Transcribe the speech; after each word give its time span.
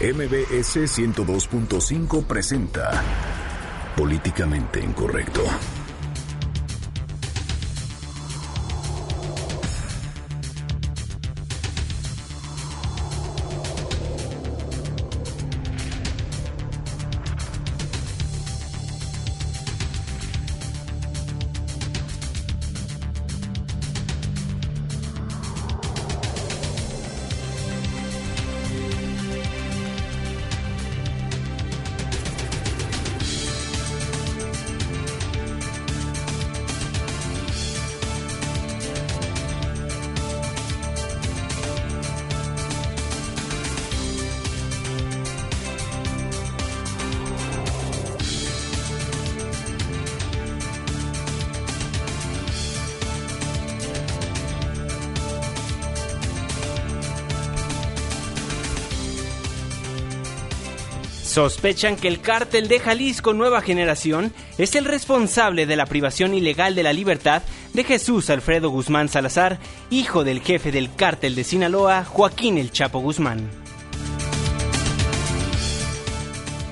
MBS 0.00 0.76
102.5 0.86 2.24
presenta 2.24 3.02
Políticamente 3.96 4.78
Incorrecto. 4.78 5.77
Sospechan 61.38 61.94
que 61.94 62.08
el 62.08 62.20
cártel 62.20 62.66
de 62.66 62.80
Jalisco 62.80 63.32
Nueva 63.32 63.60
Generación 63.60 64.32
es 64.58 64.74
el 64.74 64.84
responsable 64.84 65.66
de 65.66 65.76
la 65.76 65.86
privación 65.86 66.34
ilegal 66.34 66.74
de 66.74 66.82
la 66.82 66.92
libertad 66.92 67.44
de 67.74 67.84
Jesús 67.84 68.28
Alfredo 68.28 68.70
Guzmán 68.70 69.08
Salazar, 69.08 69.60
hijo 69.88 70.24
del 70.24 70.40
jefe 70.40 70.72
del 70.72 70.92
cártel 70.92 71.36
de 71.36 71.44
Sinaloa, 71.44 72.04
Joaquín 72.04 72.58
El 72.58 72.72
Chapo 72.72 72.98
Guzmán. 72.98 73.48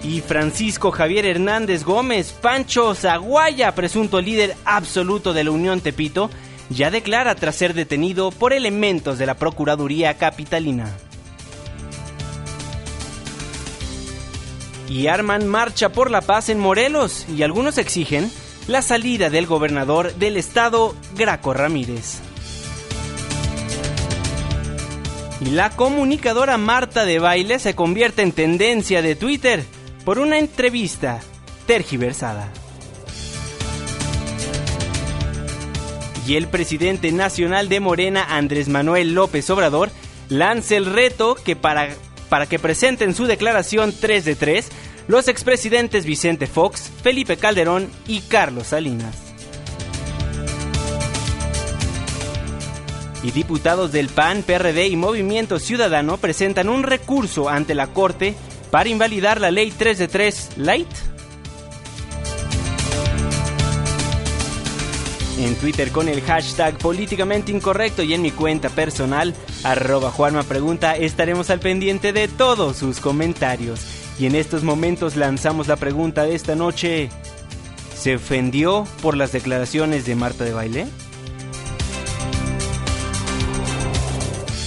Y 0.02 0.20
Francisco 0.20 0.90
Javier 0.90 1.26
Hernández 1.26 1.84
Gómez, 1.84 2.32
Pancho 2.32 2.92
Zaguaya, 2.96 3.72
presunto 3.72 4.20
líder 4.20 4.56
absoluto 4.64 5.32
de 5.32 5.44
la 5.44 5.52
Unión 5.52 5.80
Tepito, 5.80 6.28
ya 6.70 6.90
declara 6.90 7.36
tras 7.36 7.54
ser 7.54 7.72
detenido 7.72 8.32
por 8.32 8.52
elementos 8.52 9.16
de 9.16 9.26
la 9.26 9.34
Procuraduría 9.34 10.14
Capitalina. 10.14 10.92
Y 14.88 15.08
arman 15.08 15.46
marcha 15.46 15.90
por 15.90 16.10
la 16.10 16.20
paz 16.20 16.48
en 16.48 16.58
Morelos 16.58 17.26
y 17.28 17.42
algunos 17.42 17.78
exigen 17.78 18.30
la 18.68 18.82
salida 18.82 19.30
del 19.30 19.46
gobernador 19.46 20.14
del 20.14 20.36
estado, 20.36 20.94
Graco 21.16 21.54
Ramírez. 21.54 22.20
Y 25.40 25.50
la 25.50 25.70
comunicadora 25.70 26.56
Marta 26.56 27.04
de 27.04 27.18
Baile 27.18 27.58
se 27.58 27.74
convierte 27.74 28.22
en 28.22 28.32
tendencia 28.32 29.02
de 29.02 29.14
Twitter 29.14 29.64
por 30.04 30.18
una 30.18 30.38
entrevista 30.38 31.20
tergiversada. 31.66 32.48
Y 36.26 36.34
el 36.34 36.48
presidente 36.48 37.12
nacional 37.12 37.68
de 37.68 37.78
Morena, 37.78 38.24
Andrés 38.36 38.68
Manuel 38.68 39.14
López 39.14 39.48
Obrador, 39.50 39.90
lanza 40.28 40.76
el 40.76 40.86
reto 40.86 41.36
que 41.36 41.54
para 41.54 41.94
para 42.28 42.46
que 42.46 42.58
presenten 42.58 43.14
su 43.14 43.26
declaración 43.26 43.92
3 43.98 44.24
de 44.24 44.34
3 44.34 44.68
los 45.08 45.28
expresidentes 45.28 46.04
Vicente 46.04 46.46
Fox, 46.46 46.90
Felipe 47.02 47.36
Calderón 47.36 47.88
y 48.06 48.20
Carlos 48.22 48.68
Salinas. 48.68 49.16
Y 53.22 53.30
diputados 53.32 53.92
del 53.92 54.08
PAN, 54.08 54.42
PRD 54.42 54.88
y 54.88 54.96
Movimiento 54.96 55.58
Ciudadano 55.58 56.16
presentan 56.16 56.68
un 56.68 56.82
recurso 56.82 57.48
ante 57.48 57.74
la 57.74 57.88
Corte 57.88 58.34
para 58.70 58.88
invalidar 58.88 59.40
la 59.40 59.50
ley 59.50 59.72
3 59.76 59.98
de 59.98 60.08
3 60.08 60.50
Light 60.58 61.15
en 65.38 65.54
Twitter 65.56 65.90
con 65.90 66.08
el 66.08 66.22
hashtag 66.22 66.78
políticamente 66.78 67.52
incorrecto 67.52 68.02
y 68.02 68.14
en 68.14 68.22
mi 68.22 68.30
cuenta 68.30 68.68
personal, 68.68 69.34
arroba 69.64 70.10
Juanma 70.10 70.42
Pregunta, 70.42 70.96
estaremos 70.96 71.50
al 71.50 71.60
pendiente 71.60 72.12
de 72.12 72.28
todos 72.28 72.76
sus 72.76 73.00
comentarios. 73.00 73.80
Y 74.18 74.26
en 74.26 74.34
estos 74.34 74.62
momentos 74.62 75.16
lanzamos 75.16 75.68
la 75.68 75.76
pregunta 75.76 76.24
de 76.24 76.34
esta 76.34 76.54
noche. 76.54 77.10
¿Se 77.94 78.16
ofendió 78.16 78.86
por 79.02 79.16
las 79.16 79.32
declaraciones 79.32 80.06
de 80.06 80.16
Marta 80.16 80.44
de 80.44 80.52
Baile? 80.52 80.86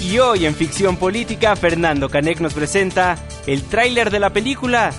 Y 0.04 0.18
hoy 0.20 0.46
en 0.46 0.56
Ficción 0.56 0.98
Política, 0.98 1.56
Fernando 1.56 2.10
Canek 2.10 2.40
nos 2.40 2.54
presenta 2.54 3.18
el 3.46 3.64
tráiler 3.64 4.10
de 4.10 4.20
la 4.20 4.32
película 4.32 4.92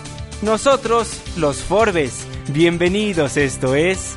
Nosotros, 0.43 1.21
los 1.37 1.59
Forbes. 1.59 2.27
Bienvenidos, 2.53 3.37
esto 3.37 3.75
es 3.75 4.17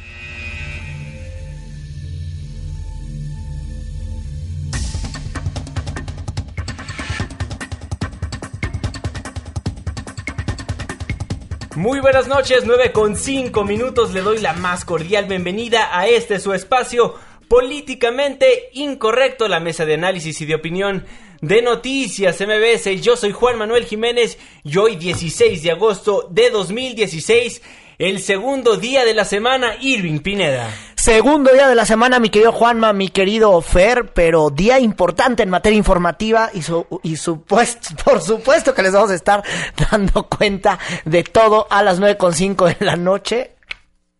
Muy 11.75 12.01
buenas 12.01 12.27
noches, 12.27 12.63
9 12.65 12.91
con 12.91 13.15
5 13.15 13.63
minutos. 13.63 14.13
Le 14.13 14.19
doy 14.19 14.39
la 14.39 14.51
más 14.51 14.83
cordial 14.83 15.23
bienvenida 15.25 15.97
a 15.97 16.05
este 16.05 16.37
su 16.41 16.53
espacio 16.53 17.15
políticamente 17.47 18.69
incorrecto, 18.73 19.47
la 19.47 19.61
mesa 19.61 19.85
de 19.85 19.93
análisis 19.93 20.41
y 20.41 20.45
de 20.45 20.55
opinión 20.55 21.05
de 21.39 21.61
Noticias 21.61 22.41
MBS. 22.41 23.01
Yo 23.01 23.15
soy 23.15 23.31
Juan 23.31 23.57
Manuel 23.57 23.85
Jiménez 23.85 24.37
y 24.65 24.77
hoy 24.77 24.97
16 24.97 25.63
de 25.63 25.71
agosto 25.71 26.27
de 26.29 26.49
2016, 26.49 27.61
el 27.99 28.19
segundo 28.19 28.75
día 28.75 29.05
de 29.05 29.13
la 29.13 29.23
semana, 29.23 29.77
Irving 29.79 30.19
Pineda. 30.19 30.69
Segundo 31.01 31.51
día 31.51 31.67
de 31.67 31.73
la 31.73 31.87
semana, 31.87 32.19
mi 32.19 32.29
querido 32.29 32.51
Juanma, 32.51 32.93
mi 32.93 33.09
querido 33.09 33.59
Fer, 33.61 34.11
pero 34.13 34.51
día 34.51 34.79
importante 34.79 35.41
en 35.41 35.49
materia 35.49 35.75
informativa 35.75 36.51
y, 36.53 36.61
su, 36.61 36.85
y 37.01 37.15
supuesto, 37.15 37.95
por 38.05 38.21
supuesto 38.21 38.75
que 38.75 38.83
les 38.83 38.93
vamos 38.93 39.09
a 39.09 39.15
estar 39.15 39.43
dando 39.89 40.27
cuenta 40.27 40.77
de 41.05 41.23
todo 41.23 41.65
a 41.71 41.81
las 41.81 41.99
9.5 41.99 42.77
de 42.77 42.85
la 42.85 42.97
noche. 42.97 43.55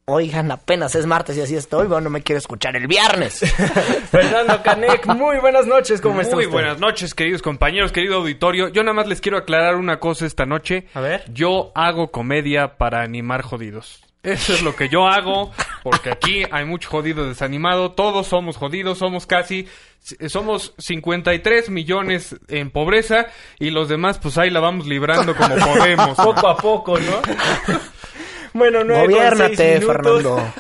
Oigan, 0.06 0.52
apenas 0.52 0.96
es 0.96 1.06
martes 1.06 1.38
y 1.38 1.42
así 1.42 1.56
estoy, 1.56 1.86
bueno, 1.86 2.06
no 2.06 2.10
me 2.10 2.24
quiero 2.24 2.40
escuchar 2.40 2.76
el 2.76 2.88
viernes. 2.88 3.42
Fernando 4.10 4.64
Canek, 4.64 5.06
muy 5.06 5.38
buenas 5.38 5.68
noches, 5.68 6.02
¿cómo 6.02 6.20
estás? 6.20 6.34
Muy 6.34 6.48
buenas 6.48 6.80
noches, 6.80 7.14
queridos 7.14 7.44
compañeros, 7.44 7.92
querido 7.92 8.16
auditorio. 8.16 8.70
Yo 8.70 8.82
nada 8.82 8.96
más 8.96 9.08
les 9.08 9.22
quiero 9.22 9.38
aclarar 9.38 9.76
una 9.76 10.00
cosa 10.00 10.26
esta 10.26 10.48
noche. 10.48 10.88
A 10.96 11.02
ver. 11.02 11.32
Yo 11.32 11.72
hago 11.76 12.10
comedia 12.10 12.80
para 12.80 13.04
animar 13.04 13.44
jodidos. 13.44 14.02
Eso 14.24 14.54
es 14.54 14.62
lo 14.62 14.76
que 14.76 14.88
yo 14.88 15.08
hago, 15.08 15.52
porque 15.84 16.12
aquí 16.12 16.44
hay 16.52 16.64
mucho 16.66 16.90
jodido 16.90 17.28
desanimado, 17.28 17.92
todos 17.94 18.28
somos 18.28 18.56
jodidos, 18.56 19.00
somos 19.00 19.26
casi, 19.26 19.68
somos 20.28 20.74
53 20.78 21.70
millones 21.72 22.36
en 22.48 22.70
pobreza 22.70 23.28
y 23.58 23.72
los 23.72 23.90
demás 23.90 24.20
pues 24.20 24.38
ahí 24.38 24.52
la 24.52 24.60
vamos 24.60 24.86
librando 24.86 25.36
como 25.36 25.56
podemos. 25.76 26.16
Poco 26.18 26.48
a 26.48 26.58
poco, 26.58 27.00
¿no? 27.00 27.20
bueno, 28.54 28.84
no 28.84 28.94
Gobiérnate, 29.02 29.82
Fernando. 29.82 30.54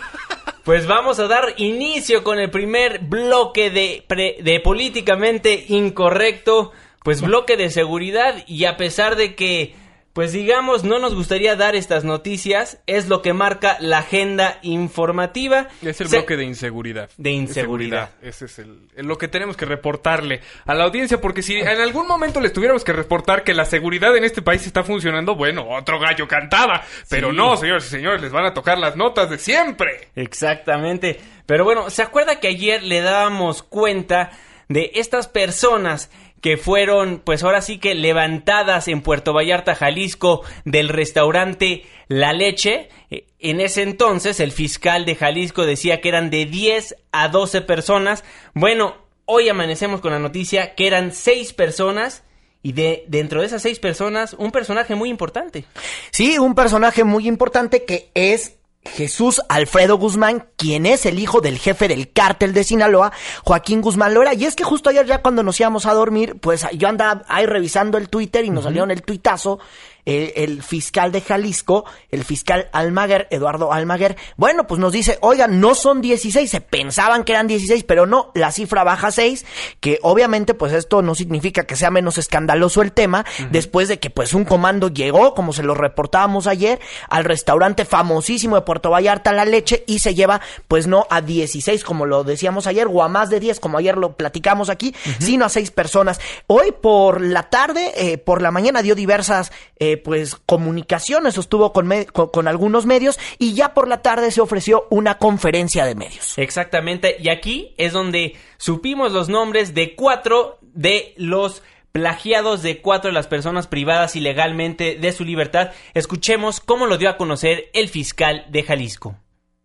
Pues 0.63 0.85
vamos 0.87 1.19
a 1.19 1.27
dar 1.27 1.53
inicio 1.57 2.23
con 2.23 2.39
el 2.39 2.49
primer 2.51 2.99
bloque 2.99 3.69
de, 3.71 4.03
pre- 4.07 4.37
de 4.41 4.59
políticamente 4.59 5.65
incorrecto, 5.69 6.71
pues 7.03 7.21
bloque 7.21 7.57
de 7.57 7.69
seguridad 7.71 8.43
y 8.47 8.65
a 8.65 8.77
pesar 8.77 9.15
de 9.15 9.33
que 9.35 9.75
pues 10.13 10.33
digamos, 10.33 10.83
no 10.83 10.99
nos 10.99 11.15
gustaría 11.15 11.55
dar 11.55 11.73
estas 11.75 12.03
noticias, 12.03 12.79
es 12.85 13.07
lo 13.07 13.21
que 13.21 13.31
marca 13.33 13.77
la 13.79 13.99
agenda 13.99 14.59
informativa. 14.61 15.67
Es 15.81 16.01
el 16.01 16.09
Se- 16.09 16.17
bloque 16.17 16.35
de 16.37 16.43
inseguridad. 16.43 17.09
De 17.17 17.31
inseguridad. 17.31 18.09
Ese 18.21 18.45
es 18.45 18.59
el, 18.59 18.89
el- 18.95 19.05
lo 19.07 19.17
que 19.17 19.27
tenemos 19.27 19.55
que 19.55 19.65
reportarle 19.65 20.41
a 20.65 20.73
la 20.73 20.83
audiencia, 20.83 21.21
porque 21.21 21.41
si 21.41 21.55
en 21.55 21.67
algún 21.79 22.07
momento 22.07 22.41
les 22.41 22.51
tuviéramos 22.53 22.83
que 22.83 22.93
reportar 22.93 23.43
que 23.43 23.53
la 23.53 23.65
seguridad 23.65 24.15
en 24.17 24.23
este 24.25 24.41
país 24.41 24.65
está 24.67 24.83
funcionando, 24.83 25.35
bueno, 25.35 25.65
otro 25.69 25.99
gallo 25.99 26.27
cantaba. 26.27 26.83
Pero 27.09 27.29
Sí. 27.31 27.37
no, 27.37 27.55
señores 27.55 27.85
y 27.85 27.89
señores, 27.89 28.21
les 28.21 28.31
van 28.31 28.45
a 28.45 28.53
tocar 28.53 28.77
las 28.77 28.95
notas 28.97 29.29
de 29.29 29.37
siempre. 29.37 30.09
Exactamente. 30.15 31.19
Pero 31.45 31.63
bueno, 31.63 31.89
¿se 31.89 32.01
acuerda 32.01 32.39
que 32.39 32.47
ayer 32.49 32.83
le 32.83 33.01
dábamos 33.01 33.63
cuenta 33.63 34.31
de 34.67 34.91
estas 34.95 35.27
personas 35.27 36.09
que 36.41 36.57
fueron, 36.57 37.21
pues 37.23 37.43
ahora 37.43 37.61
sí 37.61 37.77
que 37.77 37.93
levantadas 37.93 38.87
en 38.87 39.01
Puerto 39.01 39.33
Vallarta, 39.33 39.75
Jalisco, 39.75 40.41
del 40.65 40.89
restaurante 40.89 41.83
La 42.07 42.33
Leche? 42.33 42.89
Eh, 43.11 43.25
En 43.39 43.61
ese 43.61 43.83
entonces, 43.83 44.39
el 44.39 44.51
fiscal 44.51 45.05
de 45.05 45.15
Jalisco 45.15 45.65
decía 45.65 46.01
que 46.01 46.09
eran 46.09 46.29
de 46.29 46.45
10 46.45 46.95
a 47.11 47.27
12 47.27 47.61
personas. 47.61 48.23
Bueno, 48.53 48.95
hoy 49.25 49.49
amanecemos 49.49 50.01
con 50.01 50.11
la 50.11 50.19
noticia 50.19 50.75
que 50.75 50.87
eran 50.87 51.13
6 51.13 51.53
personas. 51.53 52.23
Y 52.63 52.73
de 52.73 53.05
dentro 53.07 53.41
de 53.41 53.47
esas 53.47 53.63
seis 53.63 53.79
personas, 53.79 54.35
un 54.37 54.51
personaje 54.51 54.93
muy 54.93 55.09
importante. 55.09 55.65
Sí, 56.11 56.37
un 56.37 56.53
personaje 56.53 57.03
muy 57.03 57.27
importante 57.27 57.85
que 57.85 58.11
es 58.13 58.59
Jesús 58.83 59.41
Alfredo 59.47 59.97
Guzmán, 59.97 60.47
quien 60.57 60.85
es 60.85 61.05
el 61.05 61.19
hijo 61.19 61.39
del 61.39 61.59
jefe 61.59 61.87
del 61.87 62.11
cártel 62.11 62.53
de 62.53 62.63
Sinaloa, 62.63 63.11
Joaquín 63.43 63.81
Guzmán 63.81 64.13
Loera. 64.13 64.33
Y 64.33 64.45
es 64.45 64.55
que 64.55 64.63
justo 64.63 64.89
ayer 64.89 65.05
ya 65.05 65.21
cuando 65.21 65.43
nos 65.43 65.59
íbamos 65.59 65.85
a 65.85 65.93
dormir, 65.93 66.37
pues 66.41 66.65
yo 66.73 66.87
andaba 66.87 67.23
ahí 67.27 67.45
revisando 67.45 67.97
el 67.97 68.09
Twitter 68.09 68.43
y 68.43 68.49
nos 68.49 68.63
salieron 68.63 68.89
el 68.91 69.03
tuitazo. 69.03 69.59
Eh, 70.05 70.33
el 70.37 70.63
fiscal 70.63 71.11
de 71.11 71.21
Jalisco, 71.21 71.85
el 72.09 72.23
fiscal 72.23 72.69
Almaguer, 72.71 73.27
Eduardo 73.31 73.71
Almaguer, 73.73 74.17
bueno, 74.37 74.67
pues 74.67 74.79
nos 74.79 74.93
dice, 74.93 75.17
oigan, 75.21 75.59
no 75.59 75.75
son 75.75 76.01
16, 76.01 76.49
se 76.49 76.61
pensaban 76.61 77.23
que 77.23 77.33
eran 77.33 77.47
16, 77.47 77.83
pero 77.83 78.05
no, 78.05 78.31
la 78.33 78.51
cifra 78.51 78.83
baja 78.83 79.07
a 79.07 79.11
6, 79.11 79.45
que 79.79 79.99
obviamente 80.01 80.53
pues 80.53 80.73
esto 80.73 81.01
no 81.01 81.15
significa 81.15 81.63
que 81.63 81.75
sea 81.75 81.91
menos 81.91 82.17
escandaloso 82.17 82.81
el 82.81 82.91
tema, 82.91 83.25
después 83.51 83.87
de 83.87 83.99
que 83.99 84.09
pues 84.09 84.33
un 84.33 84.45
comando 84.45 84.89
llegó, 84.89 85.33
como 85.33 85.53
se 85.53 85.63
lo 85.63 85.73
reportábamos 85.73 86.47
ayer, 86.47 86.79
al 87.09 87.25
restaurante 87.25 87.85
famosísimo 87.85 88.55
de 88.55 88.61
Puerto 88.61 88.89
Vallarta, 88.89 89.33
La 89.33 89.45
Leche, 89.45 89.83
y 89.87 89.99
se 89.99 90.15
lleva 90.15 90.41
pues 90.67 90.87
no 90.87 91.07
a 91.09 91.21
16, 91.21 91.83
como 91.83 92.05
lo 92.05 92.23
decíamos 92.23 92.67
ayer, 92.67 92.87
o 92.89 93.03
a 93.03 93.07
más 93.07 93.29
de 93.29 93.39
10, 93.39 93.59
como 93.59 93.77
ayer 93.77 93.97
lo 93.97 94.15
platicamos 94.15 94.69
aquí, 94.69 94.95
sino 95.19 95.45
a 95.45 95.49
6 95.49 95.71
personas. 95.71 96.19
Hoy 96.47 96.71
por 96.71 97.21
la 97.21 97.49
tarde, 97.49 97.91
eh, 97.95 98.17
por 98.17 98.41
la 98.41 98.51
mañana 98.51 98.81
dio 98.81 98.95
diversas 98.95 99.51
eh, 99.79 99.90
pues 99.97 100.35
comunicaciones, 100.45 101.33
sostuvo 101.35 101.73
con, 101.73 101.87
me- 101.87 102.05
con, 102.05 102.29
con 102.29 102.47
algunos 102.47 102.85
medios, 102.85 103.19
y 103.37 103.53
ya 103.53 103.73
por 103.73 103.87
la 103.87 104.01
tarde 104.01 104.31
se 104.31 104.41
ofreció 104.41 104.87
una 104.89 105.17
conferencia 105.17 105.85
de 105.85 105.95
medios. 105.95 106.37
Exactamente, 106.37 107.17
y 107.19 107.29
aquí 107.29 107.73
es 107.77 107.93
donde 107.93 108.35
supimos 108.57 109.11
los 109.11 109.29
nombres 109.29 109.73
de 109.73 109.95
cuatro 109.95 110.59
de 110.61 111.13
los 111.17 111.63
plagiados 111.91 112.61
de 112.63 112.81
cuatro 112.81 113.09
de 113.09 113.13
las 113.13 113.27
personas 113.27 113.67
privadas 113.67 114.15
ilegalmente 114.15 114.95
de 114.95 115.11
su 115.11 115.25
libertad. 115.25 115.71
Escuchemos 115.93 116.61
cómo 116.61 116.85
lo 116.85 116.97
dio 116.97 117.09
a 117.09 117.17
conocer 117.17 117.65
el 117.73 117.89
fiscal 117.89 118.45
de 118.49 118.63
Jalisco. 118.63 119.17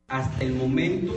Hasta 0.08 0.44
el 0.44 0.52
momento 0.54 1.14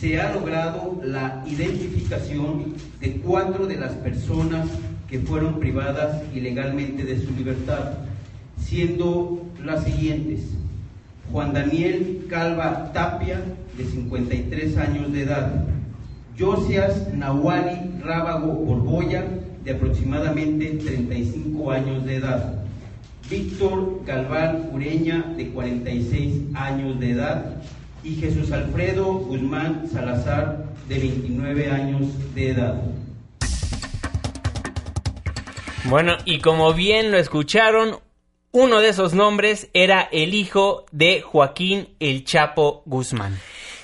se 0.00 0.20
ha 0.20 0.32
logrado 0.32 1.00
la 1.04 1.44
identificación 1.46 2.74
de 3.00 3.20
cuatro 3.20 3.66
de 3.66 3.76
las 3.76 3.92
personas 3.94 4.68
que 5.08 5.18
fueron 5.20 5.58
privadas 5.58 6.22
ilegalmente 6.34 7.04
de 7.04 7.18
su 7.24 7.30
libertad, 7.32 7.92
siendo 8.60 9.42
las 9.64 9.84
siguientes. 9.84 10.40
Juan 11.30 11.52
Daniel 11.52 12.26
Calva 12.28 12.92
Tapia, 12.92 13.40
de 13.76 13.84
53 13.84 14.76
años 14.78 15.12
de 15.12 15.22
edad. 15.22 15.64
Josias 16.38 17.12
Nahuali 17.12 18.00
Rábago 18.02 18.52
Borboya, 18.52 19.24
de 19.64 19.72
aproximadamente 19.72 20.78
35 20.82 21.70
años 21.70 22.04
de 22.04 22.16
edad. 22.16 22.54
Víctor 23.28 24.02
Galván 24.06 24.70
Ureña, 24.72 25.34
de 25.36 25.50
46 25.50 26.54
años 26.54 26.98
de 26.98 27.10
edad, 27.10 27.62
y 28.02 28.14
Jesús 28.14 28.52
Alfredo 28.52 29.04
Guzmán 29.04 29.86
Salazar, 29.92 30.64
de 30.88 30.98
29 30.98 31.70
años 31.70 32.34
de 32.34 32.50
edad. 32.50 32.82
Bueno, 35.84 36.14
y 36.24 36.40
como 36.40 36.72
bien 36.72 37.10
lo 37.10 37.18
escucharon, 37.18 37.96
uno 38.52 38.80
de 38.80 38.88
esos 38.88 39.12
nombres 39.14 39.68
era 39.74 40.08
el 40.12 40.34
hijo 40.34 40.86
de 40.90 41.20
Joaquín 41.22 41.94
El 42.00 42.24
Chapo 42.24 42.82
Guzmán. 42.86 43.38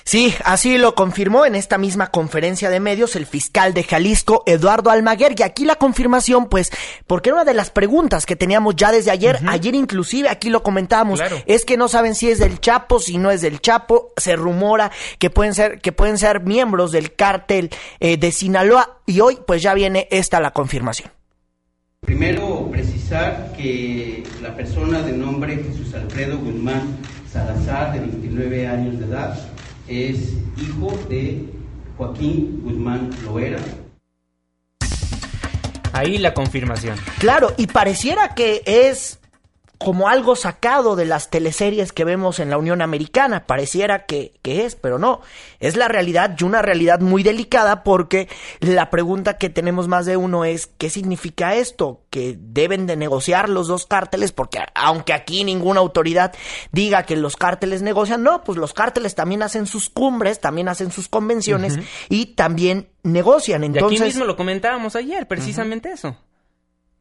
Sí, 0.07 0.35
así 0.43 0.77
lo 0.77 0.93
confirmó 0.93 1.47
en 1.47 1.55
esta 1.55 1.79
misma 1.79 2.11
conferencia 2.11 2.69
de 2.69 2.79
medios 2.79 3.15
el 3.15 3.25
fiscal 3.25 3.73
de 3.73 3.83
Jalisco, 3.83 4.43
Eduardo 4.45 4.91
Almaguer, 4.91 5.33
y 5.35 5.41
aquí 5.41 5.65
la 5.65 5.77
confirmación, 5.77 6.47
pues, 6.47 6.71
porque 7.07 7.29
era 7.29 7.37
una 7.37 7.43
de 7.45 7.55
las 7.55 7.71
preguntas 7.71 8.27
que 8.27 8.35
teníamos 8.35 8.75
ya 8.75 8.91
desde 8.91 9.09
ayer, 9.09 9.39
ayer 9.47 9.73
inclusive 9.73 10.29
aquí 10.29 10.51
lo 10.51 10.61
comentábamos, 10.61 11.19
Claro. 11.19 11.41
es 11.47 11.65
que 11.65 11.75
no 11.75 11.87
saben 11.87 12.13
si 12.13 12.29
es 12.29 12.37
del 12.37 12.59
Chapo, 12.61 12.99
si 12.99 13.17
no 13.17 13.31
es 13.31 13.41
del 13.41 13.61
Chapo, 13.61 14.13
se 14.15 14.35
rumora 14.35 14.91
que 15.17 15.31
pueden 15.31 15.55
ser, 15.55 15.81
que 15.81 15.91
pueden 15.91 16.19
ser 16.19 16.41
miembros 16.41 16.91
del 16.91 17.15
cártel 17.15 17.71
eh, 17.99 18.17
de 18.17 18.31
Sinaloa, 18.31 18.99
y 19.07 19.21
hoy 19.21 19.39
pues 19.47 19.63
ya 19.63 19.73
viene 19.73 20.07
esta 20.11 20.39
la 20.39 20.51
confirmación. 20.51 21.11
Primero, 22.05 22.69
precisar 22.71 23.51
que 23.57 24.23
la 24.41 24.55
persona 24.55 25.01
de 25.01 25.11
nombre 25.11 25.57
Jesús 25.57 25.93
Alfredo 25.95 26.37
Guzmán 26.37 26.97
Salazar, 27.31 27.93
de 27.93 27.99
29 27.99 28.67
años 28.67 28.99
de 28.99 29.05
edad, 29.05 29.37
es 29.87 30.33
hijo 30.61 30.97
de 31.09 31.45
Joaquín 31.97 32.61
Guzmán 32.63 33.09
Loera, 33.23 33.59
Ahí 35.93 36.17
la 36.17 36.33
confirmación. 36.33 36.97
Claro, 37.19 37.53
y 37.55 37.67
pareciera 37.67 38.35
que 38.35 38.61
es 38.65 39.17
como 39.77 40.07
algo 40.07 40.35
sacado 40.35 40.95
de 40.95 41.05
las 41.05 41.29
teleseries 41.29 41.91
que 41.91 42.05
vemos 42.05 42.39
en 42.39 42.49
la 42.49 42.57
Unión 42.57 42.81
Americana. 42.81 43.45
Pareciera 43.45 44.05
que, 44.05 44.33
que 44.41 44.65
es, 44.65 44.75
pero 44.75 44.99
no. 44.99 45.21
Es 45.59 45.75
la 45.75 45.87
realidad 45.87 46.35
y 46.39 46.43
una 46.43 46.61
realidad 46.61 46.99
muy 46.99 47.23
delicada 47.23 47.83
porque 47.83 48.29
la 48.59 48.89
pregunta 48.89 49.37
que 49.37 49.49
tenemos 49.49 49.87
más 49.87 50.05
de 50.05 50.17
uno 50.17 50.45
es 50.45 50.67
¿qué 50.67 50.89
significa 50.89 51.55
esto? 51.55 52.01
Que 52.09 52.37
deben 52.39 52.87
de 52.87 52.95
negociar 52.95 53.49
los 53.49 53.67
dos 53.67 53.85
cárteles 53.85 54.31
porque 54.31 54.59
aunque 54.73 55.13
aquí 55.13 55.43
ninguna 55.43 55.79
autoridad 55.79 56.33
diga 56.71 57.03
que 57.03 57.15
los 57.15 57.35
cárteles 57.35 57.81
negocian, 57.81 58.23
no, 58.23 58.43
pues 58.43 58.57
los 58.57 58.73
cárteles 58.73 59.15
también 59.15 59.43
hacen 59.43 59.65
sus 59.65 59.89
cumbres, 59.89 60.39
también 60.39 60.67
hacen 60.69 60.91
sus 60.91 61.07
convenciones 61.07 61.79
y 62.09 62.27
también 62.27 62.89
negocian. 63.03 63.63
Y 63.63 63.67
Entonces, 63.67 64.01
aquí 64.01 64.09
mismo 64.09 64.25
lo 64.25 64.35
comentábamos 64.35 64.95
ayer, 64.95 65.27
precisamente 65.27 65.91
eso. 65.91 66.15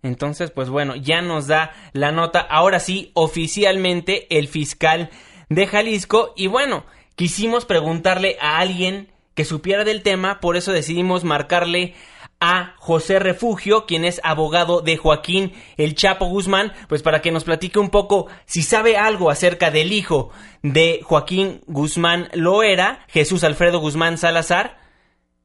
Entonces, 0.05 0.51
pues 0.51 0.69
bueno, 0.69 0.97
ya 0.97 1.23
nos 1.23 1.47
da 1.47 1.73
la 1.95 2.13
nota, 2.13 2.41
ahora 2.41 2.79
sí, 2.79 3.11
oficialmente 3.15 4.27
el 4.39 4.49
fiscal 4.49 5.09
de 5.49 5.67
Jalisco. 5.67 6.35
Y 6.37 6.47
bueno, 6.47 6.85
quisimos 7.17 7.65
preguntarle 7.65 8.37
a 8.39 8.59
alguien 8.59 9.11
que 9.35 9.47
supiera 9.47 9.83
del 9.83 10.03
tema, 10.03 10.41
por 10.41 10.59
eso 10.59 10.73
decidimos 10.73 11.25
marcarle 11.25 11.95
a 12.39 12.75
José 12.77 13.19
Refugio, 13.19 13.87
quien 13.87 14.05
es 14.05 14.21
abogado 14.25 14.83
de 14.83 14.99
Joaquín 14.99 15.55
El 15.79 15.95
Chapo 15.95 16.27
Guzmán, 16.27 16.75
pues 16.87 17.03
para 17.03 17.23
que 17.23 17.33
nos 17.33 17.45
platique 17.45 17.79
un 17.79 17.89
poco 17.89 18.27
si 18.45 18.63
sabe 18.63 18.99
algo 18.99 19.31
acerca 19.31 19.71
del 19.71 19.91
hijo 19.91 20.31
de 20.63 21.01
Joaquín 21.03 21.63
Guzmán 21.67 22.29
Loera, 22.35 23.07
Jesús 23.09 23.43
Alfredo 23.43 23.79
Guzmán 23.81 24.19
Salazar. 24.19 24.77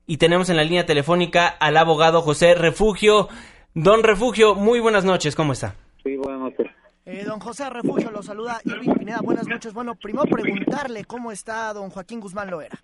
Y 0.05 0.17
tenemos 0.17 0.49
en 0.49 0.57
la 0.57 0.63
línea 0.65 0.85
telefónica 0.85 1.47
al 1.47 1.77
abogado 1.77 2.21
José 2.21 2.55
Refugio. 2.55 3.29
Don 3.75 4.01
Refugio, 4.01 4.55
muy 4.55 4.79
buenas 4.79 5.05
noches, 5.05 5.35
¿cómo 5.35 5.53
está? 5.53 5.75
Sí, 6.03 6.17
buenas 6.17 6.41
noches. 6.41 6.67
Eh, 7.05 7.23
don 7.23 7.39
José 7.39 7.69
Refugio 7.69 8.09
lo 8.11 8.23
saluda 8.23 8.59
Irving 8.65 8.93
Pineda. 8.95 9.19
Buenas 9.21 9.47
noches. 9.47 9.73
Bueno, 9.73 9.95
primero 9.95 10.25
preguntarle 10.25 11.05
cómo 11.05 11.31
está 11.31 11.71
don 11.73 11.89
Joaquín 11.89 12.19
Guzmán 12.19 12.49
Loera. 12.49 12.77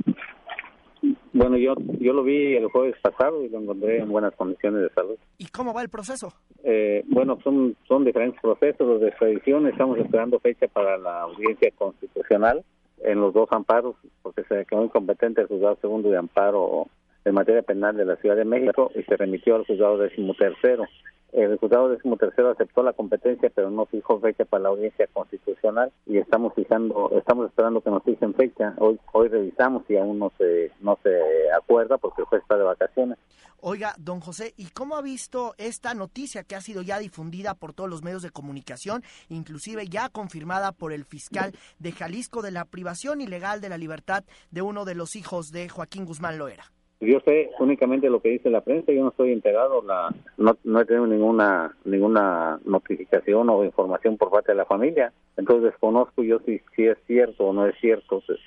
Bueno, 1.34 1.58
yo 1.58 1.74
yo 2.00 2.14
lo 2.14 2.24
vi 2.24 2.56
el 2.56 2.68
jueves 2.68 2.96
pasado 3.02 3.44
y 3.44 3.50
lo 3.50 3.60
encontré 3.60 3.98
en 3.98 4.10
buenas 4.10 4.34
condiciones 4.36 4.84
de 4.84 4.90
salud. 4.90 5.18
¿Y 5.38 5.48
cómo 5.48 5.74
va 5.74 5.82
el 5.82 5.90
proceso? 5.90 6.34
Eh, 6.64 7.04
bueno, 7.08 7.40
son 7.44 7.76
son 7.88 8.06
diferentes 8.06 8.40
procesos 8.42 8.88
los 8.88 9.02
de 9.02 9.10
extradición. 9.10 9.68
Estamos 9.68 9.98
esperando 9.98 10.40
fecha 10.40 10.68
para 10.68 10.98
la 10.98 11.22
audiencia 11.22 11.72
constitucional 11.78 12.64
en 13.04 13.20
los 13.20 13.34
dos 13.34 13.50
amparos, 13.52 13.96
porque 14.22 14.44
se 14.44 14.66
quedó 14.66 14.84
incompetente 14.84 15.42
el 15.42 15.48
juzgado 15.48 15.78
segundo 15.82 16.10
de 16.10 16.18
amparo 16.18 16.88
en 17.26 17.34
materia 17.34 17.64
penal 17.64 17.98
de 17.98 18.06
la 18.06 18.16
Ciudad 18.18 18.36
de 18.36 18.46
México 18.46 18.92
y 18.96 19.02
se 19.04 19.18
remitió 19.18 19.56
al 19.56 19.66
juzgado 19.66 19.98
décimo 19.98 20.34
tercero. 20.36 20.86
El 21.34 21.58
juzgado 21.58 21.90
décimo 21.90 22.16
tercero 22.16 22.52
aceptó 22.52 22.82
la 22.82 22.94
competencia, 22.94 23.52
pero 23.54 23.70
no 23.70 23.88
fijó 23.88 24.22
fecha 24.22 24.46
para 24.46 24.64
la 24.64 24.70
audiencia 24.70 25.08
constitucional 25.12 25.92
y 26.06 26.18
estamos 26.18 26.54
fijando, 26.54 27.12
estamos 27.18 27.48
esperando 27.48 27.82
que 27.82 27.90
nos 27.90 28.04
fijen 28.04 28.34
fecha. 28.36 28.74
Hoy, 28.78 28.98
hoy 29.12 29.28
revisamos 29.28 29.84
y 29.90 29.98
aún 29.98 30.18
no 30.18 30.32
se, 30.38 30.72
no 30.80 30.98
se 31.04 31.20
acuerda 31.52 31.98
porque 31.98 32.22
el 32.22 32.28
juez 32.28 32.42
está 32.42 32.58
de 32.58 32.64
vacaciones. 32.64 33.18
Oiga, 33.60 33.96
don 33.98 34.20
José, 34.22 34.54
¿y 34.56 34.68
cómo 34.68 34.96
ha 34.96 35.02
visto 35.02 35.56
esta 35.58 35.94
noticia 35.94 36.44
que 36.44 36.56
ha 36.56 36.62
sido 36.62 36.84
ya 36.84 37.00
difundida 37.00 37.56
por 37.56 37.74
todos 37.74 37.90
los 37.90 38.04
medios 38.04 38.22
de 38.22 38.30
comunicación, 38.30 39.04
inclusive 39.28 39.88
ya 39.88 40.08
confirmada 40.10 40.72
por 40.72 40.94
el 40.94 41.04
fiscal 41.04 41.54
de 41.80 41.92
Jalisco 41.92 42.44
de 42.44 42.52
la 42.52 42.66
privación 42.66 43.20
ilegal 43.20 43.62
de 43.62 43.70
la 43.70 43.78
libertad 43.78 44.24
de 44.52 44.62
uno 44.62 44.86
de 44.86 44.96
los 44.96 45.16
hijos 45.16 45.52
de 45.52 45.68
Joaquín 45.68 46.06
Guzmán 46.06 46.38
Loera? 46.38 46.75
Yo 47.02 47.20
sé 47.26 47.52
únicamente 47.60 48.10
lo 48.10 48.22
que 48.22 48.30
dice 48.30 48.50
la 48.50 48.62
prensa, 48.62 48.92
yo 48.92 49.04
no 49.04 49.10
estoy 49.10 49.32
integrado, 49.32 49.82
la, 49.82 50.16
no, 50.38 50.58
no 50.64 50.80
he 50.80 50.86
tenido 50.86 51.06
ninguna 51.06 51.76
ninguna 51.84 52.60
notificación 52.64 53.50
o 53.50 53.66
información 53.66 54.18
por 54.18 54.32
parte 54.32 54.54
de 54.54 54.58
la 54.58 54.66
familia, 54.66 55.12
entonces 55.36 55.72
desconozco 55.72 56.24
yo 56.24 56.40
si, 56.46 56.62
si 56.76 56.86
es 56.88 56.98
cierto 57.06 57.48
o 57.48 57.54
no 57.54 57.68
es 57.68 57.76
cierto. 57.82 58.24
Pues, 58.26 58.40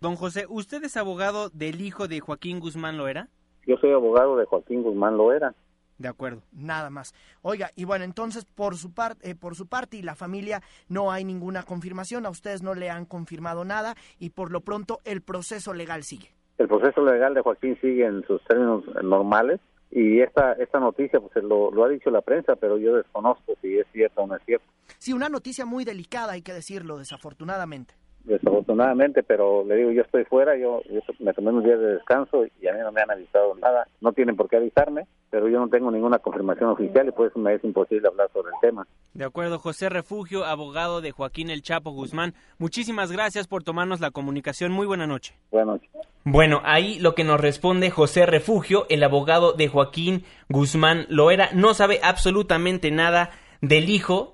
Don 0.00 0.16
José, 0.16 0.44
¿usted 0.48 0.84
es 0.84 0.96
abogado 0.98 1.48
del 1.48 1.80
hijo 1.80 2.06
de 2.06 2.20
Joaquín 2.20 2.60
Guzmán 2.60 2.98
Loera? 2.98 3.28
Yo 3.66 3.78
soy 3.78 3.92
abogado 3.92 4.36
de 4.36 4.44
Joaquín 4.44 4.82
Guzmán 4.82 5.16
Loera. 5.16 5.54
De 5.96 6.08
acuerdo. 6.08 6.42
Nada 6.52 6.90
más. 6.90 7.14
Oiga, 7.40 7.70
y 7.76 7.84
bueno, 7.84 8.04
entonces 8.04 8.44
por 8.44 8.76
su 8.76 8.92
parte, 8.92 9.30
eh, 9.30 9.34
por 9.34 9.54
su 9.54 9.66
parte 9.66 9.96
y 9.96 10.02
la 10.02 10.14
familia 10.14 10.60
no 10.88 11.10
hay 11.12 11.24
ninguna 11.24 11.62
confirmación, 11.62 12.26
a 12.26 12.30
ustedes 12.30 12.62
no 12.62 12.74
le 12.74 12.90
han 12.90 13.06
confirmado 13.06 13.64
nada 13.64 13.94
y 14.18 14.30
por 14.30 14.50
lo 14.50 14.60
pronto 14.60 15.00
el 15.04 15.22
proceso 15.22 15.72
legal 15.72 16.02
sigue. 16.02 16.34
El 16.58 16.68
proceso 16.68 17.04
legal 17.04 17.34
de 17.34 17.42
Joaquín 17.42 17.78
sigue 17.80 18.06
en 18.06 18.24
sus 18.26 18.42
términos 18.44 18.84
normales 19.02 19.60
y 19.90 20.20
esta 20.20 20.52
esta 20.54 20.80
noticia 20.80 21.20
pues 21.20 21.44
lo, 21.44 21.70
lo 21.70 21.84
ha 21.84 21.88
dicho 21.88 22.10
la 22.10 22.20
prensa, 22.20 22.56
pero 22.56 22.78
yo 22.78 22.96
desconozco 22.96 23.54
si 23.60 23.78
es 23.78 23.86
cierto 23.92 24.22
o 24.22 24.26
no 24.26 24.36
es 24.36 24.42
cierto. 24.44 24.66
Sí, 24.98 25.12
una 25.12 25.28
noticia 25.28 25.64
muy 25.64 25.84
delicada, 25.84 26.32
hay 26.32 26.42
que 26.42 26.52
decirlo, 26.52 26.98
desafortunadamente 26.98 27.94
desafortunadamente, 28.24 29.22
pero 29.22 29.64
le 29.64 29.76
digo, 29.76 29.90
yo 29.92 30.02
estoy 30.02 30.24
fuera, 30.24 30.56
yo, 30.56 30.82
yo, 30.90 31.00
me 31.20 31.32
tomé 31.32 31.50
unos 31.50 31.64
días 31.64 31.78
de 31.78 31.94
descanso 31.94 32.44
y 32.60 32.66
a 32.66 32.72
mí 32.72 32.80
no 32.80 32.90
me 32.90 33.02
han 33.02 33.10
avisado 33.10 33.54
nada. 33.56 33.86
No 34.00 34.12
tienen 34.12 34.36
por 34.36 34.48
qué 34.48 34.56
avisarme, 34.56 35.06
pero 35.30 35.48
yo 35.48 35.58
no 35.58 35.68
tengo 35.68 35.90
ninguna 35.90 36.18
confirmación 36.18 36.70
oficial 36.70 37.08
y 37.08 37.12
por 37.12 37.28
eso 37.28 37.38
me 37.38 37.54
es 37.54 37.64
imposible 37.64 38.08
hablar 38.08 38.30
sobre 38.32 38.48
el 38.48 38.60
tema. 38.60 38.86
De 39.12 39.24
acuerdo, 39.24 39.58
José 39.58 39.88
Refugio, 39.88 40.44
abogado 40.44 41.00
de 41.00 41.12
Joaquín 41.12 41.50
El 41.50 41.62
Chapo 41.62 41.90
Guzmán. 41.90 42.34
Muchísimas 42.58 43.12
gracias 43.12 43.46
por 43.46 43.62
tomarnos 43.62 44.00
la 44.00 44.10
comunicación. 44.10 44.72
Muy 44.72 44.86
buena 44.86 45.06
noche. 45.06 45.34
Buenas 45.50 45.74
noches. 45.74 45.90
Bueno, 46.24 46.62
ahí 46.64 46.98
lo 47.00 47.14
que 47.14 47.24
nos 47.24 47.38
responde 47.38 47.90
José 47.90 48.24
Refugio, 48.24 48.86
el 48.88 49.02
abogado 49.02 49.52
de 49.52 49.68
Joaquín 49.68 50.24
Guzmán 50.48 51.04
Loera, 51.10 51.50
no 51.52 51.74
sabe 51.74 52.00
absolutamente 52.02 52.90
nada 52.90 53.30
del 53.60 53.90
hijo 53.90 54.33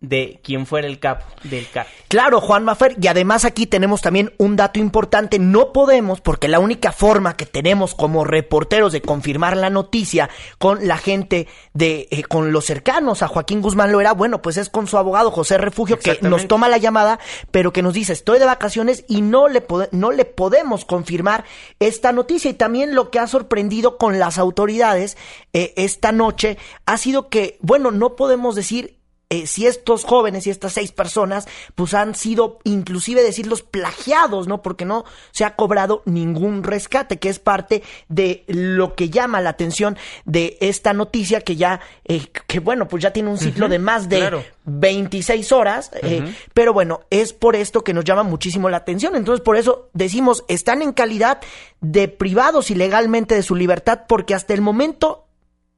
de 0.00 0.40
quien 0.44 0.64
fuera 0.64 0.86
el 0.86 1.00
capo 1.00 1.24
del 1.42 1.68
cártel. 1.68 1.92
Claro, 2.06 2.40
Juan 2.40 2.64
Mafer, 2.64 2.96
y 3.00 3.08
además 3.08 3.44
aquí 3.44 3.66
tenemos 3.66 4.00
también 4.00 4.32
un 4.38 4.54
dato 4.54 4.78
importante, 4.78 5.40
no 5.40 5.72
podemos, 5.72 6.20
porque 6.20 6.46
la 6.46 6.60
única 6.60 6.92
forma 6.92 7.36
que 7.36 7.46
tenemos 7.46 7.94
como 7.94 8.24
reporteros 8.24 8.92
de 8.92 9.02
confirmar 9.02 9.56
la 9.56 9.70
noticia 9.70 10.30
con 10.58 10.86
la 10.86 10.98
gente 10.98 11.48
de, 11.74 12.06
eh, 12.10 12.22
con 12.22 12.52
los 12.52 12.64
cercanos 12.64 13.22
a 13.22 13.28
Joaquín 13.28 13.60
Guzmán 13.60 13.90
Loera, 13.90 14.12
bueno, 14.12 14.40
pues 14.40 14.56
es 14.56 14.70
con 14.70 14.86
su 14.86 14.98
abogado 14.98 15.32
José 15.32 15.58
Refugio, 15.58 15.98
que 15.98 16.18
nos 16.22 16.46
toma 16.46 16.68
la 16.68 16.78
llamada, 16.78 17.18
pero 17.50 17.72
que 17.72 17.82
nos 17.82 17.94
dice, 17.94 18.12
estoy 18.12 18.38
de 18.38 18.46
vacaciones 18.46 19.04
y 19.08 19.20
no 19.20 19.48
le, 19.48 19.64
no 19.90 20.12
le 20.12 20.24
podemos 20.24 20.84
confirmar 20.84 21.44
esta 21.80 22.12
noticia. 22.12 22.50
Y 22.50 22.54
también 22.54 22.94
lo 22.94 23.10
que 23.10 23.18
ha 23.18 23.26
sorprendido 23.26 23.98
con 23.98 24.18
las 24.20 24.38
autoridades 24.38 25.16
eh, 25.52 25.74
esta 25.76 26.12
noche 26.12 26.56
ha 26.86 26.96
sido 26.98 27.28
que, 27.28 27.58
bueno, 27.60 27.90
no 27.90 28.14
podemos 28.14 28.54
decir 28.54 28.97
eh, 29.30 29.46
si 29.46 29.66
estos 29.66 30.04
jóvenes 30.04 30.46
y 30.46 30.50
estas 30.50 30.72
seis 30.72 30.90
personas 30.90 31.46
pues 31.74 31.92
han 31.92 32.14
sido 32.14 32.60
inclusive 32.64 33.22
decirlos 33.22 33.60
plagiados, 33.60 34.48
¿no? 34.48 34.62
Porque 34.62 34.86
no 34.86 35.04
se 35.32 35.44
ha 35.44 35.54
cobrado 35.54 36.02
ningún 36.06 36.62
rescate, 36.62 37.18
que 37.18 37.28
es 37.28 37.38
parte 37.38 37.82
de 38.08 38.44
lo 38.46 38.94
que 38.94 39.10
llama 39.10 39.42
la 39.42 39.50
atención 39.50 39.98
de 40.24 40.56
esta 40.60 40.94
noticia 40.94 41.42
que 41.42 41.56
ya, 41.56 41.80
eh, 42.04 42.28
que 42.46 42.60
bueno, 42.60 42.88
pues 42.88 43.02
ya 43.02 43.12
tiene 43.12 43.28
un 43.28 43.36
ciclo 43.36 43.68
de 43.68 43.78
más 43.78 44.08
de 44.08 44.44
26 44.64 45.52
horas, 45.52 45.90
eh, 46.02 46.34
pero 46.54 46.72
bueno, 46.72 47.02
es 47.10 47.34
por 47.34 47.54
esto 47.54 47.84
que 47.84 47.92
nos 47.92 48.04
llama 48.04 48.22
muchísimo 48.22 48.70
la 48.70 48.78
atención. 48.78 49.14
Entonces, 49.14 49.44
por 49.44 49.56
eso 49.56 49.90
decimos, 49.92 50.44
están 50.48 50.80
en 50.80 50.92
calidad 50.92 51.40
de 51.82 52.08
privados 52.08 52.70
ilegalmente 52.70 53.34
de 53.34 53.42
su 53.42 53.54
libertad 53.54 54.04
porque 54.08 54.34
hasta 54.34 54.54
el 54.54 54.62
momento 54.62 55.27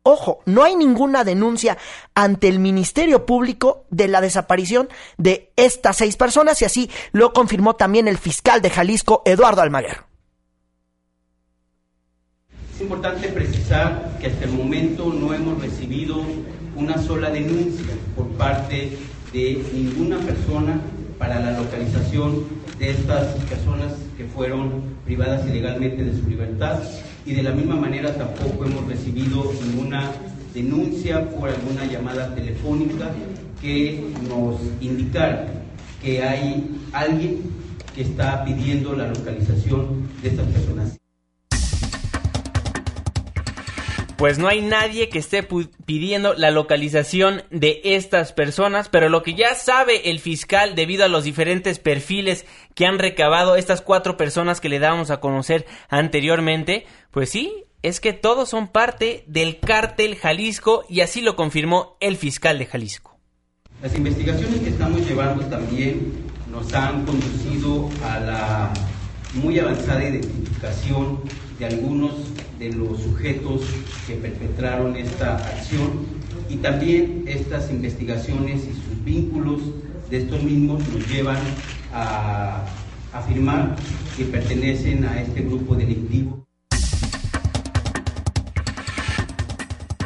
Ojo, 0.02 0.40
no 0.46 0.64
hay 0.64 0.76
ninguna 0.76 1.24
denuncia 1.24 1.76
ante 2.14 2.48
el 2.48 2.58
Ministerio 2.58 3.26
Público 3.26 3.84
de 3.90 4.08
la 4.08 4.22
desaparición 4.22 4.88
de 5.18 5.52
estas 5.56 5.98
seis 5.98 6.16
personas 6.16 6.62
y 6.62 6.64
así 6.64 6.90
lo 7.12 7.34
confirmó 7.34 7.76
también 7.76 8.08
el 8.08 8.16
fiscal 8.16 8.62
de 8.62 8.70
Jalisco, 8.70 9.22
Eduardo 9.26 9.60
Almaguer. 9.60 10.04
Es 12.74 12.80
importante 12.80 13.28
precisar 13.28 14.16
que 14.18 14.28
hasta 14.28 14.44
el 14.46 14.52
momento 14.52 15.12
no 15.12 15.34
hemos 15.34 15.60
recibido 15.60 16.22
una 16.76 16.96
sola 16.96 17.28
denuncia 17.28 17.92
por 18.16 18.26
parte 18.38 18.96
de 19.34 19.62
ninguna 19.74 20.18
persona 20.20 20.80
para 21.18 21.40
la 21.40 21.60
localización 21.60 22.46
de 22.80 22.90
estas 22.90 23.34
personas 23.44 23.92
que 24.16 24.24
fueron 24.24 24.82
privadas 25.04 25.46
ilegalmente 25.46 26.02
de 26.02 26.18
su 26.18 26.28
libertad 26.28 26.80
y 27.26 27.34
de 27.34 27.42
la 27.42 27.50
misma 27.52 27.76
manera 27.76 28.14
tampoco 28.14 28.64
hemos 28.64 28.88
recibido 28.88 29.52
ninguna 29.66 30.10
denuncia 30.54 31.28
por 31.30 31.50
alguna 31.50 31.84
llamada 31.84 32.34
telefónica 32.34 33.10
que 33.60 34.02
nos 34.26 34.56
indicara 34.80 35.46
que 36.02 36.22
hay 36.22 36.70
alguien 36.92 37.42
que 37.94 38.02
está 38.02 38.44
pidiendo 38.44 38.94
la 38.94 39.08
localización 39.08 40.08
de 40.22 40.28
estas 40.30 40.46
personas. 40.46 40.99
Pues 44.20 44.38
no 44.38 44.48
hay 44.48 44.60
nadie 44.60 45.08
que 45.08 45.18
esté 45.18 45.42
pidiendo 45.86 46.34
la 46.34 46.50
localización 46.50 47.42
de 47.50 47.80
estas 47.82 48.34
personas, 48.34 48.90
pero 48.90 49.08
lo 49.08 49.22
que 49.22 49.32
ya 49.32 49.54
sabe 49.54 50.10
el 50.10 50.20
fiscal 50.20 50.74
debido 50.74 51.06
a 51.06 51.08
los 51.08 51.24
diferentes 51.24 51.78
perfiles 51.78 52.44
que 52.74 52.84
han 52.84 52.98
recabado 52.98 53.56
estas 53.56 53.80
cuatro 53.80 54.18
personas 54.18 54.60
que 54.60 54.68
le 54.68 54.78
dábamos 54.78 55.10
a 55.10 55.20
conocer 55.20 55.64
anteriormente, 55.88 56.84
pues 57.10 57.30
sí, 57.30 57.64
es 57.82 58.00
que 58.00 58.12
todos 58.12 58.50
son 58.50 58.68
parte 58.68 59.24
del 59.26 59.58
cártel 59.58 60.16
Jalisco 60.16 60.84
y 60.86 61.00
así 61.00 61.22
lo 61.22 61.34
confirmó 61.34 61.96
el 61.98 62.18
fiscal 62.18 62.58
de 62.58 62.66
Jalisco. 62.66 63.18
Las 63.80 63.96
investigaciones 63.96 64.60
que 64.60 64.68
estamos 64.68 65.00
llevando 65.08 65.46
también 65.46 66.12
nos 66.50 66.70
han 66.74 67.06
conducido 67.06 67.88
a 68.04 68.20
la 68.20 68.72
muy 69.32 69.58
avanzada 69.58 70.06
identificación 70.06 71.20
de 71.60 71.66
algunos 71.66 72.12
de 72.58 72.72
los 72.72 73.02
sujetos 73.02 73.60
que 74.06 74.14
perpetraron 74.14 74.96
esta 74.96 75.36
acción 75.36 76.06
y 76.48 76.56
también 76.56 77.24
estas 77.26 77.70
investigaciones 77.70 78.62
y 78.62 78.72
sus 78.72 79.04
vínculos 79.04 79.60
de 80.08 80.22
estos 80.22 80.42
mismos 80.42 80.82
nos 80.88 81.06
llevan 81.06 81.38
a 81.92 82.64
afirmar 83.12 83.76
que 84.16 84.24
pertenecen 84.24 85.04
a 85.04 85.20
este 85.20 85.42
grupo 85.42 85.74
delictivo. 85.74 86.46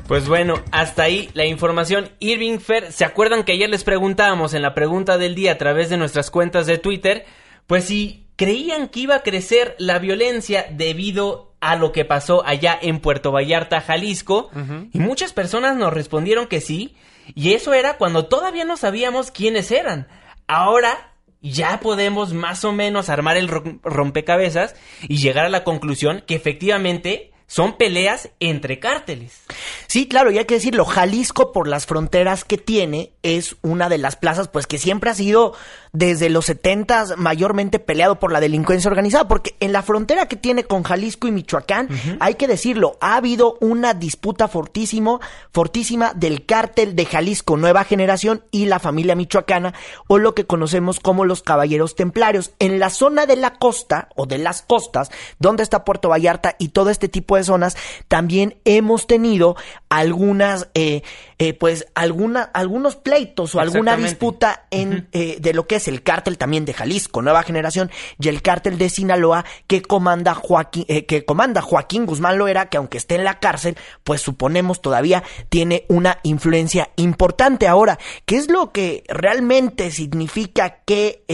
Pues 0.08 0.28
bueno, 0.28 0.56
hasta 0.72 1.04
ahí 1.04 1.30
la 1.34 1.46
información. 1.46 2.10
Irving 2.18 2.58
Fer, 2.58 2.90
¿se 2.92 3.04
acuerdan 3.04 3.44
que 3.44 3.52
ayer 3.52 3.70
les 3.70 3.84
preguntábamos 3.84 4.54
en 4.54 4.62
la 4.62 4.74
pregunta 4.74 5.18
del 5.18 5.36
día 5.36 5.52
a 5.52 5.58
través 5.58 5.88
de 5.88 5.96
nuestras 5.98 6.32
cuentas 6.32 6.66
de 6.66 6.78
Twitter? 6.78 7.24
Pues 7.66 7.84
si 7.84 8.23
creían 8.36 8.88
que 8.88 9.00
iba 9.00 9.16
a 9.16 9.22
crecer 9.22 9.76
la 9.78 9.98
violencia 9.98 10.66
debido 10.70 11.54
a 11.60 11.76
lo 11.76 11.92
que 11.92 12.04
pasó 12.04 12.44
allá 12.44 12.78
en 12.80 13.00
Puerto 13.00 13.32
Vallarta, 13.32 13.80
Jalisco, 13.80 14.50
y 14.92 14.98
muchas 14.98 15.32
personas 15.32 15.76
nos 15.76 15.92
respondieron 15.92 16.46
que 16.46 16.60
sí, 16.60 16.94
y 17.34 17.54
eso 17.54 17.72
era 17.72 17.96
cuando 17.96 18.26
todavía 18.26 18.64
no 18.64 18.76
sabíamos 18.76 19.30
quiénes 19.30 19.70
eran. 19.70 20.06
Ahora 20.46 21.14
ya 21.40 21.80
podemos 21.80 22.32
más 22.32 22.64
o 22.64 22.72
menos 22.72 23.08
armar 23.08 23.36
el 23.36 23.48
rompecabezas 23.48 24.74
y 25.08 25.18
llegar 25.18 25.44
a 25.44 25.50
la 25.50 25.64
conclusión 25.64 26.22
que 26.26 26.34
efectivamente 26.34 27.33
son 27.54 27.76
peleas 27.76 28.30
entre 28.40 28.80
cárteles. 28.80 29.44
Sí, 29.86 30.08
claro, 30.08 30.32
y 30.32 30.38
hay 30.38 30.44
que 30.44 30.54
decirlo, 30.54 30.84
Jalisco 30.84 31.52
por 31.52 31.68
las 31.68 31.86
fronteras 31.86 32.42
que 32.42 32.58
tiene 32.58 33.12
es 33.22 33.54
una 33.62 33.88
de 33.88 33.98
las 33.98 34.16
plazas 34.16 34.48
pues 34.48 34.66
que 34.66 34.78
siempre 34.78 35.10
ha 35.10 35.14
sido 35.14 35.54
desde 35.92 36.30
los 36.30 36.46
70 36.46 37.14
mayormente 37.16 37.78
peleado 37.78 38.18
por 38.18 38.32
la 38.32 38.40
delincuencia 38.40 38.90
organizada, 38.90 39.28
porque 39.28 39.54
en 39.60 39.72
la 39.72 39.82
frontera 39.82 40.26
que 40.26 40.34
tiene 40.34 40.64
con 40.64 40.82
Jalisco 40.82 41.28
y 41.28 41.30
Michoacán, 41.30 41.88
hay 42.18 42.34
que 42.34 42.48
decirlo, 42.48 42.98
ha 43.00 43.14
habido 43.14 43.56
una 43.60 43.94
disputa 43.94 44.48
fortísimo, 44.48 45.20
fortísima 45.52 46.12
del 46.12 46.46
cártel 46.46 46.96
de 46.96 47.06
Jalisco 47.06 47.56
Nueva 47.56 47.84
Generación 47.84 48.42
y 48.50 48.66
la 48.66 48.80
familia 48.80 49.14
michoacana, 49.14 49.74
o 50.08 50.18
lo 50.18 50.34
que 50.34 50.46
conocemos 50.46 50.98
como 50.98 51.24
los 51.24 51.42
caballeros 51.42 51.94
templarios. 51.94 52.50
En 52.58 52.80
la 52.80 52.90
zona 52.90 53.26
de 53.26 53.36
la 53.36 53.54
costa, 53.54 54.08
o 54.16 54.26
de 54.26 54.38
las 54.38 54.62
costas, 54.62 55.12
donde 55.38 55.62
está 55.62 55.84
Puerto 55.84 56.08
Vallarta 56.08 56.56
y 56.58 56.70
todo 56.70 56.90
este 56.90 57.08
tipo 57.08 57.36
de 57.36 57.43
personas, 57.44 57.76
también 58.08 58.56
hemos 58.64 59.06
tenido 59.06 59.54
algunas, 59.90 60.70
eh, 60.72 61.02
eh, 61.38 61.52
pues, 61.52 61.86
alguna, 61.94 62.42
algunos 62.54 62.96
pleitos 62.96 63.54
o 63.54 63.60
alguna 63.60 63.98
disputa 63.98 64.66
en, 64.70 65.08
eh, 65.12 65.36
de 65.40 65.52
lo 65.52 65.66
que 65.66 65.76
es 65.76 65.86
el 65.86 66.02
cártel 66.02 66.38
también 66.38 66.64
de 66.64 66.72
Jalisco, 66.72 67.20
Nueva 67.20 67.42
Generación, 67.42 67.90
y 68.18 68.28
el 68.28 68.40
cártel 68.40 68.78
de 68.78 68.88
Sinaloa 68.88 69.44
que 69.66 69.82
comanda 69.82 70.34
Joaquín, 70.34 70.86
que 70.86 71.24
comanda 71.26 71.60
Joaquín 71.60 72.06
Guzmán 72.06 72.38
Loera, 72.38 72.70
que 72.70 72.78
aunque 72.78 72.96
esté 72.96 73.16
en 73.16 73.24
la 73.24 73.38
cárcel, 73.40 73.76
pues 74.04 74.22
suponemos 74.22 74.80
todavía 74.80 75.22
tiene 75.50 75.84
una 75.88 76.20
influencia 76.22 76.88
importante. 76.96 77.68
Ahora, 77.68 77.98
¿qué 78.24 78.36
es 78.36 78.50
lo 78.50 78.72
que 78.72 79.04
realmente 79.08 79.90
significa 79.90 80.78
que 80.86 81.24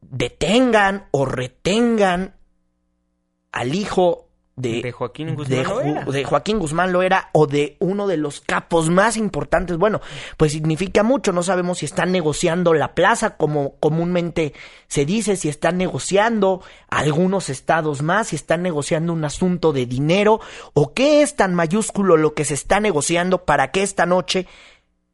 detengan 0.00 1.08
o 1.10 1.26
retengan 1.26 2.36
al 3.52 3.74
hijo 3.74 4.27
de, 4.58 4.92
Joaquín 4.92 5.34
Guzmán 5.34 5.64
Loera. 5.64 6.04
de 6.04 6.24
Joaquín 6.24 6.58
Guzmán 6.58 6.92
Loera 6.92 7.30
o 7.32 7.46
de 7.46 7.76
uno 7.80 8.06
de 8.06 8.16
los 8.16 8.40
capos 8.40 8.90
más 8.90 9.16
importantes. 9.16 9.76
Bueno, 9.76 10.00
pues 10.36 10.52
significa 10.52 11.02
mucho. 11.02 11.32
No 11.32 11.42
sabemos 11.42 11.78
si 11.78 11.86
están 11.86 12.12
negociando 12.12 12.74
la 12.74 12.94
plaza, 12.94 13.36
como 13.36 13.76
comúnmente 13.76 14.54
se 14.88 15.04
dice, 15.04 15.36
si 15.36 15.48
están 15.48 15.78
negociando 15.78 16.62
algunos 16.88 17.48
estados 17.48 18.02
más, 18.02 18.28
si 18.28 18.36
están 18.36 18.62
negociando 18.62 19.12
un 19.12 19.24
asunto 19.24 19.72
de 19.72 19.86
dinero 19.86 20.40
o 20.74 20.92
qué 20.92 21.22
es 21.22 21.36
tan 21.36 21.54
mayúsculo 21.54 22.16
lo 22.16 22.34
que 22.34 22.44
se 22.44 22.54
está 22.54 22.80
negociando 22.80 23.44
para 23.44 23.70
que 23.70 23.82
esta 23.82 24.06
noche, 24.06 24.46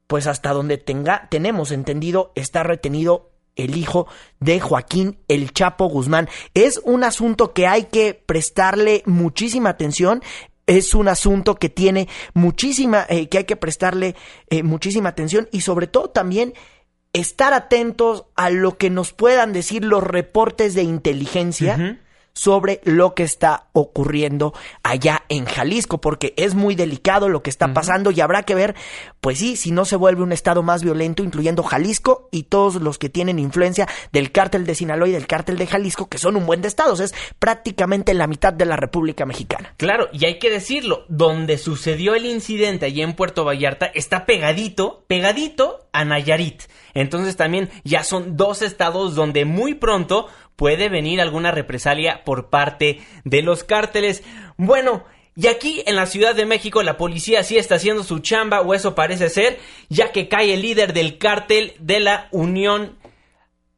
pues 0.06 0.26
hasta 0.26 0.52
donde 0.52 0.78
tenga, 0.78 1.28
tenemos 1.30 1.70
entendido, 1.70 2.32
está 2.34 2.62
retenido 2.62 3.33
el 3.56 3.76
hijo 3.76 4.06
de 4.40 4.60
Joaquín 4.60 5.18
El 5.28 5.52
Chapo 5.52 5.86
Guzmán. 5.86 6.28
Es 6.54 6.80
un 6.84 7.04
asunto 7.04 7.52
que 7.52 7.66
hay 7.66 7.84
que 7.84 8.14
prestarle 8.14 9.02
muchísima 9.06 9.70
atención. 9.70 10.22
Es 10.66 10.94
un 10.94 11.08
asunto 11.08 11.56
que 11.56 11.68
tiene 11.68 12.08
muchísima, 12.32 13.06
eh, 13.08 13.28
que 13.28 13.38
hay 13.38 13.44
que 13.44 13.56
prestarle 13.56 14.16
eh, 14.48 14.62
muchísima 14.62 15.10
atención 15.10 15.48
y 15.52 15.60
sobre 15.60 15.86
todo 15.86 16.10
también 16.10 16.54
estar 17.12 17.52
atentos 17.52 18.24
a 18.34 18.50
lo 18.50 18.76
que 18.76 18.90
nos 18.90 19.12
puedan 19.12 19.52
decir 19.52 19.84
los 19.84 20.02
reportes 20.02 20.74
de 20.74 20.82
inteligencia 20.82 22.00
sobre 22.34 22.80
lo 22.84 23.14
que 23.14 23.22
está 23.22 23.68
ocurriendo 23.72 24.52
allá 24.82 25.22
en 25.28 25.46
Jalisco, 25.46 26.00
porque 26.00 26.34
es 26.36 26.54
muy 26.54 26.74
delicado 26.74 27.28
lo 27.28 27.42
que 27.42 27.50
está 27.50 27.72
pasando 27.72 28.10
y 28.10 28.20
habrá 28.20 28.42
que 28.42 28.54
ver, 28.54 28.74
pues 29.20 29.38
sí, 29.38 29.56
si 29.56 29.70
no 29.70 29.84
se 29.84 29.96
vuelve 29.96 30.22
un 30.22 30.32
estado 30.32 30.62
más 30.62 30.82
violento, 30.82 31.22
incluyendo 31.22 31.62
Jalisco 31.62 32.28
y 32.30 32.44
todos 32.44 32.76
los 32.76 32.98
que 32.98 33.08
tienen 33.08 33.38
influencia 33.38 33.88
del 34.12 34.32
cártel 34.32 34.66
de 34.66 34.74
Sinaloa 34.74 35.08
y 35.08 35.12
del 35.12 35.26
cártel 35.26 35.56
de 35.56 35.66
Jalisco, 35.66 36.08
que 36.08 36.18
son 36.18 36.36
un 36.36 36.44
buen 36.44 36.60
de 36.60 36.68
estados, 36.68 37.00
es 37.00 37.14
prácticamente 37.38 38.12
la 38.14 38.26
mitad 38.26 38.52
de 38.52 38.66
la 38.66 38.76
República 38.76 39.24
Mexicana. 39.24 39.74
Claro, 39.76 40.08
y 40.12 40.26
hay 40.26 40.38
que 40.38 40.50
decirlo, 40.50 41.04
donde 41.08 41.56
sucedió 41.56 42.14
el 42.14 42.26
incidente 42.26 42.86
allí 42.86 43.02
en 43.02 43.14
Puerto 43.14 43.44
Vallarta 43.44 43.86
está 43.86 44.26
pegadito, 44.26 45.04
pegadito 45.06 45.88
a 45.92 46.04
Nayarit. 46.04 46.64
Entonces 46.94 47.36
también 47.36 47.70
ya 47.84 48.04
son 48.04 48.36
dos 48.36 48.62
estados 48.62 49.14
donde 49.14 49.44
muy 49.44 49.74
pronto 49.74 50.28
puede 50.56 50.88
venir 50.88 51.20
alguna 51.20 51.50
represalia 51.50 52.24
por 52.24 52.50
parte 52.50 53.00
de 53.24 53.42
los 53.42 53.64
cárteles. 53.64 54.22
Bueno, 54.56 55.04
y 55.36 55.48
aquí 55.48 55.82
en 55.86 55.96
la 55.96 56.06
Ciudad 56.06 56.34
de 56.34 56.46
México 56.46 56.82
la 56.82 56.96
policía 56.96 57.42
sí 57.42 57.58
está 57.58 57.74
haciendo 57.74 58.04
su 58.04 58.20
chamba, 58.20 58.60
o 58.60 58.72
eso 58.72 58.94
parece 58.94 59.28
ser, 59.28 59.58
ya 59.88 60.12
que 60.12 60.28
cae 60.28 60.54
el 60.54 60.62
líder 60.62 60.92
del 60.92 61.18
cártel 61.18 61.74
de 61.80 61.98
la 61.98 62.28
Unión. 62.30 62.96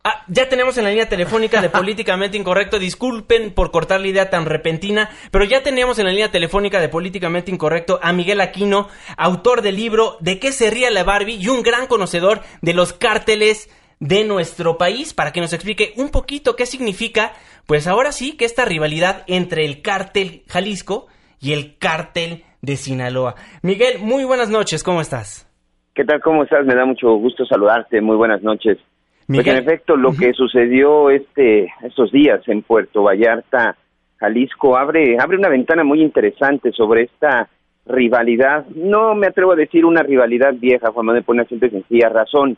Ah, 0.04 0.22
ya 0.28 0.48
tenemos 0.48 0.76
en 0.76 0.84
la 0.84 0.90
línea 0.90 1.08
telefónica 1.08 1.62
de 1.62 1.70
Políticamente 1.70 2.36
Incorrecto, 2.36 2.78
disculpen 2.78 3.54
por 3.54 3.70
cortar 3.70 4.02
la 4.02 4.08
idea 4.08 4.28
tan 4.28 4.44
repentina, 4.44 5.10
pero 5.30 5.44
ya 5.44 5.62
tenemos 5.62 5.98
en 5.98 6.04
la 6.04 6.12
línea 6.12 6.30
telefónica 6.30 6.78
de 6.78 6.90
Políticamente 6.90 7.50
Incorrecto 7.50 7.98
a 8.02 8.12
Miguel 8.12 8.42
Aquino, 8.42 8.88
autor 9.16 9.62
del 9.62 9.76
libro 9.76 10.18
De 10.20 10.38
qué 10.38 10.52
se 10.52 10.70
ría 10.70 10.90
la 10.90 11.04
Barbie 11.04 11.36
y 11.36 11.48
un 11.48 11.62
gran 11.62 11.86
conocedor 11.86 12.42
de 12.60 12.74
los 12.74 12.92
cárteles 12.92 13.70
de 14.00 14.24
nuestro 14.24 14.76
país 14.76 15.14
para 15.14 15.32
que 15.32 15.40
nos 15.40 15.52
explique 15.52 15.92
un 15.96 16.10
poquito 16.10 16.56
qué 16.56 16.66
significa, 16.66 17.32
pues 17.66 17.86
ahora 17.86 18.12
sí, 18.12 18.36
que 18.36 18.44
esta 18.44 18.64
rivalidad 18.64 19.24
entre 19.26 19.64
el 19.64 19.82
cártel 19.82 20.42
Jalisco 20.48 21.06
y 21.40 21.52
el 21.52 21.78
cártel 21.78 22.44
de 22.62 22.76
Sinaloa. 22.76 23.34
Miguel, 23.62 23.98
muy 24.00 24.24
buenas 24.24 24.50
noches, 24.50 24.82
¿cómo 24.82 25.00
estás? 25.00 25.46
¿Qué 25.94 26.04
tal? 26.04 26.20
¿Cómo 26.20 26.44
estás? 26.44 26.66
Me 26.66 26.74
da 26.74 26.84
mucho 26.84 27.14
gusto 27.14 27.46
saludarte. 27.46 28.02
Muy 28.02 28.16
buenas 28.16 28.42
noches. 28.42 28.78
Pues 29.26 29.46
en 29.46 29.56
efecto, 29.56 29.96
lo 29.96 30.12
que 30.12 30.34
sucedió 30.34 31.10
este 31.10 31.72
estos 31.82 32.12
días 32.12 32.46
en 32.46 32.62
Puerto 32.62 33.02
Vallarta, 33.02 33.76
Jalisco, 34.18 34.76
abre 34.76 35.16
abre 35.18 35.38
una 35.38 35.48
ventana 35.48 35.84
muy 35.84 36.02
interesante 36.02 36.70
sobre 36.72 37.04
esta 37.04 37.48
rivalidad. 37.86 38.66
No 38.74 39.14
me 39.14 39.28
atrevo 39.28 39.52
a 39.52 39.56
decir 39.56 39.84
una 39.84 40.02
rivalidad 40.02 40.52
vieja, 40.54 40.92
Juan 40.92 41.06
Manuel, 41.06 41.24
por 41.24 41.34
una 41.34 41.46
simple 41.46 41.70
sencilla 41.70 42.10
razón. 42.10 42.54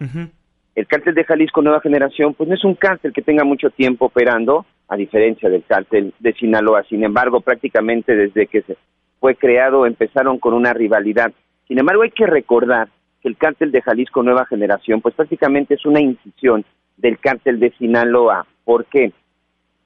El 0.79 0.87
cártel 0.87 1.13
de 1.17 1.25
Jalisco 1.25 1.61
Nueva 1.61 1.81
Generación, 1.81 2.35
pues 2.35 2.49
no 2.49 2.55
es 2.55 2.65
un 2.65 2.77
cártel 2.77 3.13
que 3.13 3.21
tenga 3.21 3.43
mucho 3.43 3.69
tiempo 3.69 4.05
operando, 4.05 4.65
a 4.87 4.95
diferencia 4.95 5.51
del 5.51 5.65
cártel 5.65 6.15
de 6.21 6.33
Sinaloa. 6.35 6.85
Sin 6.85 7.03
embargo, 7.03 7.41
prácticamente 7.41 8.15
desde 8.15 8.47
que 8.47 8.63
se 8.63 8.77
fue 9.19 9.35
creado 9.35 9.87
empezaron 9.87 10.39
con 10.39 10.55
una 10.55 10.73
rivalidad. 10.73 11.33
Sin 11.67 11.81
embargo, 11.81 12.03
hay 12.03 12.13
que 12.13 12.29
recordar 12.29 12.87
que 13.21 13.27
el 13.27 13.37
cártel 13.37 13.73
de 13.73 13.83
Jalisco 13.83 14.23
Nueva 14.23 14.47
Generación, 14.47 15.01
pues 15.01 15.17
prácticamente 15.17 15.75
es 15.75 15.85
una 15.85 16.01
incisión 16.01 16.65
del 16.97 17.19
cártel 17.19 17.59
de 17.59 17.73
Sinaloa. 17.73 18.47
¿Por 18.63 18.85
qué? 18.85 19.11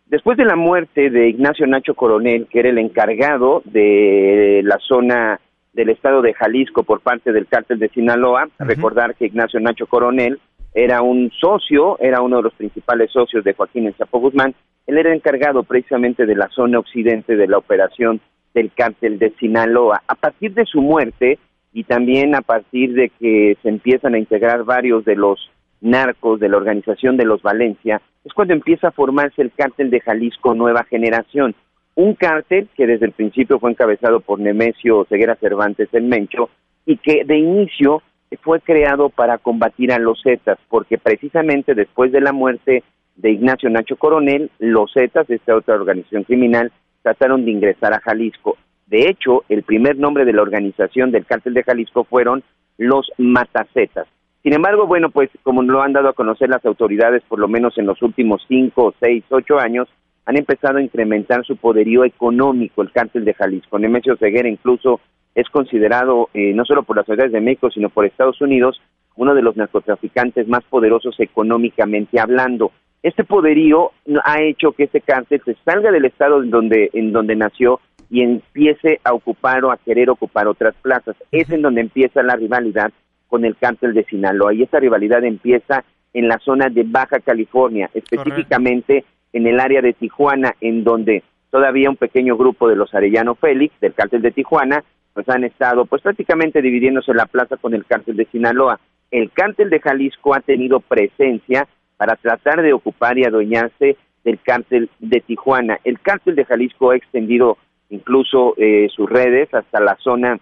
Después 0.05 0.37
de 0.37 0.45
la 0.45 0.57
muerte 0.57 1.09
de 1.09 1.27
Ignacio 1.31 1.67
Nacho 1.67 1.95
Coronel, 1.95 2.49
que 2.51 2.59
era 2.59 2.69
el 2.69 2.77
encargado 2.77 3.63
de 3.65 4.61
la 4.63 4.77
zona 4.77 5.41
del 5.73 5.89
estado 5.89 6.21
de 6.21 6.35
Jalisco 6.35 6.83
por 6.83 7.01
parte 7.01 7.33
del 7.33 7.47
cártel 7.47 7.79
de 7.79 7.89
Sinaloa, 7.89 8.51
recordar 8.59 9.15
que 9.15 9.25
Ignacio 9.25 9.59
Nacho 9.59 9.87
Coronel 9.87 10.39
era 10.75 11.03
un 11.03 11.31
socio, 11.39 11.99
era 12.01 12.23
uno 12.23 12.39
de 12.39 12.45
los 12.45 12.55
principales 12.55 13.11
socios 13.11 13.45
de 13.45 13.53
Joaquín 13.53 13.87
El 13.87 13.97
Chapo 13.97 14.21
Guzmán. 14.21 14.55
Él 14.87 14.99
era 14.99 15.15
encargado 15.15 15.63
precisamente 15.63 16.27
de 16.27 16.35
la 16.35 16.49
zona 16.49 16.79
occidente 16.79 17.37
de 17.37 17.47
la 17.47 17.59
operación 17.59 18.21
del 18.55 18.73
cártel 18.73 19.19
de 19.19 19.31
Sinaloa. 19.39 20.03
A 20.07 20.15
partir 20.15 20.55
de 20.55 20.67
su 20.67 20.81
muerte 20.81 21.39
y 21.73 21.85
también 21.85 22.35
a 22.35 22.43
partir 22.43 22.95
de 22.95 23.11
que 23.11 23.57
se 23.63 23.69
empiezan 23.69 24.15
a 24.15 24.19
integrar 24.19 24.65
varios 24.65 25.05
de 25.05 25.17
los 25.17 25.51
narcos 25.81 26.41
de 26.41 26.49
la 26.49 26.57
organización 26.57 27.17
de 27.17 27.25
los 27.25 27.43
Valencia, 27.43 28.01
es 28.25 28.33
cuando 28.33 28.55
empieza 28.55 28.89
a 28.89 28.93
formarse 28.93 29.43
el 29.43 29.53
cártel 29.53 29.91
de 29.91 30.01
Jalisco 30.01 30.55
Nueva 30.55 30.85
Generación. 30.85 31.55
Un 31.95 32.15
cártel 32.15 32.69
que 32.77 32.87
desde 32.87 33.07
el 33.07 33.13
principio 33.13 33.59
fue 33.59 33.71
encabezado 33.71 34.21
por 34.21 34.39
Nemesio 34.39 35.05
Ceguera 35.09 35.37
Cervantes 35.37 35.89
en 35.93 36.09
Mencho 36.09 36.49
y 36.87 36.97
que 36.97 37.25
de 37.25 37.37
inicio 37.37 38.03
fue 38.37 38.61
creado 38.61 39.09
para 39.09 39.39
combatir 39.39 39.93
a 39.93 39.99
los 39.99 40.23
Zetas, 40.23 40.59
porque 40.69 40.99
precisamente 40.99 41.75
después 41.75 42.13
de 42.13 42.21
la 42.21 42.33
muerte 42.33 42.83
de 43.17 43.31
Ignacio 43.31 43.69
Nacho 43.71 43.97
Coronel, 43.97 44.51
los 44.59 44.93
Zetas, 44.93 45.29
esta 45.29 45.57
otra 45.57 45.75
organización 45.75 46.25
criminal, 46.25 46.73
trataron 47.03 47.45
de 47.45 47.51
ingresar 47.51 47.93
a 47.93 48.01
Jalisco. 48.01 48.57
De 48.87 49.09
hecho, 49.09 49.45
el 49.49 49.63
primer 49.63 49.97
nombre 49.97 50.25
de 50.25 50.33
la 50.33 50.43
organización 50.43 51.11
del 51.11 51.27
cártel 51.27 51.55
de 51.55 51.65
Jalisco 51.65 52.05
fueron 52.05 52.43
los 52.79 53.11
Matacetas. 53.19 54.07
Sin 54.43 54.55
embargo, 54.55 54.87
bueno, 54.87 55.11
pues 55.11 55.31
como 55.43 55.63
lo 55.63 55.83
han 55.83 55.93
dado 55.93 56.09
a 56.09 56.15
conocer 56.15 56.49
las 56.49 56.65
autoridades, 56.65 57.23
por 57.29 57.39
lo 57.39 57.49
menos 57.49 57.79
en 57.79 57.87
los 57.87 58.03
últimos 58.03 58.45
cinco, 58.49 58.93
seis, 58.99 59.25
ocho 59.31 59.59
años, 59.59 59.89
han 60.27 60.37
empezado 60.37 60.79
a 60.79 60.83
incrementar 60.83 61.45
su 61.45 61.57
poderío 61.57 62.05
económico 62.05 62.83
el 62.83 62.93
cártel 62.93 63.25
de 63.25 63.35
Jalisco. 63.35 63.79
Nemesio 63.79 64.17
Ceguera 64.17 64.49
incluso 64.49 65.01
es 65.35 65.49
considerado 65.49 66.29
eh, 66.35 66.53
no 66.55 66.65
solo 66.65 66.83
por 66.83 66.97
las 66.97 67.05
autoridades 67.05 67.33
de 67.33 67.41
México, 67.41 67.71
sino 67.71 67.89
por 67.89 68.05
Estados 68.05 68.41
Unidos, 68.41 68.81
uno 69.17 69.35
de 69.35 69.43
los 69.43 69.57
narcotraficantes 69.57 70.49
más 70.49 70.65
poderosos 70.65 71.19
económicamente 71.21 72.21
hablando. 72.21 72.73
Este 73.03 73.25
poderío 73.25 73.91
ha 74.25 74.41
hecho 74.43 74.73
que 74.73 74.85
este 74.85 75.01
cártel 75.01 75.43
se 75.45 75.57
salga 75.65 75.91
del 75.91 76.05
estado 76.05 76.43
en 76.43 76.51
donde, 76.51 76.91
en 76.93 77.13
donde 77.13 77.35
nació 77.35 77.81
y 78.11 78.23
empiece 78.23 79.01
a 79.05 79.13
ocupar 79.13 79.65
o 79.65 79.73
a 79.73 79.77
querer 79.77 80.11
ocupar 80.11 80.47
otras 80.47 80.75
plazas. 80.83 81.17
Es 81.33 81.51
en 81.51 81.63
donde 81.63 81.81
empieza 81.81 82.23
la 82.23 82.37
rivalidad 82.37 82.93
con 83.27 83.45
el 83.45 83.57
cártel 83.57 83.95
de 83.95 84.05
Sinaloa. 84.05 84.55
Y 84.55 84.63
esta 84.63 84.79
rivalidad 84.79 85.25
empieza 85.25 85.85
en 86.13 86.29
la 86.29 86.39
zona 86.39 86.69
de 86.69 86.85
Baja 86.85 87.21
California, 87.21 87.91
específicamente 87.95 89.05
en 89.33 89.47
el 89.47 89.59
área 89.59 89.81
de 89.81 89.95
Tijuana, 89.95 90.55
en 90.61 90.85
donde 90.85 91.23
todavía 91.51 91.91
un 91.91 91.97
pequeño 91.97 92.37
grupo 92.37 92.69
de 92.69 92.77
los 92.77 92.95
Arellano 92.95 93.35
Félix, 93.35 93.75
del 93.81 93.95
cártel 93.95 94.23
de 94.23 94.31
Tijuana, 94.31 94.85
pues 95.15 95.29
han 95.29 95.45
estado 95.45 95.85
pues 95.87 96.03
prácticamente 96.03 96.63
dividiéndose 96.63 97.13
la 97.15 97.27
plaza 97.27 97.57
con 97.57 97.75
el 97.75 97.85
cártel 97.85 98.17
de 98.17 98.27
Sinaloa. 98.27 98.81
El 99.11 99.31
cártel 99.31 99.71
de 99.71 99.81
Jalisco 99.81 100.35
ha 100.35 100.41
tenido 100.41 100.81
presencia 100.81 101.69
para 101.97 102.17
tratar 102.17 102.63
de 102.63 102.73
ocupar 102.73 103.19
y 103.19 103.25
adueñarse 103.25 103.97
del 104.25 104.41
cártel 104.41 104.89
de 104.99 105.21
Tijuana. 105.21 105.79
El 105.85 106.01
cártel 106.01 106.35
de 106.35 106.45
Jalisco 106.45 106.91
ha 106.91 106.97
extendido 106.97 107.59
incluso 107.91 108.55
eh, 108.57 108.89
sus 108.95 109.09
redes 109.09 109.53
hasta 109.53 109.81
la 109.81 109.97
zona 109.97 110.39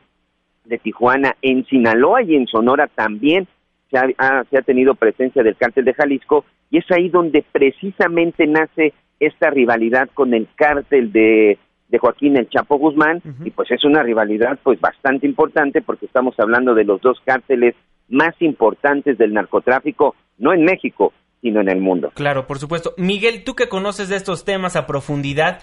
de 0.64 0.78
Tijuana, 0.78 1.36
en 1.42 1.66
Sinaloa 1.66 2.22
y 2.22 2.36
en 2.36 2.46
Sonora 2.46 2.86
también 2.86 3.48
se 3.90 3.98
ha, 3.98 4.44
se 4.44 4.58
ha 4.58 4.62
tenido 4.62 4.94
presencia 4.94 5.42
del 5.42 5.56
cártel 5.56 5.84
de 5.84 5.94
Jalisco 5.94 6.44
y 6.70 6.78
es 6.78 6.84
ahí 6.92 7.08
donde 7.08 7.44
precisamente 7.50 8.46
nace 8.46 8.92
esta 9.18 9.50
rivalidad 9.50 10.08
con 10.14 10.32
el 10.32 10.46
cártel 10.54 11.12
de 11.12 11.58
de 11.90 11.98
Joaquín 11.98 12.36
El 12.36 12.48
Chapo 12.48 12.78
Guzmán 12.78 13.20
y 13.44 13.50
pues 13.50 13.70
es 13.70 13.84
una 13.84 14.02
rivalidad 14.02 14.58
pues 14.62 14.80
bastante 14.80 15.26
importante 15.26 15.82
porque 15.82 16.06
estamos 16.06 16.34
hablando 16.38 16.74
de 16.74 16.84
los 16.84 17.00
dos 17.00 17.18
cárteles 17.24 17.74
más 18.08 18.34
importantes 18.40 19.18
del 19.18 19.32
narcotráfico, 19.32 20.14
no 20.38 20.52
en 20.52 20.64
México, 20.64 21.12
sino 21.40 21.60
en 21.60 21.68
el 21.68 21.80
mundo. 21.80 22.12
Claro, 22.14 22.46
por 22.46 22.58
supuesto. 22.58 22.92
Miguel, 22.96 23.44
tú 23.44 23.54
que 23.54 23.68
conoces 23.68 24.08
de 24.08 24.16
estos 24.16 24.44
temas 24.44 24.76
a 24.76 24.86
profundidad, 24.86 25.60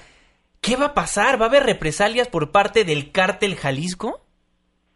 ¿qué 0.61 0.75
va 0.75 0.87
a 0.87 0.93
pasar? 0.93 1.39
¿Va 1.39 1.45
a 1.45 1.49
haber 1.49 1.63
represalias 1.63 2.27
por 2.27 2.51
parte 2.51 2.83
del 2.83 3.11
cártel 3.11 3.55
Jalisco? 3.55 4.21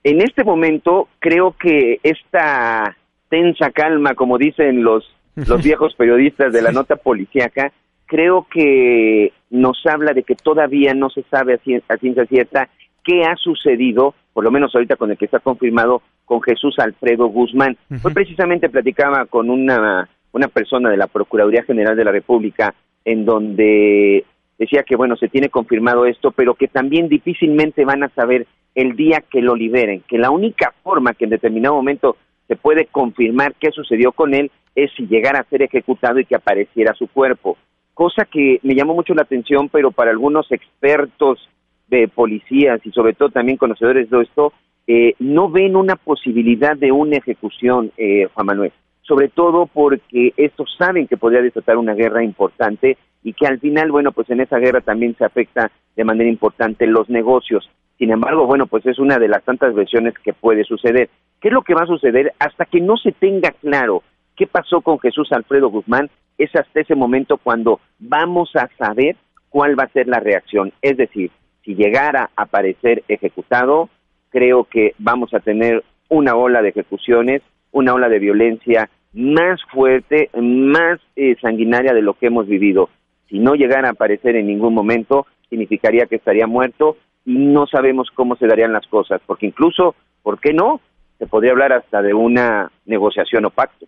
En 0.03 0.21
este 0.21 0.43
momento 0.43 1.07
creo 1.19 1.55
que 1.59 1.99
esta 2.03 2.97
tensa 3.29 3.69
calma, 3.71 4.15
como 4.15 4.37
dicen 4.37 4.83
los, 4.83 5.05
los 5.35 5.63
viejos 5.63 5.93
periodistas 5.95 6.51
de 6.51 6.61
la 6.61 6.71
nota 6.71 6.95
policíaca, 6.95 7.71
creo 8.11 8.45
que 8.51 9.31
nos 9.49 9.81
habla 9.85 10.11
de 10.11 10.23
que 10.23 10.35
todavía 10.35 10.93
no 10.93 11.09
se 11.09 11.23
sabe 11.31 11.53
a 11.53 11.97
ciencia 11.97 12.25
cierta 12.25 12.67
qué 13.05 13.23
ha 13.23 13.37
sucedido, 13.37 14.13
por 14.33 14.43
lo 14.43 14.51
menos 14.51 14.75
ahorita 14.75 14.97
con 14.97 15.11
el 15.11 15.17
que 15.17 15.23
está 15.23 15.39
confirmado, 15.39 16.01
con 16.25 16.41
Jesús 16.41 16.77
Alfredo 16.79 17.27
Guzmán. 17.27 17.77
Hoy 18.03 18.13
precisamente 18.13 18.67
platicaba 18.67 19.27
con 19.27 19.49
una, 19.49 20.09
una 20.33 20.49
persona 20.49 20.89
de 20.89 20.97
la 20.97 21.07
Procuraduría 21.07 21.63
General 21.63 21.95
de 21.95 22.03
la 22.03 22.11
República 22.11 22.75
en 23.05 23.23
donde 23.23 24.25
decía 24.59 24.83
que, 24.83 24.97
bueno, 24.97 25.15
se 25.15 25.29
tiene 25.29 25.47
confirmado 25.47 26.05
esto, 26.05 26.31
pero 26.31 26.55
que 26.55 26.67
también 26.67 27.07
difícilmente 27.07 27.85
van 27.85 28.03
a 28.03 28.09
saber 28.09 28.45
el 28.75 28.97
día 28.97 29.23
que 29.31 29.41
lo 29.41 29.55
liberen, 29.55 30.03
que 30.05 30.17
la 30.17 30.31
única 30.31 30.73
forma 30.83 31.13
que 31.13 31.23
en 31.23 31.29
determinado 31.29 31.75
momento 31.75 32.17
se 32.49 32.57
puede 32.57 32.87
confirmar 32.87 33.55
qué 33.57 33.71
sucedió 33.71 34.11
con 34.11 34.33
él 34.33 34.51
es 34.75 34.91
si 34.97 35.07
llegara 35.07 35.39
a 35.39 35.49
ser 35.49 35.61
ejecutado 35.61 36.19
y 36.19 36.25
que 36.25 36.35
apareciera 36.35 36.93
su 36.93 37.07
cuerpo 37.07 37.57
cosa 37.93 38.25
que 38.25 38.59
me 38.63 38.75
llamó 38.75 38.93
mucho 38.93 39.13
la 39.13 39.23
atención, 39.23 39.69
pero 39.69 39.91
para 39.91 40.11
algunos 40.11 40.51
expertos 40.51 41.39
de 41.87 42.07
policías 42.07 42.79
y 42.85 42.91
sobre 42.91 43.13
todo 43.13 43.29
también 43.29 43.57
conocedores 43.57 44.09
de 44.09 44.21
esto, 44.21 44.53
eh, 44.87 45.13
no 45.19 45.49
ven 45.49 45.75
una 45.75 45.95
posibilidad 45.95 46.75
de 46.75 46.91
una 46.91 47.17
ejecución, 47.17 47.91
eh, 47.97 48.27
Juan 48.33 48.45
Manuel. 48.45 48.71
Sobre 49.01 49.27
todo 49.27 49.65
porque 49.67 50.33
estos 50.37 50.73
saben 50.77 51.07
que 51.07 51.17
podría 51.17 51.41
desatar 51.41 51.77
una 51.77 51.93
guerra 51.93 52.23
importante 52.23 52.97
y 53.23 53.33
que 53.33 53.45
al 53.45 53.59
final, 53.59 53.91
bueno, 53.91 54.11
pues 54.11 54.29
en 54.29 54.41
esa 54.41 54.57
guerra 54.57 54.81
también 54.81 55.15
se 55.17 55.25
afecta 55.25 55.71
de 55.95 56.03
manera 56.03 56.29
importante 56.29 56.87
los 56.87 57.09
negocios. 57.09 57.69
Sin 57.97 58.11
embargo, 58.11 58.47
bueno, 58.47 58.65
pues 58.65 58.85
es 58.85 58.97
una 58.97 59.19
de 59.19 59.27
las 59.27 59.43
tantas 59.43 59.75
versiones 59.75 60.13
que 60.23 60.33
puede 60.33 60.63
suceder. 60.63 61.09
¿Qué 61.39 61.49
es 61.49 61.53
lo 61.53 61.61
que 61.61 61.75
va 61.75 61.83
a 61.83 61.87
suceder 61.87 62.33
hasta 62.39 62.65
que 62.65 62.79
no 62.79 62.97
se 62.97 63.11
tenga 63.11 63.51
claro 63.51 64.01
qué 64.35 64.47
pasó 64.47 64.81
con 64.81 64.97
Jesús 64.99 65.31
Alfredo 65.31 65.69
Guzmán? 65.69 66.09
Es 66.37 66.55
hasta 66.55 66.81
ese 66.81 66.95
momento 66.95 67.37
cuando 67.37 67.79
vamos 67.99 68.51
a 68.55 68.69
saber 68.77 69.15
cuál 69.49 69.77
va 69.77 69.83
a 69.83 69.89
ser 69.89 70.07
la 70.07 70.19
reacción. 70.19 70.73
Es 70.81 70.97
decir, 70.97 71.31
si 71.63 71.75
llegara 71.75 72.29
a 72.35 72.43
aparecer 72.43 73.03
ejecutado, 73.07 73.89
creo 74.29 74.63
que 74.63 74.93
vamos 74.97 75.33
a 75.33 75.39
tener 75.39 75.83
una 76.09 76.35
ola 76.35 76.61
de 76.61 76.69
ejecuciones, 76.69 77.41
una 77.71 77.93
ola 77.93 78.09
de 78.09 78.19
violencia 78.19 78.89
más 79.13 79.61
fuerte, 79.71 80.29
más 80.41 80.99
eh, 81.15 81.35
sanguinaria 81.41 81.93
de 81.93 82.01
lo 82.01 82.13
que 82.13 82.27
hemos 82.27 82.47
vivido. 82.47 82.89
Si 83.29 83.39
no 83.39 83.55
llegara 83.55 83.89
a 83.89 83.91
aparecer 83.91 84.35
en 84.35 84.47
ningún 84.47 84.73
momento, 84.73 85.27
significaría 85.49 86.05
que 86.05 86.15
estaría 86.15 86.47
muerto 86.47 86.97
y 87.25 87.37
no 87.37 87.67
sabemos 87.67 88.09
cómo 88.13 88.35
se 88.35 88.47
darían 88.47 88.73
las 88.73 88.87
cosas, 88.87 89.21
porque 89.25 89.45
incluso, 89.45 89.95
¿por 90.23 90.39
qué 90.39 90.53
no? 90.53 90.81
Se 91.19 91.27
podría 91.27 91.51
hablar 91.51 91.73
hasta 91.73 92.01
de 92.01 92.13
una 92.13 92.71
negociación 92.85 93.45
o 93.45 93.51
pacto. 93.51 93.85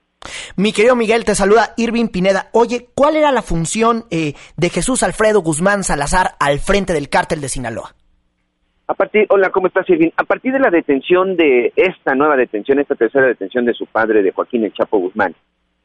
Mi 0.57 0.71
querido 0.71 0.95
Miguel, 0.95 1.25
te 1.25 1.35
saluda 1.35 1.73
Irving 1.77 2.07
Pineda. 2.07 2.49
Oye, 2.53 2.87
¿cuál 2.95 3.15
era 3.15 3.31
la 3.31 3.41
función 3.41 4.05
eh, 4.11 4.33
de 4.57 4.69
Jesús 4.69 5.03
Alfredo 5.03 5.41
Guzmán 5.41 5.83
Salazar 5.83 6.31
al 6.39 6.59
frente 6.59 6.93
del 6.93 7.09
cártel 7.09 7.41
de 7.41 7.49
Sinaloa? 7.49 7.95
A 8.87 8.93
partir, 8.95 9.25
hola, 9.29 9.49
¿cómo 9.49 9.67
estás, 9.67 9.89
Irving? 9.89 10.11
A 10.17 10.23
partir 10.23 10.51
de 10.53 10.59
la 10.59 10.69
detención 10.69 11.37
de 11.37 11.71
esta 11.75 12.15
nueva 12.15 12.35
detención, 12.35 12.79
esta 12.79 12.95
tercera 12.95 13.27
detención 13.27 13.65
de 13.65 13.73
su 13.73 13.85
padre, 13.85 14.21
de 14.21 14.31
Joaquín 14.31 14.65
El 14.65 14.73
Chapo 14.73 14.99
Guzmán, 14.99 15.33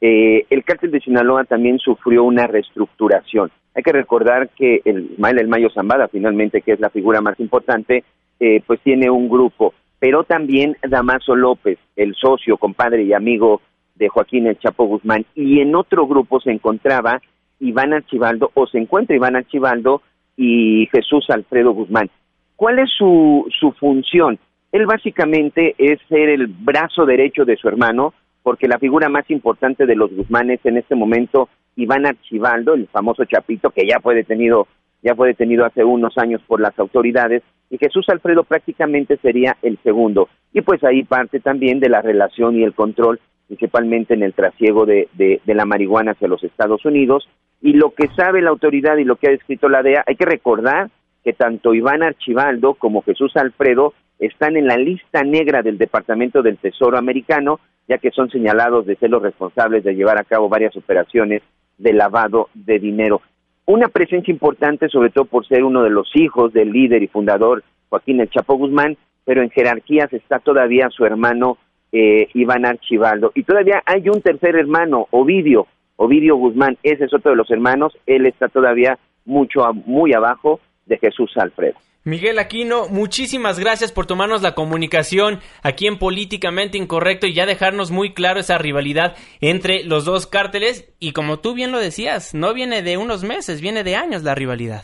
eh, 0.01 0.45
el 0.49 0.63
cártel 0.63 0.91
de 0.91 1.01
Sinaloa 1.01 1.43
también 1.45 1.79
sufrió 1.79 2.23
una 2.23 2.47
reestructuración. 2.47 3.51
Hay 3.75 3.83
que 3.83 3.91
recordar 3.91 4.49
que 4.49 4.81
el 4.85 5.11
Ismael 5.13 5.39
El 5.39 5.47
Mayo 5.47 5.69
Zambada, 5.73 6.07
finalmente, 6.07 6.61
que 6.61 6.73
es 6.73 6.79
la 6.79 6.89
figura 6.89 7.21
más 7.21 7.39
importante, 7.39 8.03
eh, 8.39 8.61
pues 8.65 8.79
tiene 8.81 9.09
un 9.09 9.29
grupo, 9.29 9.73
pero 9.99 10.23
también 10.23 10.77
Damaso 10.81 11.35
López, 11.35 11.77
el 11.95 12.15
socio, 12.15 12.57
compadre 12.57 13.03
y 13.03 13.13
amigo 13.13 13.61
de 13.99 14.09
Joaquín 14.09 14.47
El 14.47 14.57
Chapo 14.57 14.85
Guzmán 14.85 15.25
y 15.35 15.59
en 15.59 15.75
otro 15.75 16.07
grupo 16.07 16.39
se 16.39 16.51
encontraba 16.51 17.21
Iván 17.59 17.93
Archibaldo 17.93 18.49
o 18.53 18.65
se 18.65 18.79
encuentra 18.79 19.15
Iván 19.15 19.35
Archibaldo 19.35 20.01
y 20.35 20.87
Jesús 20.91 21.25
Alfredo 21.29 21.73
Guzmán. 21.73 22.09
¿Cuál 22.55 22.79
es 22.79 22.89
su, 22.97 23.45
su 23.59 23.71
función? 23.73 24.39
Él 24.71 24.85
básicamente 24.85 25.75
es 25.77 25.99
ser 26.07 26.29
el 26.29 26.47
brazo 26.47 27.05
derecho 27.05 27.43
de 27.43 27.57
su 27.57 27.67
hermano, 27.67 28.13
porque 28.43 28.67
la 28.67 28.79
figura 28.79 29.09
más 29.09 29.29
importante 29.29 29.85
de 29.85 29.95
los 29.95 30.11
Guzmanes 30.15 30.59
en 30.63 30.77
este 30.77 30.95
momento, 30.95 31.49
Iván 31.75 32.05
Archibaldo, 32.05 32.75
el 32.75 32.87
famoso 32.87 33.25
Chapito, 33.25 33.71
que 33.71 33.87
ya 33.87 33.99
fue 33.99 34.15
detenido, 34.15 34.67
ya 35.01 35.15
fue 35.15 35.27
detenido 35.27 35.65
hace 35.65 35.83
unos 35.83 36.17
años 36.17 36.41
por 36.47 36.61
las 36.61 36.77
autoridades, 36.79 37.43
y 37.69 37.77
Jesús 37.77 38.07
Alfredo 38.09 38.43
prácticamente 38.43 39.17
sería 39.17 39.57
el 39.61 39.77
segundo. 39.83 40.29
Y 40.53 40.61
pues 40.61 40.83
ahí 40.83 41.03
parte 41.03 41.39
también 41.39 41.79
de 41.79 41.89
la 41.89 42.01
relación 42.01 42.57
y 42.57 42.63
el 42.63 42.73
control 42.73 43.19
principalmente 43.49 44.13
en 44.13 44.21
el 44.21 44.33
trasiego 44.33 44.85
de, 44.85 45.09
de, 45.13 45.41
la 45.47 45.65
marihuana 45.65 46.11
hacia 46.11 46.27
los 46.27 46.43
Estados 46.43 46.85
Unidos. 46.85 47.27
Y 47.61 47.73
lo 47.73 47.95
que 47.95 48.07
sabe 48.15 48.43
la 48.43 48.51
autoridad 48.51 48.97
y 48.97 49.03
lo 49.03 49.15
que 49.15 49.27
ha 49.27 49.31
escrito 49.31 49.67
la 49.67 49.81
DEA, 49.81 50.03
hay 50.05 50.15
que 50.15 50.25
recordar 50.25 50.91
que 51.23 51.33
tanto 51.33 51.73
Iván 51.73 52.03
Archibaldo 52.03 52.75
como 52.75 53.01
Jesús 53.01 53.35
Alfredo 53.35 53.93
están 54.19 54.55
en 54.55 54.67
la 54.67 54.77
lista 54.77 55.23
negra 55.23 55.63
del 55.63 55.79
Departamento 55.79 56.43
del 56.43 56.57
Tesoro 56.57 56.97
americano, 56.97 57.59
ya 57.87 57.97
que 57.97 58.11
son 58.11 58.29
señalados 58.29 58.85
de 58.85 58.95
ser 58.97 59.09
los 59.09 59.23
responsables 59.23 59.83
de 59.83 59.95
llevar 59.95 60.19
a 60.19 60.23
cabo 60.23 60.47
varias 60.47 60.77
operaciones 60.77 61.41
de 61.79 61.93
lavado 61.93 62.49
de 62.53 62.77
dinero. 62.77 63.21
Una 63.65 63.87
presencia 63.87 64.31
importante, 64.31 64.89
sobre 64.89 65.09
todo 65.09 65.25
por 65.25 65.47
ser 65.47 65.63
uno 65.63 65.81
de 65.81 65.89
los 65.89 66.11
hijos 66.15 66.53
del 66.53 66.71
líder 66.71 67.01
y 67.01 67.07
fundador 67.07 67.63
Joaquín 67.89 68.21
El 68.21 68.29
Chapo 68.29 68.55
Guzmán, 68.55 68.95
pero 69.25 69.41
en 69.41 69.49
jerarquías 69.49 70.13
está 70.13 70.37
todavía 70.37 70.89
su 70.89 71.03
hermano 71.03 71.57
eh, 71.91 72.27
Iván 72.33 72.65
Archibaldo. 72.65 73.31
Y 73.35 73.43
todavía 73.43 73.81
hay 73.85 74.09
un 74.09 74.21
tercer 74.21 74.55
hermano, 74.55 75.07
Ovidio, 75.11 75.67
Ovidio 75.95 76.35
Guzmán, 76.35 76.77
ese 76.83 77.05
es 77.05 77.13
otro 77.13 77.31
de 77.31 77.37
los 77.37 77.51
hermanos, 77.51 77.97
él 78.05 78.25
está 78.25 78.47
todavía 78.47 78.97
mucho, 79.25 79.61
muy 79.85 80.13
abajo 80.13 80.59
de 80.85 80.97
Jesús 80.97 81.31
Alfredo. 81.35 81.75
Miguel 82.05 82.39
Aquino, 82.39 82.87
muchísimas 82.87 83.59
gracias 83.59 83.91
por 83.91 84.07
tomarnos 84.07 84.41
la 84.41 84.55
comunicación 84.55 85.39
aquí 85.61 85.85
en 85.85 85.99
Políticamente 85.99 86.77
Incorrecto 86.77 87.27
y 87.27 87.33
ya 87.33 87.45
dejarnos 87.45 87.91
muy 87.91 88.13
claro 88.13 88.39
esa 88.39 88.57
rivalidad 88.57 89.15
entre 89.41 89.83
los 89.83 90.05
dos 90.05 90.25
cárteles 90.25 90.95
y 90.99 91.11
como 91.11 91.39
tú 91.39 91.53
bien 91.53 91.71
lo 91.73 91.79
decías, 91.79 92.33
no 92.33 92.53
viene 92.53 92.81
de 92.81 92.97
unos 92.97 93.25
meses, 93.25 93.61
viene 93.61 93.83
de 93.83 93.95
años 93.95 94.23
la 94.23 94.33
rivalidad. 94.33 94.83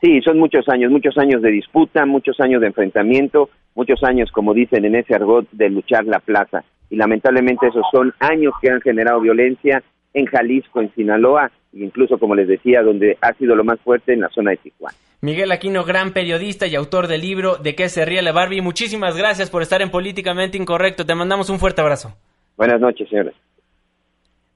Sí, 0.00 0.20
son 0.22 0.38
muchos 0.38 0.66
años, 0.68 0.90
muchos 0.90 1.16
años 1.18 1.42
de 1.42 1.50
disputa, 1.50 2.06
muchos 2.06 2.40
años 2.40 2.60
de 2.62 2.68
enfrentamiento, 2.68 3.50
muchos 3.76 4.02
años, 4.02 4.30
como 4.32 4.54
dicen 4.54 4.84
en 4.84 4.96
ese 4.96 5.14
argot, 5.14 5.46
de 5.52 5.70
luchar 5.70 6.04
la 6.06 6.18
plaza. 6.18 6.64
Y 6.90 6.96
lamentablemente 6.96 7.68
esos 7.68 7.84
son 7.92 8.12
años 8.18 8.54
que 8.60 8.70
han 8.70 8.80
generado 8.80 9.20
violencia 9.20 9.82
en 10.14 10.26
Jalisco, 10.26 10.80
en 10.80 10.92
Sinaloa, 10.94 11.52
e 11.72 11.84
incluso, 11.84 12.18
como 12.18 12.34
les 12.34 12.48
decía, 12.48 12.82
donde 12.82 13.18
ha 13.20 13.32
sido 13.34 13.54
lo 13.54 13.64
más 13.64 13.78
fuerte 13.80 14.14
en 14.14 14.22
la 14.22 14.28
zona 14.30 14.52
de 14.52 14.56
Tijuana. 14.56 14.96
Miguel 15.20 15.52
Aquino, 15.52 15.84
gran 15.84 16.12
periodista 16.12 16.66
y 16.66 16.74
autor 16.74 17.06
del 17.06 17.20
libro 17.20 17.56
De 17.56 17.74
qué 17.74 17.88
se 17.88 18.04
ríe 18.04 18.22
la 18.22 18.32
Barbie. 18.32 18.62
Muchísimas 18.62 19.16
gracias 19.16 19.50
por 19.50 19.62
estar 19.62 19.82
en 19.82 19.90
Políticamente 19.90 20.56
Incorrecto. 20.56 21.04
Te 21.04 21.14
mandamos 21.14 21.50
un 21.50 21.58
fuerte 21.58 21.80
abrazo. 21.80 22.16
Buenas 22.56 22.80
noches, 22.80 23.08
señores. 23.08 23.34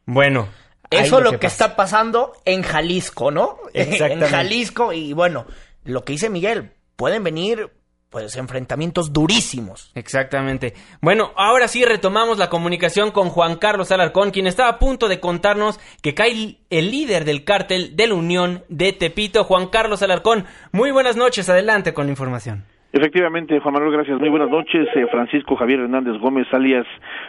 Bueno, 0.07 0.49
eso 0.91 1.19
es 1.19 1.25
lo 1.25 1.39
que, 1.39 1.47
está 1.47 1.77
pasando 1.77 2.33
en 2.45 2.63
Jalisco, 2.63 3.31
¿no? 3.31 3.59
En 3.75 4.21
Jalisco 4.21 4.93
y 4.93 5.13
bueno, 5.13 5.47
lo 5.85 6.05
que 6.05 6.13
dice 6.13 6.31
Miguel, 6.31 6.71
pueden 6.97 7.23
venir 7.23 7.71
pues 8.11 8.37
enfrentamientos 8.37 9.13
durísimos. 9.13 9.93
Exactamente. 9.95 10.75
Bueno, 11.01 11.31
ahora 11.37 11.69
sí 11.69 11.85
retomamos 11.85 12.39
la 12.39 12.51
comunicación 12.51 13.13
con 13.13 13.29
Juan 13.29 13.57
Carlos 13.57 13.93
Alarcón, 13.93 14.33
quien 14.33 14.47
estaba 14.47 14.69
a 14.69 14.79
punto 14.79 15.09
de 15.09 15.21
contarnos 15.21 15.79
que 16.03 16.15
cae 16.15 16.59
el 16.71 16.91
líder 16.91 17.25
del 17.25 17.45
cártel 17.45 17.97
de 17.97 18.09
la 18.09 18.15
Unión 18.15 18.65
de 18.69 18.93
Tepito, 18.93 19.45
Juan 19.45 19.69
Carlos 19.69 20.03
Alarcón. 20.03 20.45
Muy 20.73 20.91
buenas 20.91 21.17
noches, 21.17 21.49
adelante 21.49 21.95
con 21.95 22.07
la 22.07 22.11
información. 22.11 22.65
Efectivamente, 22.93 23.61
Juan 23.61 23.75
Manuel, 23.75 23.93
gracias. 23.93 24.19
Muy 24.19 24.31
buenas 24.31 24.51
noches. 24.51 24.89
Eh, 24.97 25.07
Francisco 25.13 25.55
Javier 25.55 25.79
Hernández 25.79 26.21
Gómez, 26.21 26.49
alias 26.53 26.87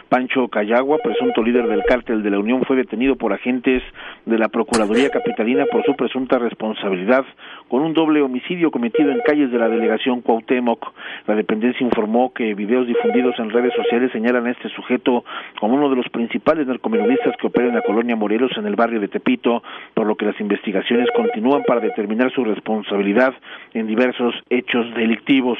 Pancho 0.08 0.48
Cayagua, 0.48 0.98
presunto 0.98 1.40
líder 1.40 1.68
del 1.68 1.84
cártel 1.84 2.24
de 2.24 2.30
la 2.30 2.40
Unión, 2.40 2.64
fue 2.64 2.74
detenido 2.74 3.14
por 3.14 3.32
agentes 3.32 3.80
de 4.26 4.38
la 4.38 4.48
Procuraduría 4.48 5.10
Capitalina 5.10 5.64
por 5.70 5.84
su 5.84 5.94
presunta 5.94 6.40
responsabilidad 6.40 7.24
con 7.72 7.80
un 7.80 7.94
doble 7.94 8.20
homicidio 8.20 8.70
cometido 8.70 9.10
en 9.10 9.20
calles 9.20 9.50
de 9.50 9.58
la 9.58 9.66
delegación 9.66 10.20
Cuauhtémoc. 10.20 10.92
La 11.26 11.34
dependencia 11.34 11.82
informó 11.82 12.30
que 12.34 12.52
videos 12.52 12.86
difundidos 12.86 13.34
en 13.38 13.48
redes 13.48 13.72
sociales 13.72 14.12
señalan 14.12 14.46
a 14.46 14.50
este 14.50 14.68
sujeto 14.68 15.24
como 15.58 15.76
uno 15.76 15.88
de 15.88 15.96
los 15.96 16.06
principales 16.10 16.66
narcomenudistas 16.66 17.34
que 17.38 17.46
opera 17.46 17.68
en 17.68 17.74
la 17.74 17.80
colonia 17.80 18.14
Morelos 18.14 18.52
en 18.58 18.66
el 18.66 18.76
barrio 18.76 19.00
de 19.00 19.08
Tepito, 19.08 19.62
por 19.94 20.06
lo 20.06 20.16
que 20.16 20.26
las 20.26 20.38
investigaciones 20.38 21.08
continúan 21.16 21.62
para 21.62 21.80
determinar 21.80 22.30
su 22.32 22.44
responsabilidad 22.44 23.32
en 23.72 23.86
diversos 23.86 24.34
hechos 24.50 24.94
delictivos. 24.94 25.58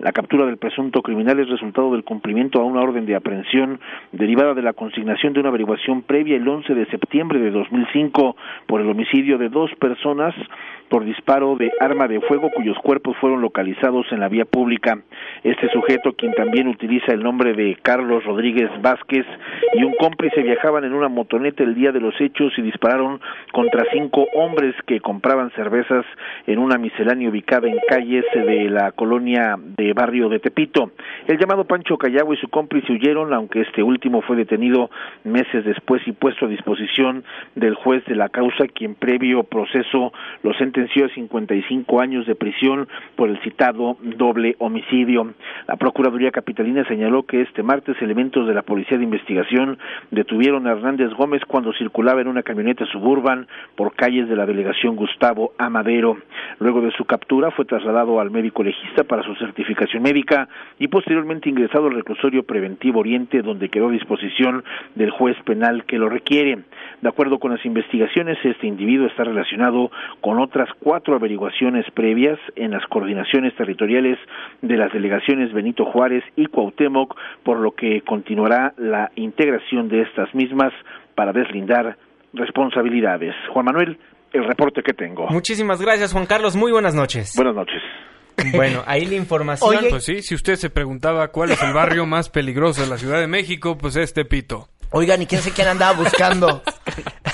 La 0.00 0.12
captura 0.12 0.44
del 0.44 0.58
presunto 0.58 1.00
criminal 1.00 1.40
es 1.40 1.48
resultado 1.48 1.92
del 1.92 2.04
cumplimiento 2.04 2.60
a 2.60 2.64
una 2.66 2.82
orden 2.82 3.06
de 3.06 3.16
aprehensión 3.16 3.80
derivada 4.12 4.52
de 4.52 4.60
la 4.60 4.74
consignación 4.74 5.32
de 5.32 5.40
una 5.40 5.48
averiguación 5.48 6.02
previa 6.02 6.36
el 6.36 6.46
11 6.46 6.74
de 6.74 6.84
septiembre 6.90 7.38
de 7.38 7.50
2005 7.50 8.36
por 8.66 8.82
el 8.82 8.90
homicidio 8.90 9.38
de 9.38 9.48
dos 9.48 9.74
personas 9.76 10.34
por 10.90 11.04
disparo 11.04 11.53
de 11.56 11.72
arma 11.80 12.08
de 12.08 12.20
fuego 12.20 12.50
cuyos 12.54 12.78
cuerpos 12.78 13.16
fueron 13.18 13.40
localizados 13.40 14.06
en 14.10 14.20
la 14.20 14.28
vía 14.28 14.44
pública. 14.44 14.98
Este 15.42 15.68
sujeto, 15.70 16.14
quien 16.14 16.32
también 16.34 16.68
utiliza 16.68 17.12
el 17.12 17.22
nombre 17.22 17.54
de 17.54 17.76
Carlos 17.82 18.24
Rodríguez 18.24 18.70
Vázquez 18.80 19.26
y 19.74 19.84
un 19.84 19.94
cómplice 19.94 20.42
viajaban 20.42 20.84
en 20.84 20.94
una 20.94 21.08
motoneta 21.08 21.62
el 21.62 21.74
día 21.74 21.92
de 21.92 22.00
los 22.00 22.18
hechos 22.20 22.52
y 22.56 22.62
dispararon 22.62 23.20
contra 23.52 23.84
cinco 23.92 24.26
hombres 24.34 24.74
que 24.86 25.00
compraban 25.00 25.50
cervezas 25.52 26.04
en 26.46 26.58
una 26.58 26.78
miscelánea 26.78 27.28
ubicada 27.28 27.68
en 27.68 27.78
calles 27.88 28.24
de 28.34 28.70
la 28.70 28.92
colonia 28.92 29.56
de 29.58 29.92
barrio 29.92 30.28
de 30.28 30.38
Tepito. 30.38 30.90
El 31.26 31.38
llamado 31.38 31.64
Pancho 31.64 31.96
Callagua 31.96 32.34
y 32.34 32.38
su 32.38 32.48
cómplice 32.48 32.92
huyeron, 32.92 33.32
aunque 33.32 33.60
este 33.60 33.82
último 33.82 34.22
fue 34.22 34.36
detenido 34.36 34.90
meses 35.24 35.64
después 35.64 36.02
y 36.06 36.12
puesto 36.12 36.46
a 36.46 36.48
disposición 36.48 37.24
del 37.54 37.74
juez 37.74 38.04
de 38.06 38.14
la 38.14 38.28
causa, 38.28 38.66
quien 38.68 38.94
previo 38.94 39.44
proceso 39.44 40.12
lo 40.42 40.54
sentenció 40.54 41.06
a 41.06 41.08
55 41.34 42.00
años 42.00 42.26
de 42.26 42.36
prisión 42.36 42.86
por 43.16 43.28
el 43.28 43.40
citado 43.40 43.96
doble 44.00 44.54
homicidio. 44.60 45.34
La 45.66 45.76
Procuraduría 45.76 46.30
Capitalina 46.30 46.84
señaló 46.86 47.24
que 47.24 47.40
este 47.40 47.64
martes 47.64 48.00
elementos 48.00 48.46
de 48.46 48.54
la 48.54 48.62
Policía 48.62 48.98
de 48.98 49.04
Investigación 49.04 49.78
detuvieron 50.12 50.66
a 50.66 50.72
Hernández 50.72 51.10
Gómez 51.14 51.42
cuando 51.46 51.72
circulaba 51.72 52.20
en 52.20 52.28
una 52.28 52.44
camioneta 52.44 52.86
suburban 52.86 53.48
por 53.74 53.94
calles 53.94 54.28
de 54.28 54.36
la 54.36 54.46
delegación 54.46 54.94
Gustavo 54.94 55.52
Amadero. 55.58 56.18
Luego 56.60 56.80
de 56.80 56.92
su 56.92 57.04
captura 57.04 57.50
fue 57.50 57.64
trasladado 57.64 58.20
al 58.20 58.30
médico 58.30 58.62
legista 58.62 59.02
para 59.02 59.24
su 59.24 59.34
certificación 59.34 60.04
médica 60.04 60.48
y 60.78 60.86
posteriormente 60.86 61.48
ingresado 61.48 61.86
al 61.86 61.94
reclusorio 61.94 62.44
preventivo 62.44 63.00
Oriente 63.00 63.42
donde 63.42 63.70
quedó 63.70 63.88
a 63.88 63.92
disposición 63.92 64.62
del 64.94 65.10
juez 65.10 65.36
penal 65.44 65.84
que 65.84 65.98
lo 65.98 66.08
requiere. 66.08 66.60
De 67.02 67.08
acuerdo 67.08 67.38
con 67.38 67.50
las 67.50 67.64
investigaciones, 67.66 68.38
este 68.44 68.66
individuo 68.66 69.08
está 69.08 69.24
relacionado 69.24 69.90
con 70.20 70.38
otras 70.38 70.68
cuatro 70.78 71.16
averiguaciones 71.24 71.86
previas 71.94 72.38
en 72.54 72.72
las 72.72 72.84
coordinaciones 72.88 73.56
territoriales 73.56 74.18
de 74.60 74.76
las 74.76 74.92
delegaciones 74.92 75.54
Benito 75.54 75.86
Juárez 75.86 76.22
y 76.36 76.46
Cuauhtémoc, 76.46 77.16
por 77.42 77.60
lo 77.60 77.72
que 77.72 78.02
continuará 78.02 78.74
la 78.76 79.10
integración 79.16 79.88
de 79.88 80.02
estas 80.02 80.34
mismas 80.34 80.72
para 81.14 81.32
deslindar 81.32 81.96
responsabilidades. 82.34 83.34
Juan 83.54 83.64
Manuel, 83.64 83.98
el 84.34 84.44
reporte 84.44 84.82
que 84.82 84.92
tengo. 84.92 85.26
Muchísimas 85.28 85.80
gracias, 85.80 86.12
Juan 86.12 86.26
Carlos. 86.26 86.56
Muy 86.56 86.72
buenas 86.72 86.94
noches. 86.94 87.32
Buenas 87.36 87.54
noches. 87.54 87.80
Bueno, 88.54 88.82
ahí 88.86 89.06
la 89.06 89.14
información. 89.14 89.86
Pues 89.88 90.04
sí, 90.04 90.20
si 90.20 90.34
usted 90.34 90.56
se 90.56 90.68
preguntaba 90.68 91.28
cuál 91.28 91.52
es 91.52 91.62
el 91.62 91.72
barrio 91.72 92.04
más 92.04 92.28
peligroso 92.28 92.82
de 92.82 92.88
la 92.88 92.98
Ciudad 92.98 93.18
de 93.18 93.28
México, 93.28 93.78
pues 93.78 93.96
es 93.96 94.12
Tepito. 94.12 94.68
Oigan, 94.90 95.22
¿y 95.22 95.26
quién 95.26 95.40
sé 95.40 95.52
quién 95.52 95.68
andaba 95.68 95.96
buscando? 95.96 96.62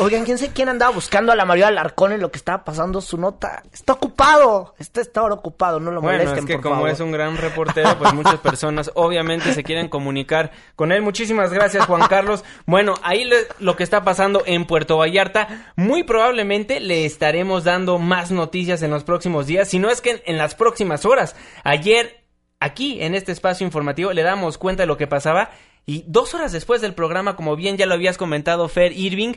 Oigan, 0.00 0.24
¿quién 0.24 0.38
sé 0.38 0.50
quién 0.52 0.68
andaba 0.70 0.92
buscando 0.94 1.30
a 1.30 1.36
la 1.36 1.44
María 1.44 1.68
Alarcón 1.68 2.12
en 2.12 2.20
lo 2.20 2.30
que 2.30 2.38
estaba 2.38 2.64
pasando 2.64 3.00
su 3.02 3.18
nota? 3.18 3.62
Está 3.72 3.92
ocupado. 3.92 4.74
Está, 4.78 5.00
está 5.02 5.20
ahora 5.20 5.34
ocupado, 5.34 5.78
no 5.78 5.90
lo 5.90 6.00
Bueno, 6.00 6.18
molesten, 6.18 6.38
es 6.40 6.46
que 6.46 6.54
por 6.54 6.62
como 6.62 6.74
favor. 6.76 6.90
es 6.90 7.00
un 7.00 7.12
gran 7.12 7.36
reportero, 7.36 7.98
pues 7.98 8.14
muchas 8.14 8.36
personas 8.40 8.90
obviamente 8.94 9.52
se 9.52 9.62
quieren 9.62 9.88
comunicar 9.88 10.52
con 10.74 10.90
él. 10.92 11.02
Muchísimas 11.02 11.52
gracias, 11.52 11.84
Juan 11.86 12.08
Carlos. 12.08 12.44
Bueno, 12.66 12.94
ahí 13.02 13.24
le- 13.24 13.46
lo 13.58 13.76
que 13.76 13.82
está 13.84 14.02
pasando 14.02 14.42
en 14.46 14.64
Puerto 14.66 14.96
Vallarta, 14.96 15.72
muy 15.76 16.02
probablemente 16.02 16.80
le 16.80 17.04
estaremos 17.04 17.64
dando 17.64 17.98
más 17.98 18.30
noticias 18.30 18.82
en 18.82 18.90
los 18.90 19.04
próximos 19.04 19.46
días, 19.46 19.68
si 19.68 19.78
no 19.78 19.90
es 19.90 20.00
que 20.00 20.10
en, 20.12 20.22
en 20.24 20.38
las 20.38 20.54
próximas 20.54 21.04
horas. 21.04 21.36
Ayer, 21.62 22.24
aquí, 22.58 23.02
en 23.02 23.14
este 23.14 23.32
espacio 23.32 23.66
informativo, 23.66 24.12
le 24.14 24.22
damos 24.22 24.56
cuenta 24.56 24.82
de 24.82 24.86
lo 24.86 24.96
que 24.96 25.06
pasaba 25.06 25.50
y 25.84 26.04
dos 26.06 26.34
horas 26.34 26.52
después 26.52 26.80
del 26.80 26.94
programa, 26.94 27.36
como 27.36 27.54
bien 27.56 27.76
ya 27.76 27.84
lo 27.86 27.94
habías 27.94 28.16
comentado, 28.16 28.66
Fer 28.68 28.92
Irving, 28.92 29.34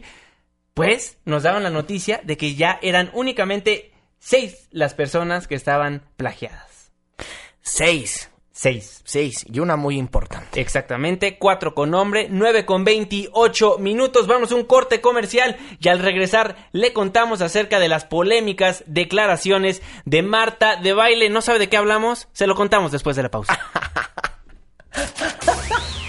pues 0.74 1.18
nos 1.26 1.44
daban 1.44 1.64
la 1.64 1.70
noticia 1.70 2.22
de 2.24 2.38
que 2.38 2.56
ya 2.56 2.80
eran 2.82 3.12
únicamente 3.14 3.92
seis 4.20 4.68
las 4.72 4.94
personas 4.94 5.48
que 5.48 5.56
estaban 5.56 6.04
plagiadas. 6.18 6.92
Seis. 7.62 8.30
Seis. 8.52 9.02
Seis. 9.04 9.46
Y 9.52 9.60
una 9.60 9.76
muy 9.76 9.98
importante. 9.98 10.62
Exactamente, 10.62 11.40
cuatro 11.40 11.74
con 11.74 11.90
nombre, 11.90 12.28
nueve 12.30 12.66
con 12.66 12.84
veintiocho 12.84 13.80
minutos. 13.80 14.28
Vamos 14.28 14.52
a 14.52 14.56
un 14.56 14.64
corte 14.64 15.02
comercial 15.02 15.58
y 15.80 15.90
al 15.90 16.00
regresar 16.00 16.70
le 16.72 16.94
contamos 16.94 17.42
acerca 17.42 17.80
de 17.80 17.90
las 17.90 18.06
polémicas 18.06 18.84
declaraciones 18.86 19.82
de 20.06 20.22
Marta 20.22 20.76
de 20.76 20.94
baile. 20.94 21.30
¿No 21.30 21.42
sabe 21.42 21.60
de 21.60 21.68
qué 21.68 21.78
hablamos? 21.78 22.28
Se 22.32 22.46
lo 22.46 22.56
contamos 22.56 22.92
después 22.92 23.16
de 23.16 23.24
la 23.24 23.32
pausa. 23.32 23.60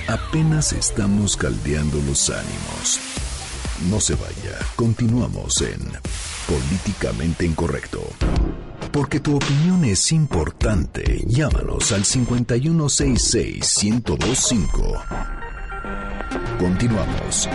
Apenas 0.09 0.73
estamos 0.75 1.37
caldeando 1.37 1.97
los 2.07 2.29
ánimos. 2.29 3.14
No 3.91 4.01
se 4.01 4.15
vaya, 4.15 4.57
continuamos 4.77 5.61
en 5.61 5.81
Políticamente 6.47 7.45
Incorrecto. 7.45 8.01
Porque 8.93 9.19
tu 9.21 9.37
opinión 9.37 9.85
es 9.85 10.11
importante, 10.13 11.23
llámanos 11.27 11.93
al 11.93 12.05
5166-1025. 12.05 15.03
Continuamos. 16.59 17.49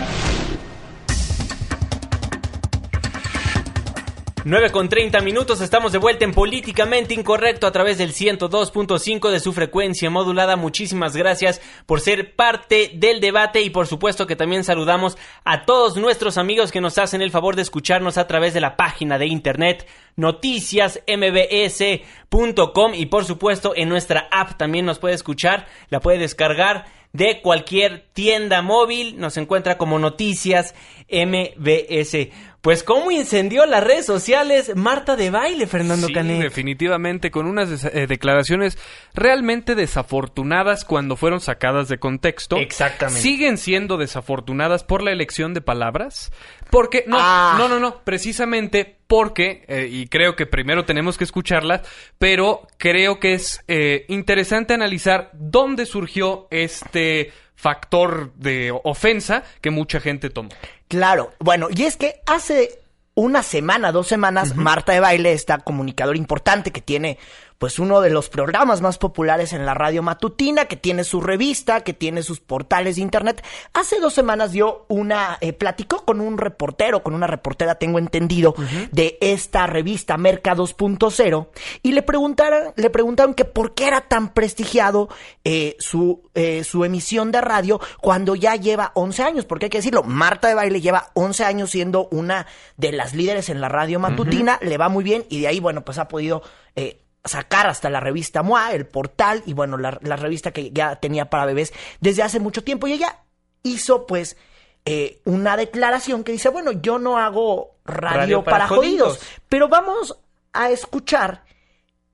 9 4.45 4.71
con 4.71 4.87
30 4.87 5.19
minutos, 5.19 5.59
estamos 5.59 5.91
de 5.91 5.97
vuelta 5.97 6.23
en 6.23 6.33
Políticamente 6.33 7.13
Incorrecto 7.13 7.67
a 7.67 7.73
través 7.73 7.97
del 7.97 8.13
102.5 8.13 9.31
de 9.31 9.41
su 9.41 9.51
frecuencia 9.51 10.09
modulada. 10.09 10.55
Muchísimas 10.55 11.13
gracias 11.13 11.59
por 11.85 11.99
ser 11.99 12.35
parte 12.35 12.91
del 12.93 13.19
debate 13.19 13.61
y 13.61 13.69
por 13.69 13.87
supuesto 13.87 14.27
que 14.27 14.37
también 14.37 14.63
saludamos 14.63 15.17
a 15.43 15.65
todos 15.65 15.97
nuestros 15.97 16.37
amigos 16.37 16.71
que 16.71 16.79
nos 16.79 16.97
hacen 16.97 17.21
el 17.21 17.31
favor 17.31 17.57
de 17.57 17.63
escucharnos 17.63 18.17
a 18.17 18.27
través 18.27 18.53
de 18.53 18.61
la 18.61 18.77
página 18.77 19.17
de 19.17 19.27
internet 19.27 19.85
noticiasmbs.com 20.15 22.93
y 22.93 23.07
por 23.07 23.25
supuesto 23.25 23.73
en 23.75 23.89
nuestra 23.89 24.29
app 24.31 24.57
también 24.57 24.85
nos 24.85 24.99
puede 24.99 25.15
escuchar, 25.15 25.67
la 25.89 25.99
puede 25.99 26.17
descargar 26.17 26.85
de 27.11 27.41
cualquier 27.41 28.05
tienda 28.13 28.61
móvil, 28.61 29.19
nos 29.19 29.37
encuentra 29.37 29.77
como 29.77 29.97
Noticias 29.97 30.75
MBS. 31.09 32.29
Pues 32.61 32.83
cómo 32.83 33.09
incendió 33.09 33.65
las 33.65 33.83
redes 33.83 34.05
sociales 34.05 34.75
Marta 34.75 35.15
de 35.15 35.29
baile, 35.29 35.65
Fernando 35.65 36.07
Sí, 36.07 36.13
definitivamente 36.13 37.31
con 37.31 37.45
unas 37.45 37.85
eh, 37.85 38.05
declaraciones 38.07 38.77
realmente 39.13 39.75
desafortunadas 39.75 40.83
cuando 40.83 41.15
fueron 41.15 41.39
sacadas 41.39 41.87
de 41.87 41.99
contexto. 41.99 42.57
Exactamente. 42.57 43.21
Siguen 43.21 43.57
siendo 43.57 43.97
desafortunadas 43.97 44.83
por 44.83 45.01
la 45.03 45.11
elección 45.11 45.53
de 45.53 45.61
palabras. 45.61 46.31
Porque, 46.69 47.05
no, 47.07 47.17
Ah. 47.19 47.55
no, 47.57 47.67
no, 47.69 47.79
no, 47.79 48.03
precisamente 48.03 48.97
porque, 49.07 49.63
eh, 49.67 49.87
y 49.89 50.07
creo 50.07 50.35
que 50.35 50.45
primero 50.45 50.85
tenemos 50.85 51.17
que 51.17 51.23
escucharlas, 51.23 51.81
pero 52.19 52.67
creo 52.77 53.19
que 53.19 53.33
es 53.33 53.63
eh, 53.67 54.05
interesante 54.09 54.73
analizar 54.73 55.31
dónde 55.33 55.85
surgió 55.85 56.47
este 56.51 57.31
factor 57.59 58.31
de 58.35 58.73
ofensa 58.85 59.43
que 59.59 59.69
mucha 59.69 59.99
gente 59.99 60.29
tomó. 60.29 60.49
Claro, 60.87 61.33
bueno, 61.39 61.67
y 61.69 61.83
es 61.83 61.97
que 61.97 62.21
hace 62.25 62.79
una 63.15 63.43
semana, 63.43 63.91
dos 63.91 64.07
semanas, 64.07 64.55
Marta 64.55 64.93
de 64.93 65.01
Baile, 65.01 65.33
esta 65.33 65.57
comunicadora 65.57 66.17
importante 66.17 66.71
que 66.71 66.79
tiene 66.79 67.17
pues 67.59 67.77
uno 67.77 67.99
de 67.99 68.09
los 68.09 68.29
programas 68.29 68.81
más 68.81 68.97
populares 68.97 69.51
en 69.51 69.65
la 69.65 69.73
radio 69.73 70.01
matutina, 70.01 70.65
que 70.65 70.77
tiene 70.77 71.03
su 71.03 71.19
revista, 71.19 71.81
que 71.81 71.93
tiene 71.93 72.23
sus 72.23 72.39
portales 72.39 72.95
de 72.95 73.01
internet. 73.01 73.43
Hace 73.73 73.99
dos 73.99 74.13
semanas 74.13 74.53
dio 74.53 74.85
una, 74.87 75.37
eh, 75.41 75.51
platicó 75.51 76.05
con 76.05 76.21
un 76.21 76.37
reportero, 76.37 77.03
con 77.03 77.13
una 77.13 77.27
reportera, 77.27 77.75
tengo 77.75 77.99
entendido, 77.99 78.55
de 78.91 79.17
esta 79.19 79.67
revista 79.67 80.17
Merca 80.17 80.55
2.0, 80.55 81.49
y 81.83 81.91
le 81.91 82.01
preguntaron, 82.01 82.73
le 82.77 82.89
preguntaron 82.89 83.33
que 83.33 83.43
por 83.43 83.75
qué 83.75 83.87
era 83.87 84.01
tan 84.01 84.33
prestigiado 84.33 85.09
eh, 85.43 85.75
su, 85.79 86.29
eh, 86.35 86.63
su 86.63 86.85
emisión 86.85 87.31
de 87.31 87.41
radio 87.41 87.81
cuando 87.99 88.35
ya 88.35 88.55
lleva 88.55 88.93
11 88.95 89.23
años, 89.23 89.45
porque 89.45 89.65
hay 89.65 89.69
que 89.69 89.79
decirlo, 89.79 90.03
Marta 90.03 90.47
de 90.47 90.53
Baile 90.53 90.79
lleva 90.79 91.11
11 91.13 91.43
años 91.43 91.71
siendo 91.71 92.07
una 92.09 92.47
de 92.77 92.93
las 92.93 93.13
líderes 93.13 93.49
en 93.49 93.59
la 93.59 93.67
radio 93.67 93.99
matutina, 93.99 94.59
le 94.61 94.77
va 94.77 94.87
muy 94.87 95.03
bien, 95.03 95.25
y 95.27 95.41
de 95.41 95.47
ahí, 95.47 95.59
bueno, 95.59 95.83
pues 95.83 95.97
ha 95.97 96.07
podido... 96.07 96.41
eh, 96.77 97.01
sacar 97.25 97.67
hasta 97.67 97.89
la 97.89 97.99
revista 97.99 98.43
MOA, 98.43 98.73
el 98.73 98.85
portal 98.85 99.43
y 99.45 99.53
bueno, 99.53 99.77
la, 99.77 99.99
la 100.01 100.15
revista 100.15 100.51
que 100.51 100.71
ya 100.71 100.95
tenía 100.97 101.29
para 101.29 101.45
bebés 101.45 101.73
desde 101.99 102.23
hace 102.23 102.39
mucho 102.39 102.63
tiempo 102.63 102.87
y 102.87 102.93
ella 102.93 103.19
hizo 103.63 104.05
pues 104.07 104.37
eh, 104.85 105.21
una 105.25 105.57
declaración 105.57 106.23
que 106.23 106.31
dice, 106.31 106.49
bueno, 106.49 106.71
yo 106.71 106.97
no 106.99 107.17
hago 107.17 107.75
radio, 107.85 108.19
Radio 108.19 108.43
para 108.43 108.57
para, 108.57 108.67
jodidos. 108.67 109.17
jodidos. 109.17 109.41
pero 109.49 109.67
vamos 109.67 110.17
a 110.53 110.71
escuchar 110.71 111.43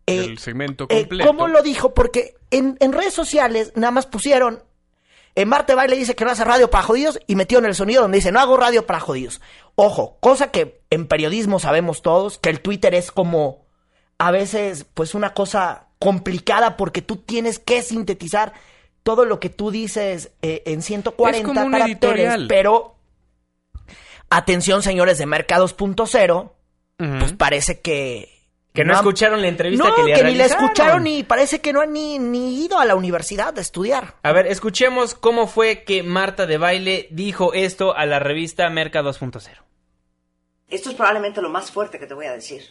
el 0.05 0.33
eh, 0.33 0.37
segmento 0.37 0.85
eh, 0.89 1.01
completo. 1.01 1.27
¿Cómo 1.27 1.47
lo 1.47 1.61
dijo? 1.61 1.93
Porque 1.93 2.35
en, 2.51 2.77
en 2.79 2.93
redes 2.93 3.13
sociales 3.13 3.71
nada 3.75 3.91
más 3.91 4.05
pusieron. 4.05 4.63
En 5.35 5.49
Marte 5.49 5.75
Baile 5.75 5.97
dice 5.97 6.15
que 6.15 6.23
no 6.23 6.31
hace 6.31 6.45
radio 6.45 6.69
para 6.69 6.83
jodidos 6.83 7.19
y 7.27 7.35
metió 7.35 7.59
en 7.59 7.65
el 7.65 7.75
sonido 7.75 8.01
donde 8.01 8.19
dice 8.19 8.31
no 8.31 8.39
hago 8.39 8.55
radio 8.55 8.85
para 8.85 9.01
jodidos. 9.01 9.41
Ojo, 9.75 10.17
cosa 10.21 10.49
que 10.49 10.81
en 10.89 11.07
periodismo 11.07 11.59
sabemos 11.59 12.01
todos, 12.01 12.37
que 12.37 12.49
el 12.49 12.61
Twitter 12.61 12.95
es 12.95 13.11
como 13.11 13.64
a 14.17 14.31
veces 14.31 14.85
pues 14.93 15.13
una 15.15 15.33
cosa 15.33 15.87
complicada 15.99 16.77
porque 16.77 17.01
tú 17.01 17.17
tienes 17.17 17.59
que 17.59 17.81
sintetizar 17.81 18.53
todo 19.03 19.25
lo 19.25 19.39
que 19.39 19.49
tú 19.49 19.71
dices 19.71 20.31
eh, 20.41 20.63
en 20.65 20.81
140 20.81 21.37
es 21.39 21.45
como 21.45 21.63
un 21.65 21.71
caracteres, 21.71 22.19
editorial. 22.19 22.47
pero 22.47 22.95
atención 24.29 24.81
señores 24.81 25.17
de 25.17 25.25
Mercados.0, 25.25 26.51
pues 27.19 27.33
parece 27.33 27.81
que 27.81 28.29
Que 28.73 28.83
no, 28.85 28.93
escucharon 28.93 29.41
la 29.41 29.47
entrevista 29.47 29.87
no, 29.89 29.95
que 29.95 30.03
le 30.03 30.13
que 30.13 30.23
ni 30.23 30.35
la 30.35 30.47
realizaron. 30.47 30.63
escucharon 30.65 31.07
y 31.07 31.23
parece 31.23 31.59
que 31.61 31.71
no 31.73 31.81
han 31.81 31.93
ni, 31.93 32.19
ni 32.19 32.63
ido 32.65 32.79
a 32.79 32.85
la 32.85 32.95
universidad 32.95 33.57
a 33.57 33.61
estudiar. 33.61 34.15
A 34.23 34.31
ver, 34.31 34.47
escuchemos 34.47 35.13
cómo 35.15 35.47
fue 35.47 35.83
que 35.83 36.03
Marta 36.03 36.45
de 36.45 36.57
Baile 36.57 37.07
dijo 37.11 37.53
esto 37.53 37.95
a 37.95 38.05
la 38.05 38.19
revista 38.19 38.69
Merca 38.69 39.01
2.0. 39.01 39.49
Esto 40.67 40.89
es 40.89 40.95
probablemente 40.95 41.41
lo 41.41 41.49
más 41.49 41.71
fuerte 41.71 41.99
que 41.99 42.07
te 42.07 42.13
voy 42.15 42.25
a 42.25 42.31
decir. 42.33 42.63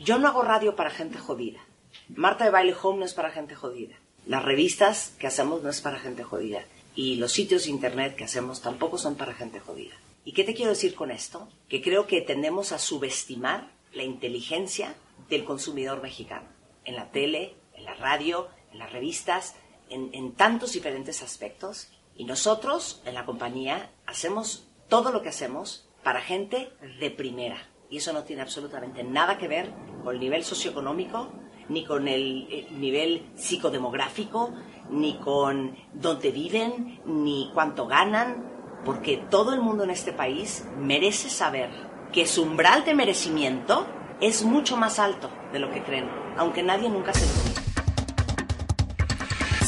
Yo 0.00 0.18
no 0.18 0.28
hago 0.28 0.42
radio 0.42 0.76
para 0.76 0.90
gente 0.90 1.18
jodida. 1.18 1.60
Marta 2.08 2.44
de 2.44 2.50
Baile 2.50 2.74
Home 2.82 2.98
no 2.98 3.04
es 3.04 3.14
para 3.14 3.30
gente 3.30 3.54
jodida. 3.54 3.96
Las 4.26 4.44
revistas 4.44 5.14
que 5.18 5.26
hacemos 5.26 5.62
no 5.62 5.70
es 5.70 5.80
para 5.80 5.98
gente 5.98 6.24
jodida. 6.24 6.64
Y 6.94 7.16
los 7.16 7.32
sitios 7.32 7.64
de 7.64 7.70
internet 7.70 8.16
que 8.16 8.24
hacemos 8.24 8.60
tampoco 8.60 8.98
son 8.98 9.14
para 9.14 9.34
gente 9.34 9.60
jodida. 9.60 9.94
¿Y 10.24 10.32
qué 10.32 10.44
te 10.44 10.54
quiero 10.54 10.70
decir 10.70 10.94
con 10.94 11.10
esto? 11.10 11.48
Que 11.68 11.82
creo 11.82 12.06
que 12.06 12.20
tendemos 12.22 12.72
a 12.72 12.78
subestimar 12.78 13.70
la 13.92 14.02
inteligencia 14.02 14.94
del 15.28 15.44
consumidor 15.44 16.02
mexicano. 16.02 16.48
En 16.84 16.96
la 16.96 17.10
tele, 17.10 17.54
en 17.74 17.84
la 17.84 17.94
radio, 17.94 18.48
en 18.72 18.78
las 18.78 18.92
revistas, 18.92 19.54
en, 19.90 20.10
en 20.12 20.32
tantos 20.32 20.72
diferentes 20.72 21.22
aspectos. 21.22 21.88
Y 22.16 22.24
nosotros, 22.24 23.00
en 23.04 23.14
la 23.14 23.24
compañía, 23.24 23.90
hacemos 24.06 24.66
todo 24.88 25.12
lo 25.12 25.22
que 25.22 25.28
hacemos 25.28 25.88
para 26.02 26.20
gente 26.20 26.72
de 27.00 27.10
primera. 27.10 27.68
Y 27.94 27.98
eso 27.98 28.12
no 28.12 28.24
tiene 28.24 28.42
absolutamente 28.42 29.04
nada 29.04 29.38
que 29.38 29.46
ver 29.46 29.70
con 30.02 30.16
el 30.16 30.20
nivel 30.20 30.42
socioeconómico, 30.42 31.28
ni 31.68 31.84
con 31.84 32.08
el, 32.08 32.48
eh, 32.50 32.66
nivel 32.72 33.30
psicodemográfico, 33.36 34.52
ni 34.90 35.14
con 35.18 35.76
dónde 35.92 36.32
viven, 36.32 37.00
ni 37.06 37.52
cuánto 37.54 37.86
ganan, 37.86 38.82
porque 38.84 39.18
todo 39.30 39.54
el 39.54 39.60
mundo 39.60 39.84
en 39.84 39.90
este 39.90 40.12
país 40.12 40.66
merece 40.76 41.30
saber 41.30 41.70
que 42.12 42.26
su 42.26 42.42
umbral 42.42 42.84
de 42.84 42.96
merecimiento 42.96 43.86
es 44.20 44.42
mucho 44.42 44.76
más 44.76 44.98
alto 44.98 45.30
de 45.52 45.60
lo 45.60 45.70
que 45.70 45.84
creen, 45.84 46.10
aunque 46.36 46.64
nadie 46.64 46.88
nunca 46.88 47.14
se 47.14 47.24
lo 47.24 47.32
diga. 47.44 47.62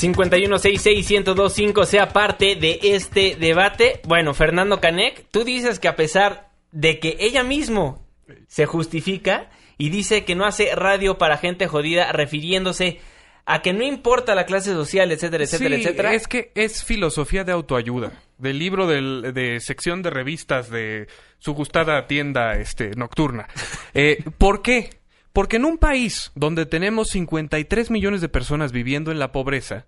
51661025 0.01 1.85
sea 1.85 2.09
parte 2.09 2.57
de 2.57 2.81
este 2.83 3.37
debate. 3.37 4.01
Bueno, 4.05 4.35
Fernando 4.35 4.81
Canek, 4.81 5.29
tú 5.31 5.45
dices 5.45 5.79
que 5.79 5.87
a 5.87 5.95
pesar 5.95 6.51
de 6.73 6.99
que 6.99 7.17
ella 7.21 7.45
mismo 7.45 8.06
se 8.49 8.67
justifica 8.67 9.51
y 9.79 9.91
dice 9.91 10.25
que 10.25 10.35
no 10.35 10.45
hace 10.47 10.75
radio 10.75 11.19
para 11.19 11.37
gente 11.39 11.67
jodida, 11.69 12.13
refiriéndose 12.13 13.01
a 13.45 13.63
que 13.63 13.73
no 13.73 13.85
importa 13.85 14.35
la 14.35 14.45
clase 14.47 14.73
social, 14.73 15.13
etcétera, 15.13 15.45
etcétera, 15.45 15.77
Sí, 15.77 15.83
etcétera. 15.83 16.15
Es 16.15 16.27
que 16.27 16.51
es 16.57 16.83
filosofía 16.85 17.45
de 17.45 17.53
autoayuda. 17.53 18.13
Del 18.39 18.59
libro 18.59 18.87
del- 18.89 19.33
de 19.33 19.61
sección 19.61 20.03
de 20.03 20.11
revistas 20.11 20.69
de 20.69 21.07
su 21.39 21.55
gustada 21.55 22.07
tienda 22.07 22.55
este, 22.57 22.91
nocturna. 22.97 23.47
Eh, 23.95 24.23
¿Por 24.37 24.63
qué? 24.63 24.91
Porque 25.33 25.57
en 25.57 25.65
un 25.65 25.79
país 25.79 26.33
donde 26.35 26.67
tenemos 26.67 27.09
53 27.11 27.91
millones 27.91 28.21
de 28.21 28.29
personas 28.29 28.73
viviendo 28.73 29.11
en 29.13 29.19
la 29.19 29.33
pobreza, 29.33 29.87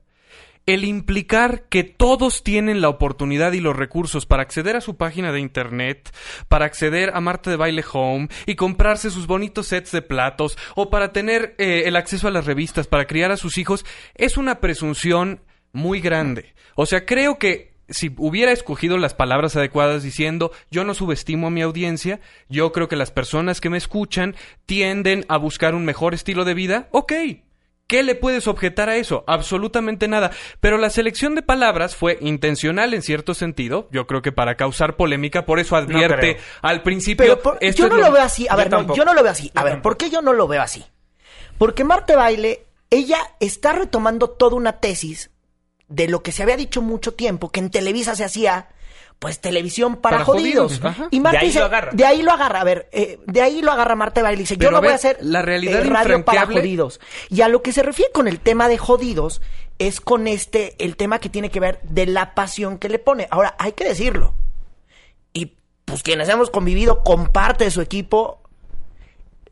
el 0.68 0.84
implicar 0.84 1.62
que 1.70 1.82
todos 1.82 2.42
tienen 2.42 2.82
la 2.82 2.90
oportunidad 2.90 3.52
y 3.52 3.60
los 3.60 3.74
recursos 3.74 4.26
para 4.26 4.42
acceder 4.42 4.76
a 4.76 4.82
su 4.82 4.98
página 4.98 5.32
de 5.32 5.40
internet, 5.40 6.14
para 6.46 6.66
acceder 6.66 7.10
a 7.14 7.22
Marte 7.22 7.48
de 7.48 7.56
Baile 7.56 7.82
Home 7.90 8.28
y 8.44 8.54
comprarse 8.54 9.10
sus 9.10 9.26
bonitos 9.26 9.68
sets 9.68 9.92
de 9.92 10.02
platos 10.02 10.58
o 10.76 10.90
para 10.90 11.10
tener 11.10 11.54
eh, 11.56 11.84
el 11.86 11.96
acceso 11.96 12.28
a 12.28 12.30
las 12.30 12.44
revistas 12.44 12.86
para 12.86 13.06
criar 13.06 13.32
a 13.32 13.38
sus 13.38 13.56
hijos, 13.56 13.86
es 14.14 14.36
una 14.36 14.60
presunción 14.60 15.40
muy 15.72 16.02
grande. 16.02 16.52
O 16.74 16.84
sea, 16.84 17.06
creo 17.06 17.38
que 17.38 17.72
si 17.88 18.14
hubiera 18.18 18.52
escogido 18.52 18.98
las 18.98 19.14
palabras 19.14 19.56
adecuadas 19.56 20.02
diciendo 20.02 20.52
yo 20.70 20.84
no 20.84 20.92
subestimo 20.92 21.46
a 21.46 21.50
mi 21.50 21.62
audiencia, 21.62 22.20
yo 22.50 22.72
creo 22.72 22.88
que 22.88 22.96
las 22.96 23.10
personas 23.10 23.62
que 23.62 23.70
me 23.70 23.78
escuchan 23.78 24.36
tienden 24.66 25.24
a 25.30 25.38
buscar 25.38 25.74
un 25.74 25.86
mejor 25.86 26.12
estilo 26.12 26.44
de 26.44 26.52
vida, 26.52 26.88
ok. 26.90 27.12
¿Qué 27.88 28.02
le 28.02 28.14
puedes 28.14 28.46
objetar 28.46 28.88
a 28.90 28.96
eso? 28.96 29.24
Absolutamente 29.26 30.06
nada. 30.08 30.30
Pero 30.60 30.76
la 30.78 30.90
selección 30.90 31.34
de 31.34 31.42
palabras 31.42 31.96
fue 31.96 32.18
intencional 32.20 32.92
en 32.92 33.00
cierto 33.02 33.32
sentido. 33.32 33.88
Yo 33.90 34.06
creo 34.06 34.20
que 34.22 34.30
para 34.30 34.56
causar 34.56 34.96
polémica, 34.96 35.46
por 35.46 35.58
eso 35.58 35.74
advierte 35.74 36.36
al 36.62 36.82
principio. 36.82 37.24
Pero 37.24 37.40
por- 37.42 37.58
esto 37.62 37.84
yo 37.84 37.88
no 37.88 37.96
lo 37.96 38.12
veo 38.12 38.22
así. 38.22 38.46
A 38.46 38.52
Yo 38.52 38.56
ver, 38.58 38.70
no, 38.70 38.94
yo 38.94 39.04
no 39.06 39.14
lo 39.14 39.22
veo 39.22 39.32
así. 39.32 39.50
A 39.54 39.60
Yo 39.60 39.64
ver, 39.64 39.72
tampoco. 39.72 39.82
¿por 39.82 39.96
qué 39.96 40.10
yo 40.10 40.20
no 40.22 40.34
lo 40.34 40.46
veo 40.46 40.60
así? 40.60 40.84
Porque 41.56 41.82
Marte 41.82 42.14
Baile, 42.14 42.66
ella 42.90 43.18
está 43.40 43.72
retomando 43.72 44.28
toda 44.30 44.54
una 44.56 44.80
tesis 44.80 45.30
de 45.88 46.08
lo 46.08 46.22
que 46.22 46.30
se 46.32 46.42
había 46.42 46.58
dicho 46.58 46.82
mucho 46.82 47.14
tiempo, 47.14 47.50
que 47.50 47.60
en 47.60 47.70
Televisa 47.70 48.14
se 48.14 48.22
hacía, 48.24 48.68
pues, 49.18 49.40
televisión 49.40 49.96
para, 49.96 50.18
Para 50.18 50.24
jodidos. 50.24 50.80
Y 51.10 51.20
Marte 51.20 51.38
De 51.38 51.40
ahí 51.40 51.46
dice, 51.48 51.58
lo 51.58 51.64
agarra. 51.64 51.90
de 51.92 52.04
ahí 52.04 52.22
lo 52.22 52.32
agarra. 52.32 52.60
A 52.60 52.64
ver, 52.64 52.88
eh, 52.92 53.18
de 53.26 53.42
ahí 53.42 53.62
lo 53.62 53.72
agarra 53.72 53.96
Marte 53.96 54.22
Baile. 54.22 54.40
y 54.40 54.44
Dice, 54.44 54.56
Pero 54.56 54.68
yo 54.68 54.70
no 54.72 54.76
a 54.78 54.80
voy 54.80 54.90
a 54.90 54.94
hacer 54.94 55.18
la 55.20 55.42
realidad 55.42 55.80
eh, 55.80 55.84
radio 55.84 56.24
para 56.24 56.46
jodidos. 56.46 57.00
Y 57.28 57.40
a 57.42 57.48
lo 57.48 57.62
que 57.62 57.72
se 57.72 57.82
refiere 57.82 58.12
con 58.12 58.28
el 58.28 58.38
tema 58.40 58.68
de 58.68 58.78
jodidos 58.78 59.42
es 59.78 60.00
con 60.00 60.28
este, 60.28 60.74
el 60.84 60.96
tema 60.96 61.18
que 61.18 61.28
tiene 61.28 61.50
que 61.50 61.60
ver 61.60 61.80
de 61.82 62.06
la 62.06 62.34
pasión 62.34 62.78
que 62.78 62.88
le 62.88 62.98
pone. 62.98 63.26
Ahora, 63.30 63.56
hay 63.58 63.72
que 63.72 63.84
decirlo. 63.84 64.34
Y 65.32 65.56
pues 65.84 66.02
quienes 66.02 66.28
hemos 66.28 66.50
convivido 66.50 67.02
con 67.02 67.28
parte 67.28 67.64
de 67.64 67.70
su 67.72 67.80
equipo, 67.80 68.40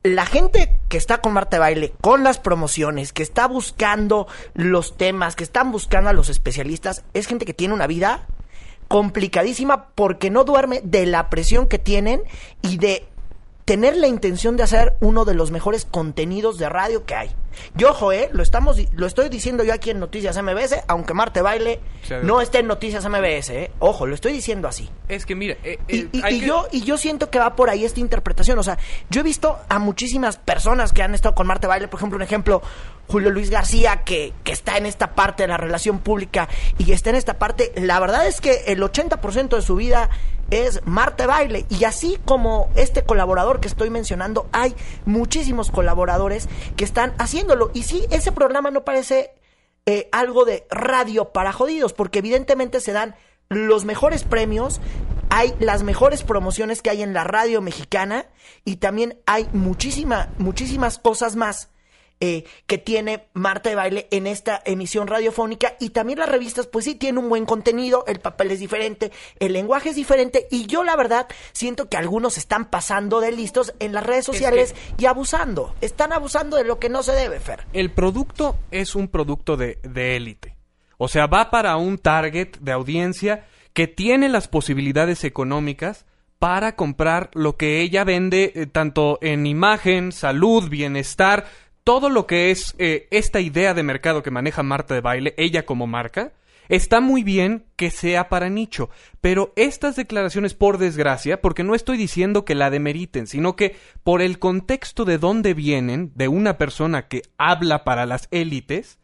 la 0.05 0.27
gente 0.27 0.79
que 0.89 0.97
está 0.97 1.21
con 1.21 1.33
Marta 1.33 1.57
de 1.57 1.61
Baile, 1.61 1.93
con 2.01 2.23
las 2.23 2.39
promociones, 2.39 3.13
que 3.13 3.25
está 3.25 3.49
buscando 3.49 4.29
los 4.55 4.97
temas, 4.97 5.35
que 5.35 5.45
están 5.45 5.73
buscando 5.73 6.11
a 6.11 6.13
los 6.13 6.29
especialistas, 6.29 7.05
es 7.15 7.27
gente 7.27 7.45
que 7.45 7.55
tiene 7.55 7.75
una 7.75 7.89
vida 7.89 8.27
complicadísima 8.89 9.89
porque 9.95 10.31
no 10.31 10.45
duerme 10.45 10.81
de 10.83 11.07
la 11.07 11.29
presión 11.31 11.67
que 11.69 11.79
tienen 11.79 12.23
y 12.63 12.79
de 12.79 13.07
tener 13.65 13.97
la 13.97 14.07
intención 14.07 14.57
de 14.57 14.63
hacer 14.63 14.95
uno 15.01 15.25
de 15.25 15.35
los 15.35 15.51
mejores 15.51 15.85
contenidos 15.85 16.57
de 16.57 16.69
radio 16.69 17.05
que 17.05 17.17
hay. 17.17 17.31
Yo, 17.75 17.91
ojo, 17.91 18.13
eh, 18.13 18.29
lo 18.33 18.43
estamos 18.45 18.77
lo 18.95 19.07
estoy 19.07 19.29
diciendo 19.29 19.65
yo 19.65 19.73
aquí 19.73 19.91
en 19.91 19.99
Noticias 19.99 20.41
MBS, 20.41 20.85
aunque 20.87 21.15
Marte 21.15 21.43
Baile 21.43 21.81
no 22.23 22.41
esté 22.41 22.59
en 22.61 22.69
Noticias 22.69 23.05
MBS, 23.09 23.51
eh. 23.51 23.71
Ojo, 23.81 24.07
lo 24.07 24.15
estoy 24.15 24.33
diciendo 24.35 24.69
así. 24.69 24.89
Es 25.09 25.27
que 25.27 25.35
mira, 25.35 25.57
eh, 25.65 25.79
Y, 25.89 25.97
y- 26.17 26.21
hay 26.23 26.37
y 26.37 26.41
que- 26.41 26.47
yo, 26.47 26.69
y 26.71 26.83
yo 26.83 26.97
siento 26.97 27.29
que 27.29 27.41
va 27.41 27.57
por 27.57 27.69
ahí 27.71 27.85
esta 27.85 27.99
interpretación. 27.99 28.57
O 28.59 28.63
sea, 28.63 28.79
yo 29.11 29.21
he 29.21 29.25
visto 29.25 29.59
a 29.69 29.79
muchísimas 29.81 30.37
personas 30.37 30.93
que 30.93 31.03
han 31.03 31.15
estado 31.15 31.35
con 31.35 31.47
Marte 31.49 31.67
Baile. 31.67 31.89
Por 31.89 31.99
ejemplo, 31.99 32.17
un 32.17 32.23
ejemplo, 32.23 32.63
Julio 33.09 33.31
Luis 33.31 33.51
García, 33.51 34.03
que, 34.05 34.33
está 34.45 34.77
en 34.77 34.87
esta 34.87 35.15
parte 35.15 35.43
de 35.43 35.49
la 35.49 35.57
relación 35.57 35.99
pública 36.01 36.49
y 36.79 36.93
está 36.93 37.11
en 37.11 37.17
esta 37.17 37.39
parte. 37.39 37.73
La 37.77 38.01
verdad 38.01 38.27
es 38.27 38.41
que 38.41 38.65
el 38.67 38.83
80% 38.83 39.57
de 39.57 39.63
su 39.63 39.77
vida 39.77 40.11
es 40.51 40.81
Marte 40.87 41.27
Baile. 41.27 41.67
Y 41.69 41.85
así 41.85 42.19
como 42.25 42.71
este 42.75 43.03
colaborador 43.03 43.61
que 43.61 43.69
estoy 43.69 43.91
mencionando, 43.91 44.49
hay 44.53 44.75
muchísimos 45.05 45.71
colaboradores 45.71 46.49
que 46.77 46.85
están 46.85 47.15
haciéndolo. 47.19 47.71
Y 47.75 47.83
sí, 47.83 48.07
ese 48.11 48.33
programa 48.33 48.71
no 48.71 48.85
parece 48.85 49.31
eh, 49.87 50.09
algo 50.13 50.45
de 50.45 50.67
radio 50.71 51.33
para 51.33 51.53
jodidos, 51.53 51.93
porque 51.93 52.21
evidentemente 52.21 52.81
se 52.81 52.93
dan 52.93 53.15
los 53.49 53.85
mejores 53.85 54.25
premios, 54.25 54.81
hay 55.31 55.55
las 55.61 55.83
mejores 55.83 56.23
promociones 56.23 56.83
que 56.83 56.91
hay 56.91 57.03
en 57.03 57.13
la 57.13 57.25
radio 57.25 57.61
mexicana 57.61 58.27
y 58.65 58.77
también 58.77 59.21
hay 59.27 59.49
muchísima, 59.53 60.31
muchísimas 60.39 60.99
cosas 60.99 61.37
más 61.37 61.69
eh, 62.21 62.45
que 62.67 62.79
tiene 62.79 63.27
Marta 63.35 63.69
de 63.69 63.77
Baile 63.77 64.09
en 64.11 64.27
esta 64.27 64.63
emisión 64.65 65.07
radiofónica 65.07 65.75
y 65.81 65.91
también 65.91 66.19
las 66.19 66.29
revistas 66.29 66.67
pues 66.67 66.85
sí 66.85 66.95
tienen 66.95 67.23
un 67.23 67.29
buen 67.29 67.47
contenido, 67.47 68.05
el 68.07 68.21
papel 68.21 68.51
es 68.51 68.61
diferente, 68.61 69.13
el 69.39 69.53
lenguaje 69.53 69.91
es 69.91 69.97
diferente 69.97 70.47
y 70.51 70.67
yo 70.67 70.85
la 70.85 70.97
verdad 70.97 71.27
siento 71.53 71.89
que 71.89 71.97
algunos 71.97 72.39
están 72.39 72.71
pasando 72.71 73.21
de 73.21 73.33
listos 73.33 73.75
en 73.81 73.93
las 73.93 74.05
redes 74.05 74.25
sociales 74.25 74.75
y 74.99 75.07
abusando, 75.07 75.75
están 75.81 76.13
abusando 76.13 76.57
de 76.57 76.65
lo 76.65 76.79
que 76.79 76.89
no 76.89 77.03
se 77.03 77.13
debe, 77.13 77.41
Fer. 77.41 77.67
el 77.73 77.91
producto 77.91 78.57
es 78.71 78.95
un 78.95 79.09
producto 79.09 79.57
de 79.57 79.79
de 79.83 80.17
élite. 80.17 80.57
O 80.99 81.09
sea, 81.09 81.27
va 81.27 81.51
para 81.51 81.77
un 81.77 81.99
target 81.99 82.57
de 82.61 82.73
audiencia 82.73 83.47
que 83.73 83.87
tiene 83.87 84.29
las 84.29 84.49
posibilidades 84.49 85.25
económicas 85.25 86.07
para 86.39 86.77
comprar 86.77 87.31
lo 87.35 87.57
que 87.57 87.81
ella 87.81 88.05
vende 88.05 88.53
eh, 88.55 88.67
tanto 88.67 89.19
en 89.21 89.47
imagen, 89.47 90.13
salud, 90.13 90.69
bienestar, 90.69 91.47
todo 91.87 92.11
lo 92.11 92.27
que 92.27 92.51
es 92.51 92.75
eh, 92.79 93.07
esta 93.13 93.39
idea 93.39 93.73
de 93.73 93.85
mercado 93.85 94.25
que 94.25 94.33
maneja 94.33 94.65
Marta 94.65 94.93
de 94.93 95.01
Baile, 95.01 95.35
ella 95.39 95.65
como 95.65 95.87
marca, 95.87 96.33
Está 96.69 97.01
muy 97.01 97.23
bien 97.23 97.65
que 97.77 97.93
sea 97.93 98.29
para 98.29 98.51
nicho, 98.51 98.91
pero 99.21 99.53
estas 99.55 99.95
declaraciones, 99.95 100.55
por 100.55 100.79
desgracia, 100.79 101.41
porque 101.41 101.63
no 101.63 101.77
estoy 101.77 101.97
diciendo 101.97 102.45
que 102.45 102.57
la 102.57 102.71
demeriten, 102.71 103.29
sino 103.29 103.55
que 103.55 103.77
por 104.03 104.21
el 104.21 104.41
contexto 104.41 105.05
de 105.05 105.19
dónde 105.19 105.55
vienen, 105.55 106.11
de 106.17 106.27
una 106.27 106.59
persona 106.59 107.07
que 107.07 107.23
habla 107.39 107.85
para 107.85 108.05
las 108.05 108.27
élites, 108.33 108.99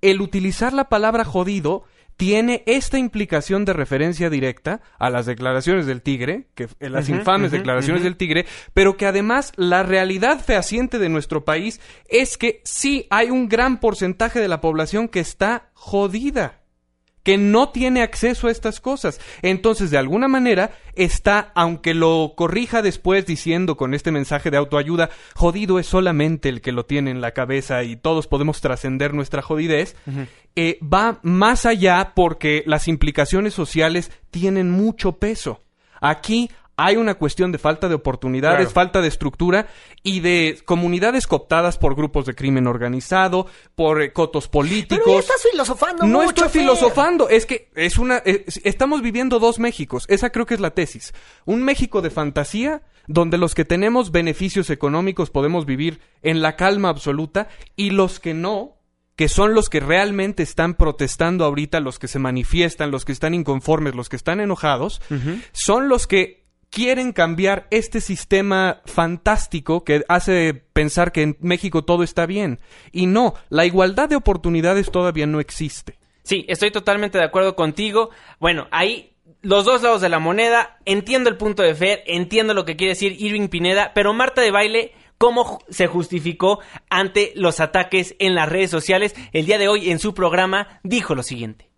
el 0.00 0.20
utilizar 0.20 0.72
la 0.72 0.88
palabra 0.88 1.24
jodido 1.24 1.84
tiene 2.16 2.62
esta 2.66 2.98
implicación 2.98 3.64
de 3.64 3.72
referencia 3.72 4.30
directa 4.30 4.80
a 4.98 5.10
las 5.10 5.26
declaraciones 5.26 5.86
del 5.86 6.02
tigre, 6.02 6.46
que 6.54 6.68
eh, 6.80 6.90
las 6.90 7.08
infames 7.08 7.50
declaraciones 7.50 8.02
del 8.02 8.16
tigre, 8.16 8.46
pero 8.72 8.96
que 8.96 9.06
además 9.06 9.52
la 9.56 9.82
realidad 9.82 10.40
fehaciente 10.40 10.98
de 10.98 11.08
nuestro 11.08 11.44
país 11.44 11.80
es 12.08 12.36
que 12.36 12.60
sí 12.64 13.06
hay 13.10 13.30
un 13.30 13.48
gran 13.48 13.80
porcentaje 13.80 14.40
de 14.40 14.48
la 14.48 14.60
población 14.60 15.08
que 15.08 15.20
está 15.20 15.70
jodida 15.74 16.63
que 17.24 17.38
no 17.38 17.70
tiene 17.70 18.02
acceso 18.02 18.46
a 18.46 18.50
estas 18.52 18.80
cosas. 18.80 19.20
Entonces, 19.42 19.90
de 19.90 19.98
alguna 19.98 20.28
manera, 20.28 20.70
está, 20.94 21.50
aunque 21.54 21.94
lo 21.94 22.34
corrija 22.36 22.82
después 22.82 23.26
diciendo 23.26 23.76
con 23.76 23.94
este 23.94 24.12
mensaje 24.12 24.50
de 24.50 24.58
autoayuda, 24.58 25.10
jodido 25.34 25.78
es 25.80 25.86
solamente 25.86 26.48
el 26.48 26.60
que 26.60 26.70
lo 26.70 26.84
tiene 26.84 27.10
en 27.10 27.20
la 27.20 27.32
cabeza 27.32 27.82
y 27.82 27.96
todos 27.96 28.28
podemos 28.28 28.60
trascender 28.60 29.14
nuestra 29.14 29.42
jodidez, 29.42 29.96
eh, 30.54 30.78
va 30.80 31.18
más 31.22 31.66
allá 31.66 32.12
porque 32.14 32.62
las 32.66 32.86
implicaciones 32.86 33.54
sociales 33.54 34.12
tienen 34.30 34.70
mucho 34.70 35.12
peso. 35.12 35.62
Aquí 36.00 36.50
hay 36.76 36.96
una 36.96 37.14
cuestión 37.14 37.52
de 37.52 37.58
falta 37.58 37.88
de 37.88 37.94
oportunidades, 37.94 38.72
falta 38.72 39.00
de 39.00 39.08
estructura 39.08 39.68
y 40.02 40.20
de 40.20 40.58
comunidades 40.64 41.26
cooptadas 41.26 41.78
por 41.78 41.94
grupos 41.94 42.26
de 42.26 42.34
crimen 42.34 42.66
organizado, 42.66 43.46
por 43.74 44.02
eh, 44.02 44.12
cotos 44.12 44.48
políticos. 44.48 45.04
Pero 45.04 45.18
estás 45.18 45.42
filosofando 45.50 46.06
No 46.06 46.22
estoy 46.22 46.48
filosofando, 46.48 47.28
es 47.28 47.46
que 47.46 47.70
es 47.74 47.98
una 47.98 48.22
estamos 48.24 49.02
viviendo 49.02 49.38
dos 49.38 49.58
Méxicos, 49.58 50.04
esa 50.08 50.30
creo 50.30 50.46
que 50.46 50.54
es 50.54 50.60
la 50.60 50.70
tesis. 50.70 51.14
Un 51.44 51.62
México 51.62 52.02
de 52.02 52.10
fantasía 52.10 52.82
donde 53.06 53.38
los 53.38 53.54
que 53.54 53.64
tenemos 53.64 54.10
beneficios 54.10 54.70
económicos 54.70 55.30
podemos 55.30 55.66
vivir 55.66 56.00
en 56.22 56.42
la 56.42 56.56
calma 56.56 56.88
absoluta 56.88 57.48
y 57.76 57.90
los 57.90 58.20
que 58.20 58.34
no 58.34 58.78
que 59.16 59.28
son 59.28 59.54
los 59.54 59.68
que 59.68 59.78
realmente 59.78 60.42
están 60.42 60.74
protestando 60.74 61.44
ahorita, 61.44 61.78
los 61.78 62.00
que 62.00 62.08
se 62.08 62.18
manifiestan, 62.18 62.90
los 62.90 63.04
que 63.04 63.12
están 63.12 63.32
inconformes, 63.32 63.94
los 63.94 64.08
que 64.08 64.16
están 64.16 64.40
enojados, 64.40 65.00
son 65.52 65.88
los 65.88 66.08
que 66.08 66.43
quieren 66.74 67.12
cambiar 67.12 67.68
este 67.70 68.00
sistema 68.00 68.82
fantástico 68.84 69.84
que 69.84 70.04
hace 70.08 70.54
pensar 70.72 71.12
que 71.12 71.22
en 71.22 71.36
México 71.40 71.84
todo 71.84 72.02
está 72.02 72.26
bien. 72.26 72.58
Y 72.90 73.06
no, 73.06 73.34
la 73.48 73.64
igualdad 73.64 74.08
de 74.08 74.16
oportunidades 74.16 74.90
todavía 74.90 75.26
no 75.28 75.38
existe. 75.38 75.98
Sí, 76.24 76.44
estoy 76.48 76.72
totalmente 76.72 77.16
de 77.16 77.24
acuerdo 77.24 77.54
contigo. 77.54 78.10
Bueno, 78.40 78.66
ahí 78.72 79.12
los 79.40 79.64
dos 79.64 79.82
lados 79.82 80.00
de 80.00 80.08
la 80.08 80.18
moneda, 80.18 80.78
entiendo 80.84 81.30
el 81.30 81.36
punto 81.36 81.62
de 81.62 81.76
Fer, 81.76 82.02
entiendo 82.06 82.54
lo 82.54 82.64
que 82.64 82.74
quiere 82.74 82.94
decir 82.94 83.14
Irving 83.20 83.46
Pineda, 83.46 83.92
pero 83.94 84.12
Marta 84.12 84.40
de 84.40 84.50
Baile 84.50 84.92
cómo 85.16 85.60
se 85.68 85.86
justificó 85.86 86.58
ante 86.90 87.32
los 87.36 87.60
ataques 87.60 88.16
en 88.18 88.34
las 88.34 88.48
redes 88.48 88.70
sociales. 88.70 89.14
El 89.32 89.46
día 89.46 89.58
de 89.58 89.68
hoy 89.68 89.92
en 89.92 90.00
su 90.00 90.12
programa 90.12 90.80
dijo 90.82 91.14
lo 91.14 91.22
siguiente. 91.22 91.70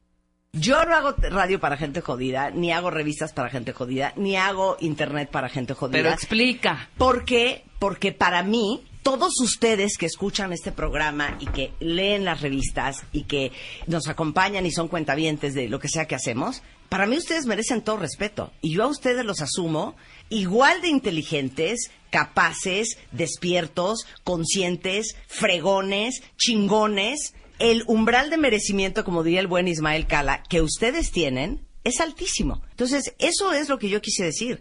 Yo 0.59 0.83
no 0.87 0.95
hago 0.95 1.15
radio 1.31 1.61
para 1.61 1.77
gente 1.77 2.01
jodida, 2.01 2.51
ni 2.51 2.73
hago 2.73 2.91
revistas 2.91 3.35
para 3.35 3.51
gente 3.51 3.73
jodida, 3.73 4.15
ni 4.17 4.37
hago 4.37 4.79
internet 4.81 5.29
para 5.31 5.51
gente 5.51 5.75
jodida. 5.75 5.99
Pero 5.99 6.11
explica. 6.11 6.89
¿Por 6.97 7.27
qué? 7.27 7.65
Porque 7.79 8.13
para 8.13 8.43
mí, 8.43 8.83
todos 9.03 9.39
ustedes 9.43 9.99
que 9.99 10.07
escuchan 10.07 10.55
este 10.55 10.73
programa 10.73 11.37
y 11.41 11.47
que 11.47 11.73
leen 11.79 12.25
las 12.25 12.41
revistas 12.41 13.05
y 13.13 13.25
que 13.25 13.53
nos 13.87 14.09
acompañan 14.09 14.65
y 14.65 14.71
son 14.71 14.89
cuentavientes 14.89 15.53
de 15.53 15.69
lo 15.69 15.79
que 15.79 15.89
sea 15.89 16.07
que 16.07 16.15
hacemos, 16.15 16.63
para 16.89 17.07
mí 17.07 17.19
ustedes 17.19 17.45
merecen 17.45 17.83
todo 17.83 17.99
respeto. 17.99 18.51
Y 18.63 18.73
yo 18.75 18.85
a 18.85 18.87
ustedes 18.87 19.27
los 19.27 19.43
asumo 19.43 19.95
igual 20.31 20.81
de 20.81 20.89
inteligentes, 20.89 21.91
capaces, 22.09 22.97
despiertos, 23.13 24.07
conscientes, 24.25 25.17
fregones, 25.27 26.23
chingones 26.39 27.35
el 27.59 27.85
umbral 27.87 28.31
de 28.31 28.37
merecimiento, 28.37 29.05
como 29.05 29.23
diría 29.23 29.41
el 29.41 29.47
buen 29.47 29.69
Ismael 29.69 30.07
Cala, 30.07 30.43
que 30.49 30.63
ustedes 30.63 31.11
tienen 31.11 31.67
es 31.85 32.01
altísimo. 32.01 32.63
Entonces, 32.71 33.15
eso 33.19 33.53
es 33.53 33.69
lo 33.69 33.79
que 33.79 33.89
yo 33.89 34.01
quise 34.01 34.25
decir. 34.25 34.61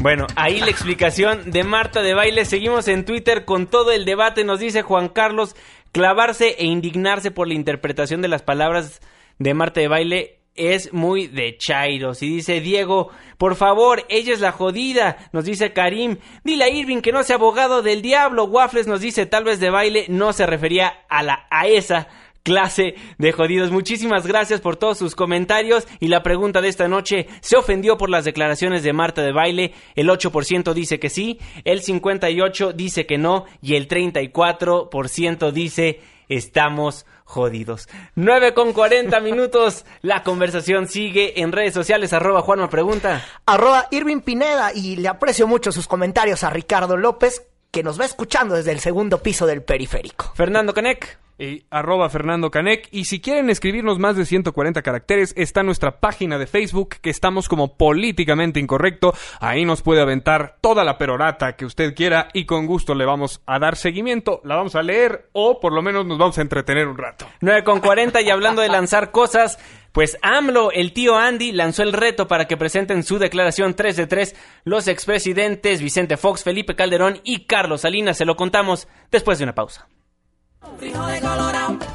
Bueno, 0.00 0.26
ahí 0.36 0.60
la 0.60 0.70
explicación 0.70 1.50
de 1.50 1.64
Marta 1.64 2.02
de 2.02 2.14
Baile. 2.14 2.44
Seguimos 2.44 2.86
en 2.88 3.04
Twitter 3.04 3.44
con 3.44 3.66
todo 3.66 3.90
el 3.90 4.04
debate. 4.04 4.44
Nos 4.44 4.60
dice 4.60 4.82
Juan 4.82 5.08
Carlos, 5.08 5.56
clavarse 5.90 6.56
e 6.58 6.66
indignarse 6.66 7.30
por 7.30 7.48
la 7.48 7.54
interpretación 7.54 8.22
de 8.22 8.28
las 8.28 8.42
palabras 8.42 9.00
de 9.38 9.54
Marta 9.54 9.80
de 9.80 9.88
Baile 9.88 10.37
es 10.58 10.92
muy 10.92 11.26
de 11.26 11.56
Chairos. 11.56 12.22
Y 12.22 12.28
dice 12.28 12.60
Diego, 12.60 13.10
por 13.38 13.54
favor, 13.54 14.04
ella 14.08 14.34
es 14.34 14.40
la 14.40 14.52
jodida. 14.52 15.16
Nos 15.32 15.44
dice 15.44 15.72
Karim, 15.72 16.18
dile 16.44 16.64
a 16.64 16.68
Irving 16.68 17.00
que 17.00 17.12
no 17.12 17.22
sea 17.22 17.36
abogado 17.36 17.82
del 17.82 18.02
diablo. 18.02 18.44
Waffles 18.44 18.86
nos 18.86 19.00
dice, 19.00 19.26
tal 19.26 19.44
vez 19.44 19.60
de 19.60 19.70
baile 19.70 20.06
no 20.08 20.32
se 20.32 20.46
refería 20.46 20.92
a 21.08 21.22
la 21.22 21.46
a 21.50 21.66
esa 21.66 22.08
clase 22.42 22.94
de 23.18 23.32
jodidos. 23.32 23.70
Muchísimas 23.70 24.26
gracias 24.26 24.60
por 24.60 24.76
todos 24.76 24.98
sus 24.98 25.14
comentarios 25.14 25.86
y 26.00 26.08
la 26.08 26.22
pregunta 26.22 26.62
de 26.62 26.68
esta 26.68 26.88
noche, 26.88 27.26
¿se 27.40 27.56
ofendió 27.56 27.98
por 27.98 28.08
las 28.08 28.24
declaraciones 28.24 28.82
de 28.82 28.94
Marta 28.94 29.22
de 29.22 29.32
Baile? 29.32 29.74
El 29.94 30.08
8% 30.08 30.72
dice 30.72 30.98
que 30.98 31.10
sí, 31.10 31.38
el 31.64 31.82
58% 31.82 32.72
dice 32.72 33.06
que 33.06 33.18
no 33.18 33.44
y 33.60 33.74
el 33.74 33.86
34% 33.86 35.52
dice 35.52 36.00
estamos 36.28 37.06
jodidos. 37.28 37.88
9 38.14 38.54
con 38.54 38.72
40 38.72 39.20
minutos. 39.20 39.84
La 40.00 40.22
conversación 40.22 40.88
sigue 40.88 41.40
en 41.40 41.52
redes 41.52 41.74
sociales. 41.74 42.12
Arroba 42.12 42.40
Juanma 42.40 42.70
Pregunta. 42.70 43.24
Arroba 43.46 43.86
Irving 43.90 44.20
Pineda. 44.20 44.72
Y 44.72 44.96
le 44.96 45.08
aprecio 45.08 45.46
mucho 45.46 45.70
sus 45.70 45.86
comentarios 45.86 46.42
a 46.42 46.50
Ricardo 46.50 46.96
López, 46.96 47.46
que 47.70 47.82
nos 47.82 48.00
va 48.00 48.06
escuchando 48.06 48.54
desde 48.54 48.72
el 48.72 48.80
segundo 48.80 49.18
piso 49.22 49.46
del 49.46 49.62
periférico. 49.62 50.32
Fernando 50.34 50.72
Canec 50.72 51.18
y 51.38 51.64
arroba 51.70 52.10
Fernando 52.10 52.50
Canec. 52.50 52.88
Y 52.90 53.04
si 53.04 53.20
quieren 53.20 53.50
escribirnos 53.50 53.98
más 53.98 54.16
de 54.16 54.26
140 54.26 54.82
caracteres, 54.82 55.32
está 55.36 55.62
nuestra 55.62 56.00
página 56.00 56.38
de 56.38 56.46
Facebook, 56.46 56.96
que 57.00 57.10
estamos 57.10 57.48
como 57.48 57.76
políticamente 57.76 58.60
incorrecto. 58.60 59.14
Ahí 59.40 59.64
nos 59.64 59.82
puede 59.82 60.02
aventar 60.02 60.56
toda 60.60 60.84
la 60.84 60.98
perorata 60.98 61.56
que 61.56 61.64
usted 61.64 61.94
quiera 61.94 62.28
y 62.32 62.44
con 62.44 62.66
gusto 62.66 62.94
le 62.94 63.04
vamos 63.04 63.40
a 63.46 63.58
dar 63.58 63.76
seguimiento, 63.76 64.40
la 64.44 64.56
vamos 64.56 64.74
a 64.74 64.82
leer 64.82 65.28
o 65.32 65.60
por 65.60 65.72
lo 65.72 65.82
menos 65.82 66.06
nos 66.06 66.18
vamos 66.18 66.38
a 66.38 66.42
entretener 66.42 66.88
un 66.88 66.98
rato. 66.98 67.26
9 67.40 67.64
con 67.64 67.80
40 67.80 68.20
y 68.20 68.30
hablando 68.30 68.62
de 68.62 68.68
lanzar 68.68 69.10
cosas, 69.10 69.58
pues 69.92 70.18
AMLO, 70.22 70.70
el 70.72 70.92
tío 70.92 71.16
Andy, 71.16 71.52
lanzó 71.52 71.82
el 71.82 71.92
reto 71.92 72.28
para 72.28 72.46
que 72.46 72.56
presenten 72.56 73.02
su 73.02 73.18
declaración 73.18 73.74
3 73.74 73.96
de 73.96 74.06
3 74.06 74.36
los 74.64 74.88
expresidentes 74.88 75.82
Vicente 75.82 76.16
Fox, 76.16 76.42
Felipe 76.42 76.74
Calderón 76.74 77.20
y 77.24 77.46
Carlos 77.46 77.82
Salinas. 77.82 78.18
Se 78.18 78.24
lo 78.24 78.36
contamos 78.36 78.88
después 79.10 79.38
de 79.38 79.44
una 79.44 79.54
pausa. 79.54 79.88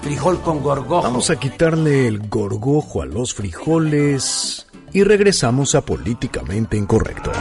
Frijol 0.02 0.42
con 0.42 0.62
gorgojo. 0.62 1.04
Vamos 1.04 1.30
a 1.30 1.36
quitarle 1.38 2.08
el 2.08 2.28
gorgojo 2.30 3.02
a 3.02 3.06
los 3.06 3.34
frijoles 3.34 4.68
y 4.92 5.04
regresamos 5.04 5.76
a 5.76 5.82
Políticamente 5.82 6.78
Incorrecto. 6.78 7.32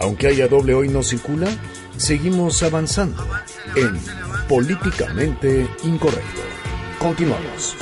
Aunque 0.00 0.28
haya 0.28 0.48
doble 0.48 0.74
hoy 0.74 0.88
no 0.88 1.02
circula, 1.02 1.48
seguimos 1.96 2.62
avanzando 2.62 3.24
en 3.76 4.00
Políticamente 4.48 5.68
Incorrecto. 5.84 6.40
Continuamos. 6.98 7.76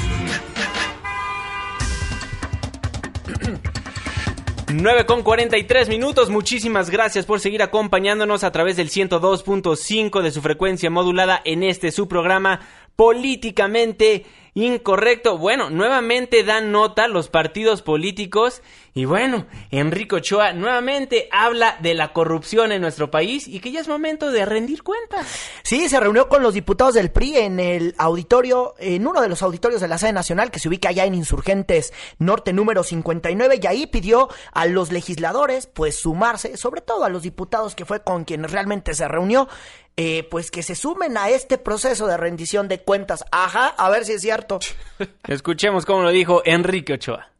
9 4.73 5.07
con 5.07 5.23
43 5.23 5.89
minutos. 5.89 6.29
Muchísimas 6.29 6.91
gracias 6.91 7.25
por 7.25 7.39
seguir 7.39 7.63
acompañándonos 7.63 8.43
a 8.43 8.51
través 8.51 8.77
del 8.77 8.91
102.5 8.91 10.23
de 10.23 10.33
su 10.33 10.43
frecuencia 10.43 10.91
modulada 10.91 11.41
en 11.45 11.63
este 11.63 11.93
su 11.93 12.09
programa 12.09 12.61
políticamente 12.97 14.25
incorrecto. 14.57 15.37
Bueno, 15.37 15.69
nuevamente 15.69 16.43
dan 16.43 16.73
nota 16.73 17.09
los 17.09 17.29
partidos 17.29 17.83
políticos 17.83 18.63
y 18.95 19.05
bueno, 19.05 19.47
Enrico 19.71 20.17
Ochoa 20.17 20.55
nuevamente 20.55 21.29
habla 21.31 21.77
de 21.83 21.93
la 21.93 22.15
corrupción 22.15 22.73
en 22.73 22.81
nuestro 22.81 23.11
país 23.11 23.47
y 23.47 23.61
que 23.61 23.71
ya 23.71 23.81
es 23.81 23.89
momento 23.89 24.33
de 24.33 24.47
rendir 24.47 24.83
cuentas. 24.83 25.27
Sí, 25.63 25.91
se 25.91 26.01
reunió 26.01 26.31
con 26.31 26.43
los 26.43 26.55
diputados 26.55 26.95
del 26.95 27.11
PRI 27.11 27.37
en 27.37 27.61
el 27.61 27.95
auditorio, 27.99 28.75
en 28.79 29.07
uno 29.07 29.21
de 29.21 29.29
los 29.29 29.43
auditorios 29.43 29.83
de 29.83 29.89
la 29.89 29.99
sede 29.99 30.15
nacional 30.15 30.51
que 30.51 30.59
se 30.59 30.69
ubica 30.69 30.89
allá 30.89 31.05
en 31.05 31.15
Insurgentes 31.15 31.93
Norte 32.19 32.55
número 32.55 32.83
59 32.83 33.61
y 33.63 33.67
ahí 33.67 33.87
pidió 33.87 34.31
a 34.53 34.65
los 34.65 34.91
legisladores 34.91 35.67
pues 35.67 35.97
sumarse, 35.97 36.57
sobre 36.57 36.81
todo 36.81 37.05
a 37.05 37.11
los 37.11 37.23
diputados 37.23 37.75
que 37.75 37.85
fue 37.85 38.03
con 38.03 38.25
quienes 38.25 38.51
realmente 38.51 38.95
se 38.95 39.07
reunió, 39.07 39.49
eh, 39.97 40.27
pues 40.31 40.51
que 40.51 40.63
se 40.63 40.75
sumen 40.75 41.17
a 41.17 41.31
este 41.31 41.59
proceso 41.59 42.07
de 42.07 42.17
rendición 42.17 42.69
de 42.69 42.81
cuentas. 42.81 43.25
Ajá, 43.31 43.69
a 43.69 43.91
ver 43.91 44.05
si 44.05 44.13
es 44.13 44.23
cierto. 44.23 44.59
Escuchemos 45.29 45.87
cómo 45.87 46.03
lo 46.03 46.11
dijo 46.11 46.43
Enrique 46.45 46.95
Ochoa. 46.95 47.31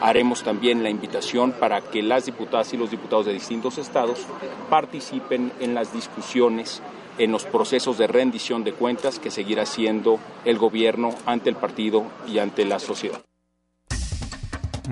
Haremos 0.00 0.42
también 0.42 0.82
la 0.82 0.88
invitación 0.88 1.52
para 1.52 1.80
que 1.82 2.02
las 2.02 2.24
diputadas 2.26 2.72
y 2.72 2.76
los 2.76 2.90
diputados 2.90 3.26
de 3.26 3.34
distintos 3.34 3.76
estados 3.78 4.20
participen 4.70 5.52
en 5.60 5.74
las 5.74 5.92
discusiones 5.92 6.82
en 7.18 7.30
los 7.30 7.44
procesos 7.44 7.98
de 7.98 8.06
rendición 8.06 8.64
de 8.64 8.72
cuentas 8.72 9.18
que 9.18 9.30
seguirá 9.30 9.66
siendo 9.66 10.18
el 10.44 10.58
gobierno 10.58 11.14
ante 11.26 11.50
el 11.50 11.56
partido 11.56 12.06
y 12.26 12.38
ante 12.38 12.64
la 12.64 12.78
sociedad. 12.78 13.20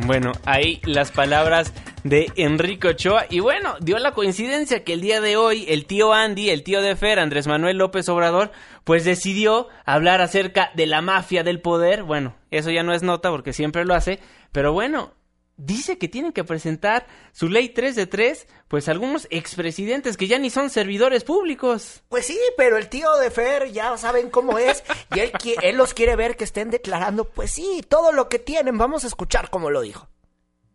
Bueno, 0.06 0.32
ahí 0.44 0.80
las 0.84 1.10
palabras 1.10 1.72
de 2.04 2.32
Enrique 2.36 2.88
Ochoa. 2.88 3.26
Y 3.28 3.40
bueno, 3.40 3.76
dio 3.80 3.98
la 3.98 4.12
coincidencia 4.12 4.84
que 4.84 4.94
el 4.94 5.00
día 5.00 5.20
de 5.20 5.36
hoy 5.36 5.66
el 5.68 5.86
tío 5.86 6.12
Andy, 6.12 6.50
el 6.50 6.62
tío 6.62 6.82
de 6.82 6.96
Fer, 6.96 7.18
Andrés 7.18 7.46
Manuel 7.46 7.78
López 7.78 8.08
Obrador, 8.08 8.50
pues 8.84 9.04
decidió 9.04 9.68
hablar 9.84 10.20
acerca 10.20 10.70
de 10.74 10.86
la 10.86 11.02
mafia 11.02 11.42
del 11.42 11.60
poder. 11.60 12.02
Bueno, 12.02 12.36
eso 12.50 12.70
ya 12.70 12.82
no 12.82 12.94
es 12.94 13.02
nota 13.02 13.30
porque 13.30 13.52
siempre 13.52 13.84
lo 13.84 13.94
hace. 13.94 14.20
Pero 14.52 14.72
bueno, 14.72 15.14
dice 15.56 15.98
que 15.98 16.08
tienen 16.08 16.32
que 16.32 16.44
presentar 16.44 17.06
su 17.32 17.48
ley 17.48 17.68
3 17.68 17.94
de 17.94 18.06
3, 18.06 18.46
pues 18.68 18.88
algunos 18.88 19.26
expresidentes 19.30 20.16
que 20.16 20.26
ya 20.26 20.38
ni 20.38 20.50
son 20.50 20.70
servidores 20.70 21.24
públicos. 21.24 22.02
Pues 22.08 22.26
sí, 22.26 22.38
pero 22.56 22.78
el 22.78 22.88
tío 22.88 23.14
de 23.16 23.30
Fer 23.30 23.70
ya 23.72 23.96
saben 23.96 24.30
cómo 24.30 24.58
es 24.58 24.82
y 25.14 25.20
él, 25.20 25.32
él 25.62 25.76
los 25.76 25.94
quiere 25.94 26.16
ver 26.16 26.36
que 26.36 26.44
estén 26.44 26.70
declarando, 26.70 27.24
pues 27.24 27.50
sí, 27.52 27.84
todo 27.88 28.12
lo 28.12 28.28
que 28.28 28.38
tienen. 28.38 28.78
Vamos 28.78 29.04
a 29.04 29.08
escuchar 29.08 29.50
cómo 29.50 29.70
lo 29.70 29.82
dijo. 29.82 30.08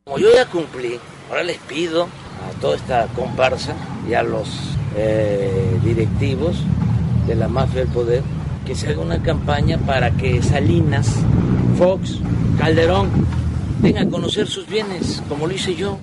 Como 0.07 0.19
yo 0.19 0.31
ya 0.31 0.45
cumplí, 0.45 0.99
ahora 1.31 1.41
les 1.41 1.57
pido 1.57 2.03
a 2.03 2.61
toda 2.61 2.75
esta 2.75 3.07
comparsa 3.15 3.75
y 4.07 4.13
a 4.13 4.21
los 4.21 4.47
eh, 4.95 5.79
directivos 5.83 6.57
de 7.25 7.33
la 7.33 7.47
mafia 7.47 7.81
del 7.81 7.91
poder 7.91 8.21
que 8.67 8.75
se 8.75 8.89
haga 8.89 9.01
una 9.01 9.23
campaña 9.23 9.79
para 9.79 10.11
que 10.11 10.43
Salinas, 10.43 11.11
Fox, 11.79 12.19
Calderón 12.59 13.09
vengan 13.79 14.09
a 14.09 14.11
conocer 14.11 14.45
sus 14.45 14.67
bienes, 14.67 15.23
como 15.27 15.47
lo 15.47 15.55
hice 15.55 15.73
yo. 15.73 15.99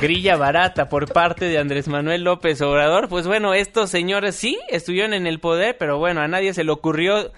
Grilla 0.00 0.36
barata 0.36 0.88
por 0.88 1.12
parte 1.12 1.46
de 1.46 1.58
Andrés 1.58 1.88
Manuel 1.88 2.22
López 2.22 2.62
Obrador. 2.62 3.08
Pues 3.08 3.26
bueno, 3.26 3.52
estos 3.52 3.90
señores 3.90 4.36
sí 4.36 4.60
estuvieron 4.68 5.12
en 5.12 5.26
el 5.26 5.40
poder, 5.40 5.76
pero 5.76 5.98
bueno, 5.98 6.20
a 6.20 6.28
nadie 6.28 6.54
se 6.54 6.62
le 6.62 6.70
ocurrió 6.70 7.32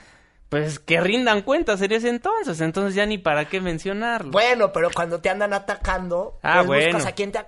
pues 0.50 0.80
que 0.80 1.00
rindan 1.00 1.42
cuentas 1.42 1.80
en 1.80 1.92
ese 1.92 2.08
entonces, 2.08 2.60
entonces 2.60 2.96
ya 2.96 3.06
ni 3.06 3.18
para 3.18 3.48
qué 3.48 3.60
mencionarlo. 3.60 4.32
Bueno, 4.32 4.72
pero 4.72 4.90
cuando 4.92 5.20
te 5.20 5.30
andan 5.30 5.52
atacando, 5.52 6.38
ah, 6.42 6.64
pues 6.66 6.86
buscas 6.86 7.06
a 7.06 7.12
quien 7.12 7.30
te, 7.30 7.38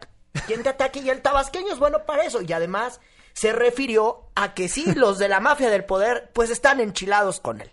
quien 0.47 0.63
te 0.63 0.69
ataque 0.69 1.01
y 1.01 1.11
el 1.11 1.21
tabasqueño 1.21 1.73
es 1.73 1.81
bueno 1.81 2.05
para 2.07 2.25
eso. 2.25 2.41
Y 2.43 2.53
además 2.53 3.01
se 3.33 3.53
refirió 3.53 4.31
a 4.37 4.55
que 4.55 4.69
sí, 4.69 4.95
los 4.95 5.19
de 5.19 5.29
la 5.29 5.41
mafia 5.41 5.69
del 5.69 5.85
poder, 5.85 6.31
pues 6.33 6.49
están 6.51 6.81
enchilados 6.81 7.41
con 7.41 7.61
él. 7.61 7.73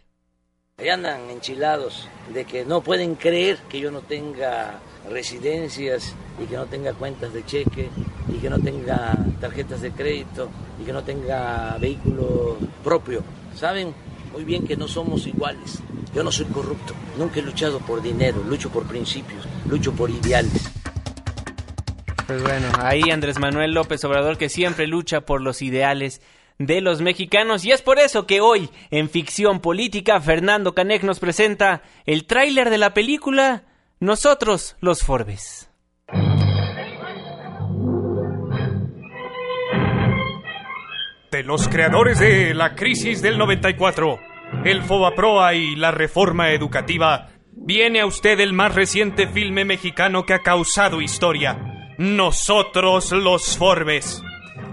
Ahí 0.79 0.89
andan 0.89 1.29
enchilados 1.29 2.07
de 2.33 2.45
que 2.45 2.65
no 2.65 2.81
pueden 2.81 3.13
creer 3.13 3.57
que 3.69 3.79
yo 3.79 3.91
no 3.91 4.01
tenga 4.01 4.79
residencias 5.11 6.15
y 6.41 6.45
que 6.45 6.55
no 6.55 6.65
tenga 6.65 6.93
cuentas 6.93 7.33
de 7.33 7.45
cheque 7.45 7.89
y 8.29 8.39
que 8.39 8.49
no 8.49 8.57
tenga 8.59 9.15
tarjetas 9.39 9.81
de 9.81 9.91
crédito 9.91 10.49
y 10.81 10.85
que 10.85 10.93
no 10.93 11.03
tenga 11.03 11.77
vehículo 11.79 12.57
propio. 12.83 13.21
¿Saben? 13.55 13.93
Muy 14.31 14.43
bien 14.43 14.65
que 14.65 14.75
no 14.75 14.87
somos 14.87 15.27
iguales. 15.27 15.79
Yo 16.13 16.23
no 16.23 16.31
soy 16.31 16.45
corrupto, 16.45 16.93
nunca 17.17 17.39
he 17.39 17.43
luchado 17.43 17.79
por 17.79 18.01
dinero, 18.01 18.43
lucho 18.47 18.69
por 18.69 18.85
principios, 18.87 19.47
lucho 19.67 19.93
por 19.93 20.09
ideales. 20.09 20.71
Pues 22.27 22.43
bueno, 22.43 22.67
ahí 22.79 23.09
Andrés 23.11 23.39
Manuel 23.39 23.71
López 23.71 24.03
Obrador 24.03 24.37
que 24.37 24.49
siempre 24.49 24.85
lucha 24.85 25.21
por 25.21 25.41
los 25.41 25.61
ideales 25.61 26.21
de 26.59 26.81
los 26.81 27.01
mexicanos 27.01 27.65
y 27.65 27.71
es 27.71 27.81
por 27.81 27.99
eso 27.99 28.27
que 28.27 28.41
hoy 28.41 28.69
en 28.91 29.09
Ficción 29.09 29.61
Política 29.61 30.19
Fernando 30.21 30.75
Canek 30.75 31.03
nos 31.03 31.19
presenta 31.19 31.81
el 32.05 32.25
tráiler 32.25 32.69
de 32.69 32.77
la 32.77 32.93
película 32.93 33.63
Nosotros 33.99 34.75
los 34.79 35.01
Forbes. 35.01 35.69
Los 41.43 41.67
creadores 41.67 42.19
de 42.19 42.53
la 42.53 42.75
crisis 42.75 43.21
del 43.21 43.37
94, 43.37 44.19
el 44.65 44.81
Fobaproa 44.83 45.53
y 45.53 45.75
la 45.75 45.91
reforma 45.91 46.51
educativa, 46.51 47.29
viene 47.51 48.01
a 48.01 48.05
usted 48.05 48.39
el 48.39 48.53
más 48.53 48.75
reciente 48.75 49.27
filme 49.27 49.65
mexicano 49.65 50.25
que 50.25 50.33
ha 50.33 50.39
causado 50.39 51.01
historia, 51.01 51.95
Nosotros 51.97 53.11
los 53.11 53.57
Forbes. 53.57 54.23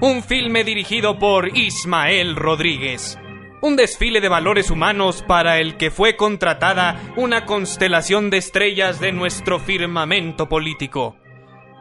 Un 0.00 0.22
filme 0.22 0.64
dirigido 0.64 1.18
por 1.18 1.56
Ismael 1.56 2.36
Rodríguez. 2.36 3.18
Un 3.62 3.76
desfile 3.76 4.20
de 4.20 4.28
valores 4.28 4.70
humanos 4.70 5.24
para 5.26 5.58
el 5.58 5.76
que 5.76 5.90
fue 5.90 6.16
contratada 6.16 7.00
una 7.16 7.46
constelación 7.46 8.30
de 8.30 8.38
estrellas 8.38 9.00
de 9.00 9.12
nuestro 9.12 9.58
firmamento 9.58 10.48
político. 10.48 11.16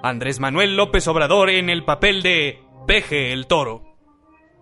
Andrés 0.01 0.39
Manuel 0.39 0.75
López 0.75 1.07
Obrador 1.07 1.49
en 1.49 1.69
el 1.69 1.83
papel 1.83 2.21
de 2.21 2.59
Peje 2.87 3.33
el 3.33 3.47
Toro. 3.47 3.94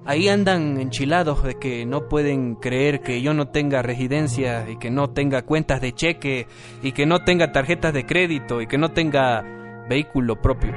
Ahí 0.06 0.28
andan 0.28 0.82
enchilados 0.82 1.44
de 1.44 1.56
que 1.56 1.86
no 1.86 2.10
pueden 2.10 2.56
creer 2.56 3.02
que 3.02 3.22
yo 3.22 3.34
no 3.34 3.48
tenga 3.48 3.82
residencia 3.82 4.70
y 4.70 4.78
que 4.78 4.92
no 4.92 5.12
tenga 5.12 5.44
cuentas 5.44 5.80
de 5.80 5.94
cheque 5.94 6.48
y 6.82 6.92
que 6.92 7.06
no 7.06 7.24
tenga 7.24 7.54
tarjetas 7.54 7.94
de 7.94 8.06
crédito 8.06 8.62
y 8.62 8.68
que 8.68 8.78
no 8.78 8.92
tenga 8.92 9.86
vehículo 9.88 10.42
propio. 10.42 10.74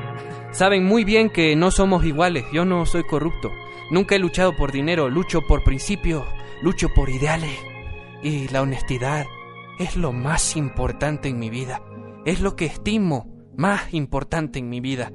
Saben 0.53 0.85
muy 0.85 1.03
bien 1.03 1.31
que 1.31 1.57
no 1.57 1.73
somos 1.73 2.05
iguales, 2.05 2.45
yo 2.53 2.65
no 2.65 2.87
soy 2.87 3.03
corrupto. 3.03 3.51
Nunca 3.91 4.15
he 4.15 4.21
luchado 4.21 4.55
por 4.55 4.71
dinero, 4.71 5.09
lucho 5.09 5.43
por 5.43 5.65
principios, 5.65 6.25
lucho 6.63 6.89
por 6.95 7.11
ideales. 7.11 7.59
Y 8.23 8.47
la 8.49 8.63
honestidad 8.63 9.27
es 9.81 9.97
lo 9.97 10.13
más 10.13 10.57
importante 10.57 11.29
en 11.29 11.39
mi 11.41 11.51
vida. 11.51 11.83
Es 12.25 12.41
lo 12.41 12.55
que 12.55 12.67
estimo 12.67 13.27
más 13.57 13.93
importante 13.93 14.61
en 14.61 14.69
mi 14.69 14.81
vida. 14.81 15.13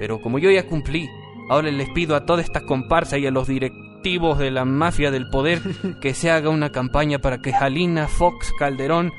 Pero 0.00 0.20
como 0.20 0.40
yo 0.40 0.50
ya 0.50 0.66
cumplí 0.66 1.08
Ahora 1.48 1.70
les 1.70 1.90
pido 1.90 2.16
a 2.16 2.24
toda 2.24 2.42
esta 2.42 2.60
comparsa 2.60 3.18
y 3.18 3.26
a 3.26 3.30
los 3.30 3.48
directivos 3.48 4.38
de 4.38 4.50
la 4.50 4.64
mafia 4.64 5.10
del 5.10 5.28
poder 5.28 5.60
que 6.00 6.14
se 6.14 6.30
haga 6.30 6.50
una 6.50 6.70
campaña 6.70 7.18
para 7.18 7.38
que 7.38 7.52
Jalina, 7.52 8.08
Fox, 8.08 8.52
Calderón 8.58 9.12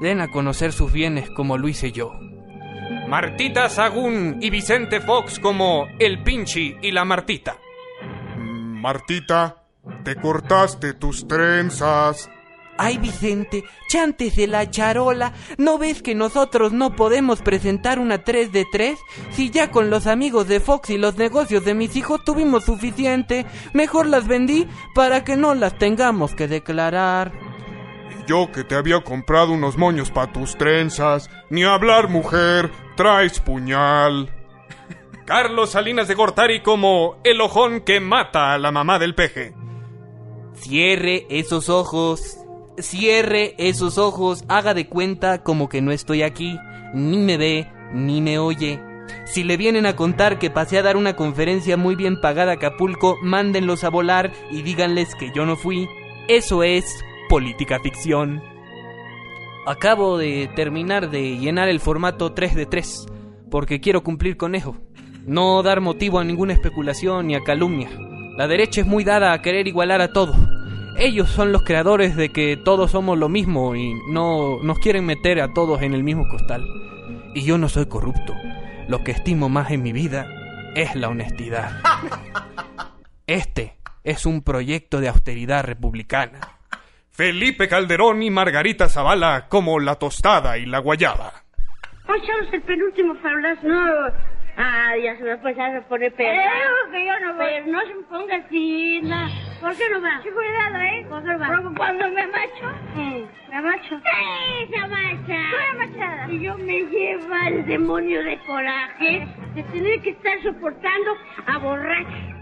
den 0.00 0.20
a 0.20 0.28
conocer 0.28 0.72
sus 0.72 0.92
bienes 0.92 1.30
como 1.30 1.58
lo 1.58 1.68
hice 1.68 1.92
yo. 1.92 2.12
Martita 3.08 3.68
Sagún 3.68 4.38
y 4.40 4.50
Vicente 4.50 5.00
Fox 5.00 5.38
como 5.38 5.86
el 5.98 6.22
Pinchi 6.22 6.76
y 6.82 6.90
la 6.90 7.04
Martita. 7.04 7.56
Martita, 8.36 9.62
te 10.02 10.16
cortaste 10.16 10.94
tus 10.94 11.26
trenzas. 11.28 12.30
Ay, 12.76 12.98
Vicente, 12.98 13.64
chantes 13.88 14.34
de 14.34 14.48
la 14.48 14.68
charola, 14.68 15.32
¿no 15.58 15.78
ves 15.78 16.02
que 16.02 16.14
nosotros 16.14 16.72
no 16.72 16.96
podemos 16.96 17.40
presentar 17.40 18.00
una 18.00 18.24
3 18.24 18.50
de 18.50 18.66
3? 18.70 18.98
Si 19.30 19.50
ya 19.50 19.70
con 19.70 19.90
los 19.90 20.08
amigos 20.08 20.48
de 20.48 20.58
Fox 20.58 20.90
y 20.90 20.98
los 20.98 21.16
negocios 21.16 21.64
de 21.64 21.74
mis 21.74 21.94
hijos 21.94 22.24
tuvimos 22.24 22.64
suficiente, 22.64 23.46
mejor 23.74 24.06
las 24.06 24.26
vendí 24.26 24.66
para 24.94 25.22
que 25.22 25.36
no 25.36 25.54
las 25.54 25.78
tengamos 25.78 26.34
que 26.34 26.48
declarar. 26.48 27.32
Y 28.20 28.28
yo 28.28 28.50
que 28.50 28.64
te 28.64 28.74
había 28.74 29.00
comprado 29.02 29.52
unos 29.52 29.76
moños 29.76 30.10
para 30.10 30.32
tus 30.32 30.56
trenzas, 30.56 31.30
ni 31.50 31.62
hablar 31.62 32.08
mujer, 32.08 32.72
traes 32.96 33.38
puñal. 33.38 34.34
Carlos 35.26 35.70
Salinas 35.70 36.08
de 36.08 36.14
Gortari 36.14 36.60
como 36.60 37.20
el 37.22 37.40
ojón 37.40 37.82
que 37.82 38.00
mata 38.00 38.52
a 38.52 38.58
la 38.58 38.72
mamá 38.72 38.98
del 38.98 39.14
peje. 39.14 39.54
Cierre 40.54 41.26
esos 41.30 41.68
ojos 41.68 42.43
cierre 42.78 43.54
esos 43.58 43.98
ojos, 43.98 44.44
haga 44.48 44.74
de 44.74 44.86
cuenta 44.86 45.42
como 45.42 45.68
que 45.68 45.80
no 45.80 45.92
estoy 45.92 46.22
aquí, 46.22 46.58
ni 46.92 47.18
me 47.18 47.36
ve, 47.36 47.70
ni 47.92 48.20
me 48.20 48.38
oye. 48.38 48.80
Si 49.26 49.44
le 49.44 49.56
vienen 49.56 49.86
a 49.86 49.96
contar 49.96 50.38
que 50.38 50.50
pasé 50.50 50.78
a 50.78 50.82
dar 50.82 50.96
una 50.96 51.14
conferencia 51.14 51.76
muy 51.76 51.94
bien 51.94 52.20
pagada 52.20 52.52
a 52.52 52.54
Acapulco, 52.54 53.16
mándenlos 53.22 53.84
a 53.84 53.90
volar 53.90 54.32
y 54.50 54.62
díganles 54.62 55.14
que 55.14 55.30
yo 55.34 55.44
no 55.46 55.56
fui. 55.56 55.88
Eso 56.28 56.62
es 56.62 56.84
política 57.28 57.78
ficción. 57.80 58.42
Acabo 59.66 60.18
de 60.18 60.50
terminar 60.54 61.10
de 61.10 61.38
llenar 61.38 61.68
el 61.68 61.80
formato 61.80 62.32
3 62.32 62.54
de 62.54 62.66
3, 62.66 63.06
porque 63.50 63.80
quiero 63.80 64.02
cumplir 64.02 64.36
con 64.36 64.54
eso. 64.54 64.76
No 65.26 65.62
dar 65.62 65.80
motivo 65.80 66.18
a 66.18 66.24
ninguna 66.24 66.52
especulación 66.52 67.28
ni 67.28 67.34
a 67.34 67.42
calumnia. 67.42 67.88
La 68.36 68.46
derecha 68.46 68.82
es 68.82 68.86
muy 68.86 69.04
dada 69.04 69.32
a 69.32 69.40
querer 69.40 69.66
igualar 69.66 70.02
a 70.02 70.12
todo 70.12 70.34
ellos 70.96 71.28
son 71.30 71.52
los 71.52 71.62
creadores 71.62 72.16
de 72.16 72.30
que 72.30 72.56
todos 72.56 72.92
somos 72.92 73.18
lo 73.18 73.28
mismo 73.28 73.74
y 73.74 73.94
no 74.08 74.58
nos 74.62 74.78
quieren 74.78 75.04
meter 75.06 75.40
a 75.40 75.52
todos 75.52 75.82
en 75.82 75.94
el 75.94 76.04
mismo 76.04 76.28
costal. 76.28 76.64
Y 77.34 77.44
yo 77.44 77.58
no 77.58 77.68
soy 77.68 77.86
corrupto. 77.86 78.34
Lo 78.88 79.02
que 79.02 79.12
estimo 79.12 79.48
más 79.48 79.70
en 79.70 79.82
mi 79.82 79.92
vida 79.92 80.26
es 80.74 80.94
la 80.94 81.08
honestidad. 81.08 81.80
Este 83.26 83.78
es 84.02 84.26
un 84.26 84.42
proyecto 84.42 85.00
de 85.00 85.08
austeridad 85.08 85.64
republicana. 85.64 86.40
Felipe 87.10 87.68
Calderón 87.68 88.22
y 88.22 88.30
Margarita 88.30 88.90
Zavala 88.90 89.46
como 89.48 89.80
la 89.80 89.94
tostada 89.94 90.58
y 90.58 90.66
la 90.66 90.80
guayaba. 90.80 91.32
el 92.52 92.62
penúltimo 92.62 93.14
No, 93.62 93.84
Ah, 94.56 94.96
ya 95.02 95.16
se 95.16 95.24
me 95.24 95.32
ha 95.32 95.42
pasado 95.42 95.78
a 95.78 95.80
poner 95.82 96.12
que 96.14 96.24
yo 96.24 97.20
no 97.20 97.34
voy. 97.34 97.46
Pero 97.48 97.66
no 97.66 97.80
se 97.82 97.94
me 97.94 98.02
ponga 98.04 98.36
así, 98.36 99.00
no. 99.02 99.28
¿Por 99.60 99.76
qué 99.76 99.84
no 99.90 100.00
va? 100.00 100.20
Sí, 100.22 100.28
cuidado, 100.30 100.76
¿eh? 100.78 101.06
¿Por 101.08 101.22
qué 101.24 101.36
va? 101.36 101.46
Porque 101.48 101.76
cuando 101.76 102.08
me 102.10 102.26
macho, 102.28 102.70
eh, 102.96 103.26
¿me 103.50 103.62
macho? 103.62 103.96
¡Sí, 103.96 104.70
se 104.70 104.80
macha! 104.88 105.40
Estoy 105.50 105.78
machada. 105.78 106.30
Y 106.30 106.40
yo 106.40 106.56
me 106.58 106.80
lleva 106.82 107.48
el 107.48 107.66
demonio 107.66 108.22
de 108.22 108.38
coraje 108.46 109.26
de 109.54 109.62
tener 109.64 110.00
que 110.02 110.10
estar 110.10 110.42
soportando 110.42 111.16
a 111.46 111.58
borrachos. 111.58 112.34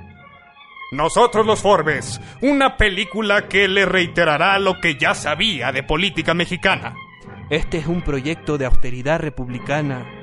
Nosotros 0.93 1.47
los 1.47 1.63
Forbes, 1.63 2.21
una 2.43 2.77
película 2.77 3.49
que 3.49 3.67
le 3.67 3.87
reiterará 3.87 4.59
lo 4.59 4.79
que 4.81 4.97
ya 4.97 5.15
sabía 5.15 5.73
de 5.73 5.83
política 5.83 6.35
mexicana. 6.35 6.95
Este 7.49 7.79
es 7.79 7.87
un 7.87 8.03
proyecto 8.03 8.59
de 8.59 8.67
austeridad 8.67 9.19
republicana. 9.19 10.22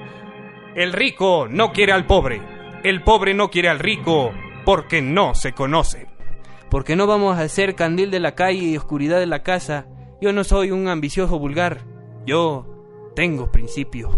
El 0.75 0.93
rico 0.93 1.47
no 1.49 1.71
quiere 1.71 1.91
al 1.91 2.05
pobre. 2.05 2.41
El 2.83 3.03
pobre 3.03 3.33
no 3.33 3.49
quiere 3.49 3.69
al 3.69 3.79
rico 3.79 4.31
porque 4.65 5.01
no 5.01 5.35
se 5.35 5.53
conoce. 5.53 6.07
Porque 6.69 6.95
no 6.95 7.07
vamos 7.07 7.37
a 7.37 7.47
ser 7.49 7.75
candil 7.75 8.11
de 8.11 8.19
la 8.19 8.35
calle 8.35 8.59
y 8.59 8.77
oscuridad 8.77 9.19
de 9.19 9.25
la 9.25 9.41
casa. 9.41 9.87
Yo 10.21 10.31
no 10.31 10.43
soy 10.43 10.71
un 10.71 10.87
ambicioso 10.87 11.39
vulgar. 11.39 11.81
Yo 12.25 13.11
tengo 13.15 13.51
principio. 13.51 14.09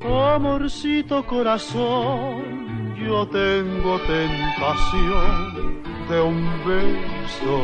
Amorcito 0.00 1.26
corazón, 1.26 2.96
yo 2.96 3.26
tengo 3.28 3.98
tentación 4.00 5.82
de 6.08 6.20
un 6.20 6.48
beso 6.64 7.60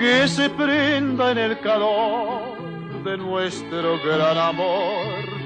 que 0.00 0.28
se 0.28 0.50
prenda 0.50 1.30
en 1.30 1.38
el 1.38 1.60
calor 1.60 3.04
de 3.04 3.16
nuestro 3.16 3.98
gran 4.04 4.36
amor. 4.36 5.43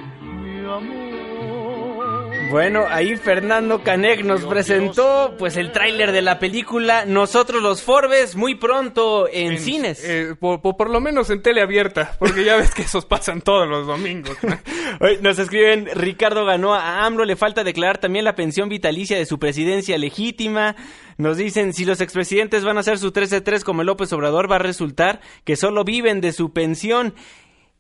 Bueno, 2.50 2.86
ahí 2.88 3.14
Fernando 3.16 3.82
Canek 3.82 4.24
nos 4.24 4.46
presentó 4.46 5.34
pues 5.38 5.58
el 5.58 5.70
tráiler 5.70 6.12
de 6.12 6.22
la 6.22 6.38
película 6.38 7.04
Nosotros 7.04 7.62
los 7.62 7.82
Forbes 7.82 8.36
muy 8.36 8.54
pronto 8.54 9.28
en, 9.30 9.58
cines. 9.58 10.02
Eh, 10.02 10.34
por, 10.40 10.62
por- 10.62 10.76
por 10.78 10.88
lo 10.88 10.98
menos 11.00 11.28
en 11.28 11.42
tele 11.42 11.60
abierta, 11.60 12.16
porque 12.18 12.44
ya 12.44 12.56
ves 12.56 12.74
que 12.74 12.82
esos 12.82 13.04
pasan 13.04 13.42
todos 13.42 13.68
los 13.68 13.86
domingos. 13.86 14.34
Hoy 15.00 15.18
nos 15.20 15.38
escriben 15.38 15.88
Ricardo 15.94 16.46
ganó 16.46 16.74
a 16.74 17.04
AMLO, 17.04 17.26
le 17.26 17.36
falta 17.36 17.64
declarar 17.64 17.98
también 17.98 18.24
la 18.24 18.34
pensión 18.34 18.70
vitalicia 18.70 19.18
de 19.18 19.26
su 19.26 19.38
presidencia 19.38 19.98
legítima. 19.98 20.74
Nos 21.18 21.36
dicen 21.36 21.74
si 21.74 21.84
los 21.84 22.00
expresidentes 22.00 22.64
van 22.64 22.78
a 22.78 22.80
hacer 22.80 22.96
su 22.98 23.12
13-3 23.12 23.62
como 23.62 23.84
López 23.84 24.10
Obrador 24.14 24.50
va 24.50 24.56
a 24.56 24.60
resultar 24.60 25.20
que 25.44 25.56
solo 25.56 25.84
viven 25.84 26.22
de 26.22 26.32
su 26.32 26.52
pensión. 26.54 27.12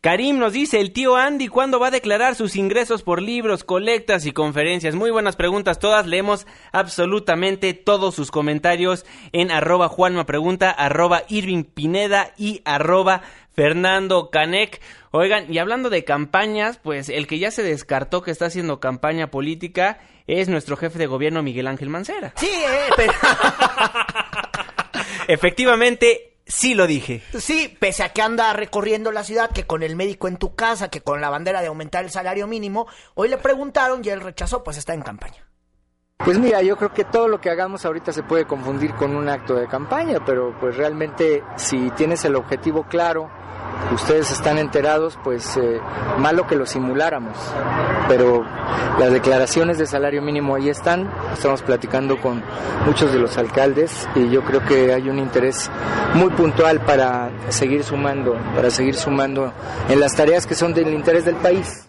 Karim 0.00 0.38
nos 0.38 0.52
dice, 0.52 0.80
el 0.80 0.92
tío 0.92 1.16
Andy, 1.16 1.48
¿cuándo 1.48 1.80
va 1.80 1.88
a 1.88 1.90
declarar 1.90 2.36
sus 2.36 2.54
ingresos 2.54 3.02
por 3.02 3.20
libros, 3.20 3.64
colectas 3.64 4.26
y 4.26 4.32
conferencias? 4.32 4.94
Muy 4.94 5.10
buenas 5.10 5.34
preguntas 5.34 5.80
todas, 5.80 6.06
leemos 6.06 6.46
absolutamente 6.70 7.74
todos 7.74 8.14
sus 8.14 8.30
comentarios 8.30 9.04
en 9.32 9.50
arroba 9.50 9.88
Juanma 9.88 10.24
Pregunta, 10.24 10.70
arroba 10.70 11.24
Irving 11.28 11.64
Pineda 11.64 12.32
y 12.38 12.62
arroba 12.64 13.22
Fernando 13.56 14.30
Canek. 14.30 14.80
Oigan, 15.10 15.52
y 15.52 15.58
hablando 15.58 15.90
de 15.90 16.04
campañas, 16.04 16.78
pues 16.78 17.08
el 17.08 17.26
que 17.26 17.40
ya 17.40 17.50
se 17.50 17.64
descartó 17.64 18.22
que 18.22 18.30
está 18.30 18.46
haciendo 18.46 18.78
campaña 18.78 19.32
política 19.32 19.98
es 20.28 20.48
nuestro 20.48 20.76
jefe 20.76 21.00
de 21.00 21.06
gobierno 21.06 21.42
Miguel 21.42 21.66
Ángel 21.66 21.88
Mancera. 21.88 22.34
Sí, 22.36 22.48
eh, 22.48 22.92
pero... 22.94 23.12
Efectivamente, 25.26 26.37
sí 26.48 26.74
lo 26.74 26.86
dije. 26.86 27.22
Sí, 27.38 27.76
pese 27.78 28.02
a 28.02 28.12
que 28.12 28.22
anda 28.22 28.52
recorriendo 28.52 29.12
la 29.12 29.24
ciudad, 29.24 29.50
que 29.50 29.64
con 29.64 29.82
el 29.82 29.94
médico 29.94 30.28
en 30.28 30.36
tu 30.36 30.54
casa, 30.54 30.88
que 30.88 31.00
con 31.00 31.20
la 31.20 31.30
bandera 31.30 31.60
de 31.60 31.68
aumentar 31.68 32.04
el 32.04 32.10
salario 32.10 32.46
mínimo, 32.46 32.88
hoy 33.14 33.28
le 33.28 33.38
preguntaron 33.38 34.02
y 34.04 34.08
él 34.08 34.20
rechazó, 34.20 34.64
pues 34.64 34.76
está 34.76 34.94
en 34.94 35.02
campaña. 35.02 35.47
Pues 36.24 36.38
mira, 36.38 36.60
yo 36.62 36.76
creo 36.76 36.92
que 36.92 37.04
todo 37.04 37.26
lo 37.26 37.40
que 37.40 37.48
hagamos 37.48 37.86
ahorita 37.86 38.12
se 38.12 38.22
puede 38.22 38.44
confundir 38.44 38.92
con 38.94 39.16
un 39.16 39.28
acto 39.28 39.54
de 39.54 39.66
campaña, 39.66 40.18
pero 40.26 40.54
pues 40.60 40.76
realmente 40.76 41.42
si 41.56 41.90
tienes 41.92 42.24
el 42.24 42.36
objetivo 42.36 42.82
claro, 42.82 43.30
ustedes 43.94 44.30
están 44.30 44.58
enterados, 44.58 45.18
pues 45.24 45.56
eh, 45.56 45.80
malo 46.18 46.46
que 46.46 46.56
lo 46.56 46.66
simuláramos. 46.66 47.36
Pero 48.08 48.44
las 48.98 49.12
declaraciones 49.12 49.78
de 49.78 49.86
salario 49.86 50.20
mínimo 50.20 50.54
ahí 50.54 50.68
están, 50.68 51.10
estamos 51.32 51.62
platicando 51.62 52.20
con 52.20 52.42
muchos 52.84 53.12
de 53.12 53.20
los 53.20 53.38
alcaldes 53.38 54.08
y 54.14 54.28
yo 54.28 54.42
creo 54.42 54.62
que 54.66 54.92
hay 54.92 55.08
un 55.08 55.18
interés 55.18 55.70
muy 56.14 56.30
puntual 56.30 56.80
para 56.80 57.30
seguir 57.48 57.84
sumando, 57.84 58.36
para 58.54 58.70
seguir 58.70 58.96
sumando 58.96 59.52
en 59.88 60.00
las 60.00 60.14
tareas 60.14 60.46
que 60.46 60.54
son 60.54 60.74
del 60.74 60.92
interés 60.92 61.24
del 61.24 61.36
país. 61.36 61.88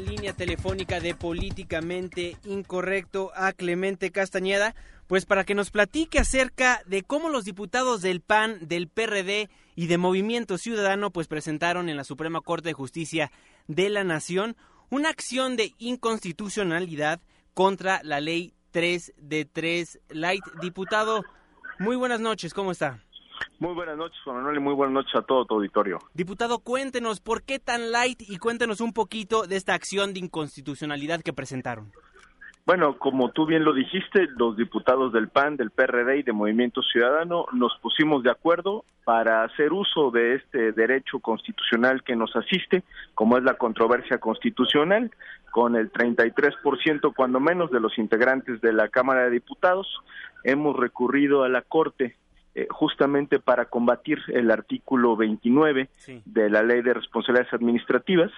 Línea 0.00 0.32
telefónica 0.32 1.00
de 1.00 1.14
Políticamente 1.14 2.36
Incorrecto 2.44 3.32
a 3.34 3.52
Clemente 3.52 4.10
Castañeda, 4.10 4.74
pues 5.06 5.26
para 5.26 5.44
que 5.44 5.54
nos 5.54 5.70
platique 5.70 6.18
acerca 6.18 6.82
de 6.86 7.02
cómo 7.02 7.28
los 7.28 7.44
diputados 7.44 8.02
del 8.02 8.20
PAN, 8.20 8.58
del 8.68 8.88
PRD 8.88 9.48
y 9.74 9.86
de 9.86 9.98
Movimiento 9.98 10.58
Ciudadano 10.58 11.10
pues 11.10 11.28
presentaron 11.28 11.88
en 11.88 11.96
la 11.96 12.04
Suprema 12.04 12.40
Corte 12.40 12.68
de 12.68 12.74
Justicia 12.74 13.32
de 13.66 13.88
la 13.88 14.04
Nación 14.04 14.56
una 14.90 15.08
acción 15.08 15.56
de 15.56 15.74
inconstitucionalidad 15.78 17.20
contra 17.54 18.00
la 18.02 18.20
ley 18.20 18.54
3 18.70 19.14
de 19.16 19.44
3 19.44 20.00
Light. 20.10 20.44
Diputado, 20.60 21.24
muy 21.78 21.96
buenas 21.96 22.20
noches, 22.20 22.54
¿cómo 22.54 22.72
está? 22.72 23.02
Muy 23.58 23.74
buenas 23.74 23.96
noches, 23.96 24.18
Juan 24.24 24.36
Manuel, 24.36 24.56
y 24.56 24.60
muy 24.60 24.74
buenas 24.74 24.94
noches 24.94 25.14
a 25.16 25.22
todo 25.22 25.44
tu 25.44 25.54
auditorio. 25.54 25.98
Diputado, 26.14 26.60
cuéntenos 26.60 27.20
por 27.20 27.42
qué 27.42 27.58
tan 27.58 27.90
light 27.90 28.20
y 28.20 28.38
cuéntenos 28.38 28.80
un 28.80 28.92
poquito 28.92 29.46
de 29.46 29.56
esta 29.56 29.74
acción 29.74 30.14
de 30.14 30.20
inconstitucionalidad 30.20 31.22
que 31.22 31.32
presentaron. 31.32 31.92
Bueno, 32.68 32.98
como 32.98 33.30
tú 33.30 33.46
bien 33.46 33.64
lo 33.64 33.72
dijiste, 33.72 34.28
los 34.36 34.54
diputados 34.54 35.10
del 35.14 35.28
PAN, 35.28 35.56
del 35.56 35.70
PRD 35.70 36.18
y 36.18 36.22
de 36.22 36.32
Movimiento 36.32 36.82
Ciudadano 36.82 37.46
nos 37.52 37.72
pusimos 37.80 38.22
de 38.22 38.30
acuerdo 38.30 38.84
para 39.04 39.42
hacer 39.42 39.72
uso 39.72 40.10
de 40.10 40.34
este 40.34 40.72
derecho 40.72 41.18
constitucional 41.20 42.02
que 42.04 42.14
nos 42.14 42.36
asiste, 42.36 42.84
como 43.14 43.38
es 43.38 43.42
la 43.42 43.54
controversia 43.54 44.18
constitucional, 44.18 45.10
con 45.50 45.76
el 45.76 45.90
33% 45.90 47.14
cuando 47.16 47.40
menos 47.40 47.70
de 47.70 47.80
los 47.80 47.96
integrantes 47.98 48.60
de 48.60 48.74
la 48.74 48.88
Cámara 48.88 49.24
de 49.24 49.30
Diputados. 49.30 49.88
Hemos 50.44 50.76
recurrido 50.76 51.44
a 51.44 51.48
la 51.48 51.62
Corte 51.62 52.16
eh, 52.58 52.66
justamente 52.70 53.38
para 53.38 53.66
combatir 53.66 54.18
el 54.32 54.50
artículo 54.50 55.16
29 55.16 55.88
de 56.24 56.50
la 56.50 56.64
Ley 56.64 56.82
de 56.82 56.92
Responsabilidades 56.92 57.54
Administrativas, 57.54 58.32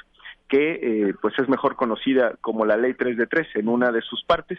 que 0.47 0.73
eh, 1.09 1.15
pues 1.23 1.39
es 1.39 1.49
mejor 1.49 1.75
conocida 1.75 2.35
como 2.43 2.67
la 2.67 2.77
Ley 2.77 2.93
3 2.93 3.17
de 3.17 3.27
3 3.27 3.47
en 3.55 3.69
una 3.69 3.91
de 3.93 4.03
sus 4.03 4.23
partes, 4.25 4.59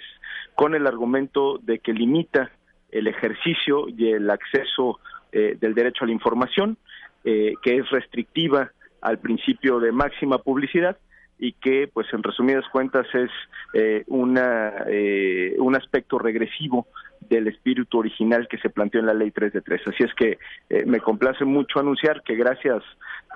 con 0.56 0.74
el 0.74 0.88
argumento 0.88 1.60
de 1.62 1.78
que 1.78 1.94
limita 1.94 2.50
el 2.90 3.06
ejercicio 3.06 3.86
y 3.88 4.12
el 4.12 4.32
acceso 4.32 5.00
eh, 5.32 5.56
del 5.62 5.76
derecho 5.76 6.06
a 6.06 6.08
la 6.08 6.14
información, 6.14 6.78
eh, 7.24 7.54
que 7.62 7.78
es 7.78 7.88
restrictiva 7.92 8.72
al 9.00 9.20
principio 9.20 9.80
de 9.80 9.92
máxima 9.92 10.40
publicidad 10.40 10.98
y 11.42 11.54
que, 11.54 11.90
pues 11.92 12.08
en 12.14 12.22
resumidas 12.24 12.66
cuentas, 12.72 13.06
es 13.14 13.32
eh, 13.74 14.04
una, 14.08 14.86
eh, 14.88 15.56
un 15.58 15.76
aspecto 15.76 16.20
regresivo 16.20 16.88
del 17.22 17.48
espíritu 17.48 18.00
original 18.00 18.48
que 18.50 18.58
se 18.58 18.70
planteó 18.70 19.00
en 19.00 19.06
la 19.06 19.14
ley 19.14 19.32
3 19.32 19.54
de 19.54 19.62
3. 19.62 19.82
Así 19.88 20.04
es 20.04 20.14
que 20.16 20.38
eh, 20.70 20.86
me 20.86 21.00
complace 21.00 21.46
mucho 21.46 21.80
anunciar 21.80 22.24
que 22.24 22.36
gracias 22.36 22.84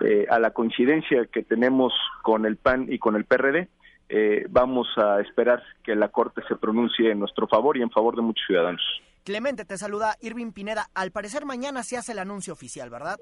eh, 0.01 0.25
a 0.29 0.39
la 0.39 0.51
coincidencia 0.51 1.25
que 1.31 1.43
tenemos 1.43 1.93
con 2.23 2.45
el 2.45 2.57
PAN 2.57 2.87
y 2.89 2.99
con 2.99 3.15
el 3.15 3.25
PRD, 3.25 3.69
eh, 4.09 4.45
vamos 4.49 4.87
a 4.97 5.21
esperar 5.21 5.63
que 5.83 5.95
la 5.95 6.09
Corte 6.09 6.41
se 6.47 6.55
pronuncie 6.55 7.11
en 7.11 7.19
nuestro 7.19 7.47
favor 7.47 7.77
y 7.77 7.81
en 7.81 7.89
favor 7.89 8.15
de 8.15 8.21
muchos 8.21 8.45
ciudadanos. 8.45 8.83
Clemente, 9.23 9.65
te 9.65 9.77
saluda 9.77 10.15
Irving 10.21 10.51
Pineda. 10.51 10.87
Al 10.93 11.11
parecer 11.11 11.45
mañana 11.45 11.81
se 11.81 11.97
hace 11.97 12.11
el 12.11 12.19
anuncio 12.19 12.53
oficial, 12.53 12.89
¿verdad? 12.91 13.17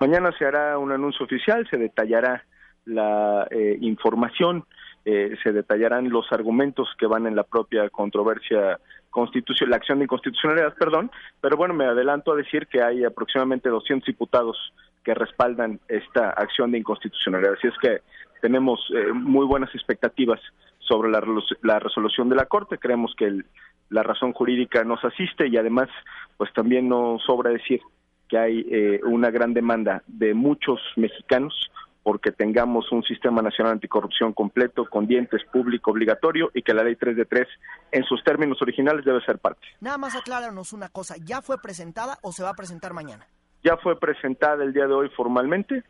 Mañana 0.00 0.30
se 0.38 0.44
hará 0.44 0.78
un 0.78 0.92
anuncio 0.92 1.24
oficial, 1.24 1.66
se 1.68 1.76
detallará 1.76 2.44
la 2.84 3.46
eh, 3.50 3.78
información, 3.80 4.64
eh, 5.04 5.36
se 5.42 5.52
detallarán 5.52 6.08
los 6.10 6.30
argumentos 6.32 6.88
que 6.98 7.06
van 7.06 7.26
en 7.26 7.34
la 7.34 7.42
propia 7.42 7.90
controversia 7.90 8.78
constitución, 9.14 9.70
la 9.70 9.76
acción 9.76 9.98
de 9.98 10.04
inconstitucionalidad, 10.04 10.74
perdón, 10.74 11.10
pero 11.40 11.56
bueno, 11.56 11.72
me 11.72 11.84
adelanto 11.86 12.32
a 12.32 12.36
decir 12.36 12.66
que 12.66 12.82
hay 12.82 13.04
aproximadamente 13.04 13.68
200 13.68 14.04
diputados 14.06 14.56
que 15.04 15.14
respaldan 15.14 15.78
esta 15.88 16.30
acción 16.30 16.72
de 16.72 16.78
inconstitucionalidad, 16.78 17.52
así 17.54 17.68
es 17.68 17.78
que 17.80 18.00
tenemos 18.42 18.80
eh, 18.92 19.12
muy 19.12 19.46
buenas 19.46 19.72
expectativas 19.74 20.40
sobre 20.80 21.10
la, 21.10 21.22
la 21.62 21.78
resolución 21.78 22.28
de 22.28 22.34
la 22.36 22.46
Corte, 22.46 22.76
creemos 22.78 23.14
que 23.16 23.26
el- 23.26 23.44
la 23.90 24.02
razón 24.02 24.32
jurídica 24.32 24.82
nos 24.82 25.04
asiste 25.04 25.46
y 25.46 25.56
además, 25.56 25.88
pues 26.36 26.52
también 26.52 26.88
no 26.88 27.18
sobra 27.24 27.50
decir 27.50 27.80
que 28.28 28.38
hay 28.38 28.66
eh, 28.70 29.00
una 29.04 29.30
gran 29.30 29.54
demanda 29.54 30.02
de 30.08 30.34
muchos 30.34 30.80
mexicanos 30.96 31.70
porque 32.04 32.30
tengamos 32.30 32.92
un 32.92 33.02
sistema 33.02 33.42
nacional 33.42 33.72
anticorrupción 33.72 34.32
completo, 34.34 34.84
con 34.88 35.06
dientes, 35.08 35.42
público, 35.52 35.90
obligatorio, 35.90 36.50
y 36.54 36.62
que 36.62 36.72
la 36.74 36.84
ley 36.84 36.94
3 36.94 37.16
de 37.16 37.24
3, 37.24 37.48
en 37.90 38.04
sus 38.04 38.22
términos 38.22 38.62
originales, 38.62 39.04
debe 39.04 39.20
ser 39.24 39.38
parte. 39.38 39.66
Nada 39.80 39.98
más 39.98 40.14
acláranos 40.14 40.72
una 40.72 40.88
cosa, 40.90 41.16
¿ya 41.24 41.42
fue 41.42 41.56
presentada 41.60 42.18
o 42.22 42.30
se 42.30 42.42
va 42.44 42.50
a 42.50 42.54
presentar 42.54 42.92
mañana? 42.92 43.26
Ya 43.64 43.76
fue 43.78 43.98
presentada 43.98 44.62
el 44.62 44.72
día 44.74 44.86
de 44.86 44.92
hoy 44.92 45.08
formalmente 45.16 45.82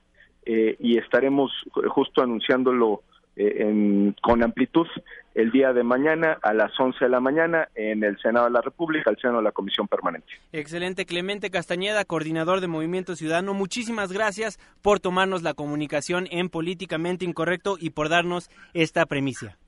eh, 0.46 0.76
y 0.78 0.96
estaremos 0.98 1.50
ju- 1.72 1.88
justo 1.88 2.22
anunciándolo 2.22 3.02
eh, 3.36 3.56
en- 3.66 4.14
con 4.22 4.44
amplitud 4.44 4.86
el 5.34 5.50
día 5.50 5.72
de 5.72 5.82
mañana 5.82 6.38
a 6.42 6.54
las 6.54 6.78
11 6.78 7.04
de 7.04 7.10
la 7.10 7.20
mañana 7.20 7.68
en 7.74 8.04
el 8.04 8.18
Senado 8.20 8.46
de 8.46 8.52
la 8.52 8.60
República, 8.60 9.10
al 9.10 9.18
seno 9.18 9.38
de 9.38 9.42
la 9.42 9.52
Comisión 9.52 9.88
Permanente. 9.88 10.28
Excelente, 10.52 11.06
Clemente 11.06 11.50
Castañeda, 11.50 12.04
coordinador 12.04 12.60
de 12.60 12.68
Movimiento 12.68 13.16
Ciudadano. 13.16 13.54
Muchísimas 13.54 14.12
gracias 14.12 14.58
por 14.80 15.00
tomarnos 15.00 15.42
la 15.42 15.54
comunicación 15.54 16.26
en 16.30 16.48
Políticamente 16.48 17.24
Incorrecto 17.24 17.76
y 17.78 17.90
por 17.90 18.08
darnos 18.08 18.48
esta 18.72 19.06
premisa. 19.06 19.58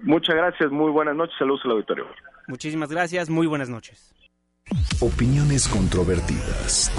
Muchas 0.00 0.36
gracias, 0.36 0.70
muy 0.70 0.92
buenas 0.92 1.16
noches, 1.16 1.34
saludos 1.38 1.60
al 1.64 1.72
auditorio. 1.72 2.06
Muchísimas 2.46 2.90
gracias, 2.90 3.28
muy 3.28 3.46
buenas 3.46 3.68
noches. 3.68 4.14
Opiniones 5.00 5.66
controvertidas. 5.68 6.92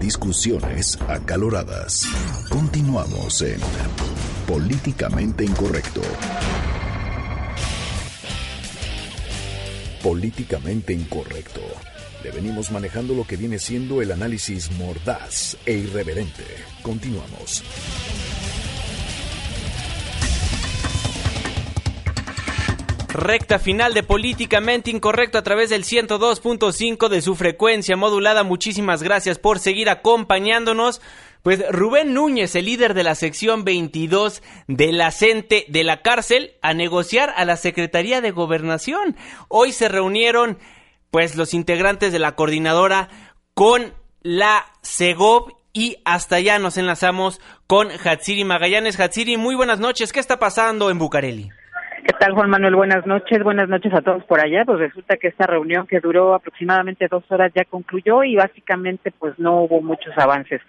Discusiones 0.00 1.00
acaloradas. 1.08 2.06
Continuamos 2.50 3.40
en 3.42 3.58
Políticamente 4.46 5.44
Incorrecto. 5.44 6.02
Políticamente 10.04 10.92
Incorrecto. 10.92 11.62
Le 12.22 12.30
venimos 12.30 12.70
manejando 12.70 13.14
lo 13.14 13.26
que 13.26 13.38
viene 13.38 13.58
siendo 13.58 14.02
el 14.02 14.12
análisis 14.12 14.70
mordaz 14.72 15.56
e 15.64 15.72
irreverente. 15.72 16.44
Continuamos. 16.82 17.64
Recta 23.14 23.58
final 23.58 23.94
de 23.94 24.02
Políticamente 24.02 24.90
Incorrecto 24.90 25.38
a 25.38 25.42
través 25.42 25.70
del 25.70 25.84
102.5 25.84 27.08
de 27.08 27.22
su 27.22 27.34
frecuencia 27.34 27.96
modulada. 27.96 28.42
Muchísimas 28.42 29.02
gracias 29.02 29.38
por 29.38 29.58
seguir 29.58 29.88
acompañándonos. 29.88 31.00
Pues 31.44 31.62
Rubén 31.70 32.14
Núñez, 32.14 32.56
el 32.56 32.64
líder 32.64 32.94
de 32.94 33.02
la 33.04 33.14
sección 33.14 33.66
22 33.66 34.42
de 34.66 34.92
la 34.92 35.10
de 35.10 35.84
la 35.84 36.00
cárcel, 36.00 36.52
a 36.62 36.72
negociar 36.72 37.34
a 37.36 37.44
la 37.44 37.56
Secretaría 37.56 38.22
de 38.22 38.30
Gobernación. 38.30 39.14
Hoy 39.48 39.72
se 39.72 39.90
reunieron 39.90 40.56
pues 41.10 41.36
los 41.36 41.52
integrantes 41.52 42.14
de 42.14 42.18
la 42.18 42.34
coordinadora 42.34 43.10
con 43.52 43.92
la 44.22 44.64
CEGOB 44.82 45.52
y 45.74 45.98
hasta 46.06 46.36
allá 46.36 46.58
nos 46.58 46.78
enlazamos 46.78 47.42
con 47.66 47.88
Hatsiri 47.90 48.44
Magallanes. 48.44 48.98
Hatsiri, 48.98 49.36
muy 49.36 49.54
buenas 49.54 49.80
noches. 49.80 50.14
¿Qué 50.14 50.20
está 50.20 50.38
pasando 50.38 50.88
en 50.88 50.98
Bucareli? 50.98 51.50
¿Qué 52.04 52.12
tal, 52.18 52.34
Juan 52.34 52.50
Manuel? 52.50 52.76
Buenas 52.76 53.06
noches. 53.06 53.42
Buenas 53.42 53.66
noches 53.66 53.90
a 53.94 54.02
todos 54.02 54.22
por 54.24 54.38
allá. 54.38 54.66
Pues 54.66 54.78
resulta 54.78 55.16
que 55.16 55.28
esta 55.28 55.46
reunión 55.46 55.86
que 55.86 56.00
duró 56.00 56.34
aproximadamente 56.34 57.08
dos 57.10 57.24
horas 57.30 57.50
ya 57.54 57.64
concluyó 57.64 58.22
y 58.24 58.36
básicamente 58.36 59.10
pues 59.10 59.38
no 59.38 59.62
hubo 59.62 59.80
muchos 59.80 60.12
avances. 60.18 60.60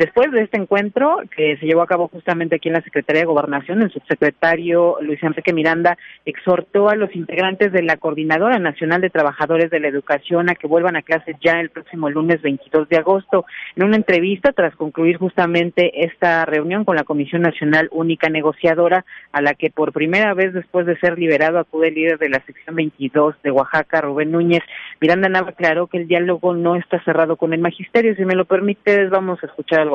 Después 0.00 0.32
de 0.32 0.40
este 0.40 0.56
encuentro, 0.56 1.18
que 1.36 1.58
se 1.58 1.66
llevó 1.66 1.82
a 1.82 1.86
cabo 1.86 2.08
justamente 2.08 2.56
aquí 2.56 2.68
en 2.68 2.74
la 2.76 2.80
Secretaría 2.80 3.20
de 3.20 3.26
Gobernación, 3.26 3.82
el 3.82 3.90
subsecretario 3.90 4.96
Luis 5.02 5.22
Enrique 5.22 5.52
Miranda 5.52 5.98
exhortó 6.24 6.88
a 6.88 6.96
los 6.96 7.14
integrantes 7.14 7.70
de 7.70 7.82
la 7.82 7.98
Coordinadora 7.98 8.58
Nacional 8.58 9.02
de 9.02 9.10
Trabajadores 9.10 9.68
de 9.68 9.78
la 9.78 9.88
Educación 9.88 10.48
a 10.48 10.54
que 10.54 10.66
vuelvan 10.66 10.96
a 10.96 11.02
clases 11.02 11.36
ya 11.42 11.60
el 11.60 11.68
próximo 11.68 12.08
lunes 12.08 12.40
22 12.40 12.88
de 12.88 12.96
agosto. 12.96 13.44
En 13.76 13.82
una 13.84 13.96
entrevista, 13.96 14.52
tras 14.52 14.74
concluir 14.74 15.18
justamente 15.18 16.02
esta 16.06 16.46
reunión 16.46 16.86
con 16.86 16.96
la 16.96 17.04
Comisión 17.04 17.42
Nacional 17.42 17.90
Única 17.92 18.30
Negociadora, 18.30 19.04
a 19.32 19.42
la 19.42 19.52
que 19.52 19.68
por 19.68 19.92
primera 19.92 20.32
vez 20.32 20.54
después 20.54 20.86
de 20.86 20.98
ser 20.98 21.18
liberado 21.18 21.58
acude 21.58 21.88
el 21.88 21.94
líder 21.96 22.18
de 22.18 22.30
la 22.30 22.42
sección 22.46 22.74
22 22.74 23.34
de 23.42 23.50
Oaxaca, 23.50 24.00
Rubén 24.00 24.32
Núñez. 24.32 24.62
Miranda 24.98 25.28
Nava 25.28 25.50
aclaró 25.50 25.88
que 25.88 25.98
el 25.98 26.08
diálogo 26.08 26.54
no 26.54 26.76
está 26.76 27.04
cerrado 27.04 27.36
con 27.36 27.52
el 27.52 27.60
magisterio. 27.60 28.16
Si 28.16 28.24
me 28.24 28.34
lo 28.34 28.46
permites, 28.46 29.10
vamos 29.10 29.38
a 29.42 29.46
escuchar 29.46 29.89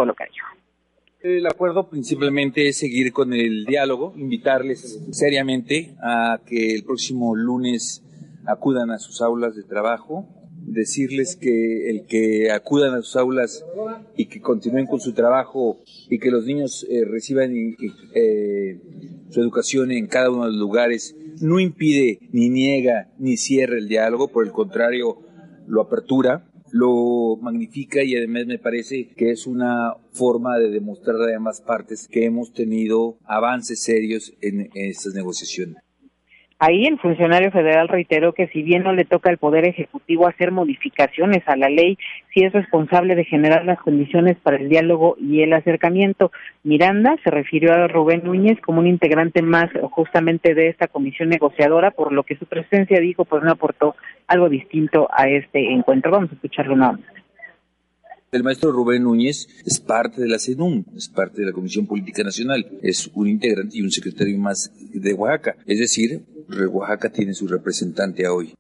El 1.22 1.48
acuerdo 1.48 1.89
principalmente 1.89 2.68
es 2.68 2.78
seguir 2.78 3.12
con 3.12 3.34
el 3.34 3.66
diálogo, 3.66 4.14
invitarles 4.16 5.00
seriamente 5.12 5.96
a 6.04 6.39
que 6.46 6.76
el 6.76 6.84
próximo 6.84 7.36
lunes 7.36 8.04
acudan 8.46 8.91
a 8.91 9.00
sus 9.00 9.22
aulas 9.22 9.56
de 9.56 9.64
trabajo, 9.64 10.28
decirles 10.68 11.36
que 11.36 11.89
el 11.89 12.06
que 12.06 12.52
acudan 12.52 12.93
a 12.93 13.02
sus 13.02 13.16
aulas 13.16 13.66
y 14.16 14.28
que 14.28 14.41
continúen 14.41 14.88
con 14.88 15.00
su 15.00 15.14
trabajo 15.14 15.80
y 16.10 16.20
que 16.20 16.32
los 16.32 16.46
niños 16.46 16.86
eh, 16.89 17.06
reciban 17.06 17.52
eh, 17.56 18.80
su 19.30 19.41
educación 19.41 19.91
en 19.91 20.08
cada 20.08 20.30
uno 20.30 20.46
de 20.46 20.52
los 20.52 20.60
lugares 20.60 21.16
no 21.41 21.60
impide 21.60 22.20
ni 22.32 22.50
niega 22.50 23.10
ni 23.18 23.38
cierra 23.38 23.78
el 23.78 23.88
diálogo, 23.88 24.30
por 24.30 24.46
el 24.46 24.52
contrario 24.52 25.18
lo 25.68 25.82
apertura, 25.82 26.46
lo 26.72 27.38
magnifica 27.41 28.03
y 28.03 28.16
además 28.16 28.45
me 28.47 28.59
parece 28.59 29.09
que 29.16 29.32
es 29.32 29.47
una 29.47 29.93
forma 30.11 30.57
de 30.57 30.70
demostrar 30.70 31.18
a 31.22 31.36
ambas 31.36 31.61
partes 31.61 32.07
que 32.07 32.26
hemos 32.26 32.53
tenido 32.53 33.18
avances 33.26 33.82
serios 33.82 34.34
en 34.41 34.70
estas 34.74 35.13
negociaciones. 35.13 35.85
Ahí 36.58 36.86
el 36.86 36.97
funcionario 36.99 37.51
federal 37.51 37.89
reiteró 37.89 38.32
que 38.34 38.47
si 38.47 38.64
bien 38.64 38.84
no 38.84 38.93
le 38.93 39.03
toca 39.03 39.30
al 39.30 39.38
Poder 39.38 39.68
Ejecutivo 39.68 40.26
hacer 40.26 40.51
modificaciones 40.51 41.43
a 41.47 41.58
la 41.58 41.68
ley, 41.68 41.97
sí 42.34 42.45
es 42.45 42.53
responsable 42.53 43.16
de 43.16 43.26
generar 43.26 43.66
las 43.66 43.78
condiciones 43.80 44.38
para 44.38 44.56
el 44.56 44.70
diálogo 44.70 45.18
y 45.20 45.41
el 45.41 45.51
acercamiento. 45.51 46.32
Miranda 46.64 47.18
se 47.26 47.30
refirió 47.30 47.74
a 47.74 47.89
Rubén 47.89 48.22
Núñez 48.24 48.58
como 48.62 48.80
un 48.80 48.88
integrante 48.88 49.41
más 49.41 49.70
justamente 49.91 50.56
de 50.56 50.70
esta 50.70 50.88
comisión 50.88 51.28
negociadora, 51.28 51.91
por 51.91 52.14
lo 52.14 52.24
que 52.24 52.38
su 52.38 52.45
presencia 52.45 53.01
dijo 53.01 53.26
pues 53.26 53.43
no 53.43 53.51
aportó 53.51 53.95
algo 54.28 54.47
distinto 54.47 55.10
a 55.12 55.28
este 55.28 55.74
encuentro. 55.74 56.12
Vamos 56.12 56.32
a 56.32 56.36
escucharlo 56.36 56.78
nuevamente. 56.78 57.25
El 58.36 58.44
maestro 58.44 58.74
Rubén 58.74 59.04
Núñez 59.04 59.48
es 59.64 59.80
parte 59.80 60.22
de 60.22 60.28
la 60.28 60.40
CENUM, 60.40 60.84
es 60.94 61.08
parte 61.08 61.40
de 61.40 61.48
la 61.48 61.54
Comisión 61.54 61.88
Política 61.88 62.22
Nacional, 62.22 62.68
es 62.82 63.10
un 63.14 63.30
integrante 63.30 63.78
y 63.78 63.82
un 63.82 63.92
secretario 63.92 64.38
más 64.38 64.74
de 64.94 65.14
Oaxaca. 65.14 65.56
Es 65.66 65.80
decir, 65.80 66.22
Oaxaca 66.70 67.10
tiene 67.10 67.34
su 67.34 67.48
representante 67.48 68.28
hoy. 68.28 68.54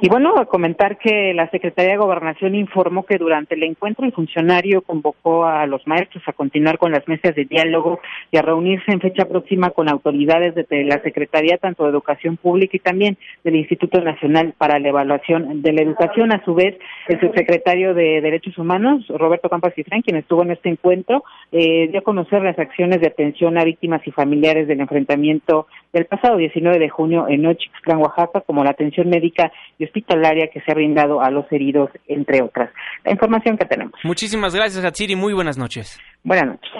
Y 0.00 0.08
bueno, 0.08 0.34
a 0.38 0.46
comentar 0.46 0.98
que 0.98 1.34
la 1.34 1.50
Secretaría 1.50 1.92
de 1.92 1.98
Gobernación 1.98 2.54
informó 2.54 3.04
que 3.04 3.18
durante 3.18 3.56
el 3.56 3.64
encuentro 3.64 4.06
el 4.06 4.12
funcionario 4.12 4.82
convocó 4.82 5.44
a 5.44 5.66
los 5.66 5.84
maestros 5.86 6.22
a 6.26 6.32
continuar 6.32 6.78
con 6.78 6.92
las 6.92 7.06
mesas 7.08 7.34
de 7.34 7.44
diálogo 7.44 8.00
y 8.30 8.36
a 8.36 8.42
reunirse 8.42 8.92
en 8.92 9.00
fecha 9.00 9.24
próxima 9.24 9.70
con 9.70 9.88
autoridades 9.88 10.54
de 10.54 10.84
la 10.84 11.02
Secretaría 11.02 11.58
tanto 11.58 11.82
de 11.84 11.90
Educación 11.90 12.36
Pública 12.36 12.76
y 12.76 12.80
también 12.80 13.18
del 13.42 13.56
Instituto 13.56 14.00
Nacional 14.00 14.54
para 14.56 14.78
la 14.78 14.88
Evaluación 14.88 15.60
de 15.60 15.72
la 15.72 15.82
Educación. 15.82 16.32
A 16.32 16.44
su 16.44 16.54
vez, 16.54 16.78
el 17.08 17.18
subsecretario 17.18 17.92
de 17.92 18.20
Derechos 18.20 18.56
Humanos, 18.58 19.04
Roberto 19.08 19.48
Campas 19.48 19.74
Cifrán, 19.74 20.02
quien 20.02 20.16
estuvo 20.16 20.42
en 20.42 20.52
este 20.52 20.68
encuentro, 20.68 21.24
eh, 21.50 21.88
dio 21.88 22.00
a 22.00 22.04
conocer 22.04 22.42
las 22.42 22.58
acciones 22.58 23.00
de 23.00 23.08
atención 23.08 23.58
a 23.58 23.64
víctimas 23.64 24.06
y 24.06 24.12
familiares 24.12 24.68
del 24.68 24.80
enfrentamiento 24.80 25.66
del 25.92 26.06
pasado 26.06 26.36
19 26.36 26.78
de 26.78 26.88
junio 26.88 27.26
en 27.28 27.44
Oaxaca, 27.44 28.40
como 28.42 28.62
la 28.62 28.70
atención 28.70 29.08
médica 29.08 29.50
y 29.80 29.84
hospitalaria 29.84 30.48
que 30.52 30.60
se 30.60 30.70
ha 30.70 30.74
brindado 30.74 31.22
a 31.22 31.30
los 31.30 31.50
heridos, 31.50 31.90
entre 32.06 32.42
otras. 32.42 32.70
La 33.02 33.12
información 33.12 33.56
que 33.56 33.64
tenemos. 33.64 33.94
Muchísimas 34.04 34.54
gracias, 34.54 34.84
Hatsiri. 34.84 35.16
Muy 35.16 35.32
buenas 35.32 35.56
noches. 35.56 35.98
Buenas 36.22 36.46
noches. 36.46 36.70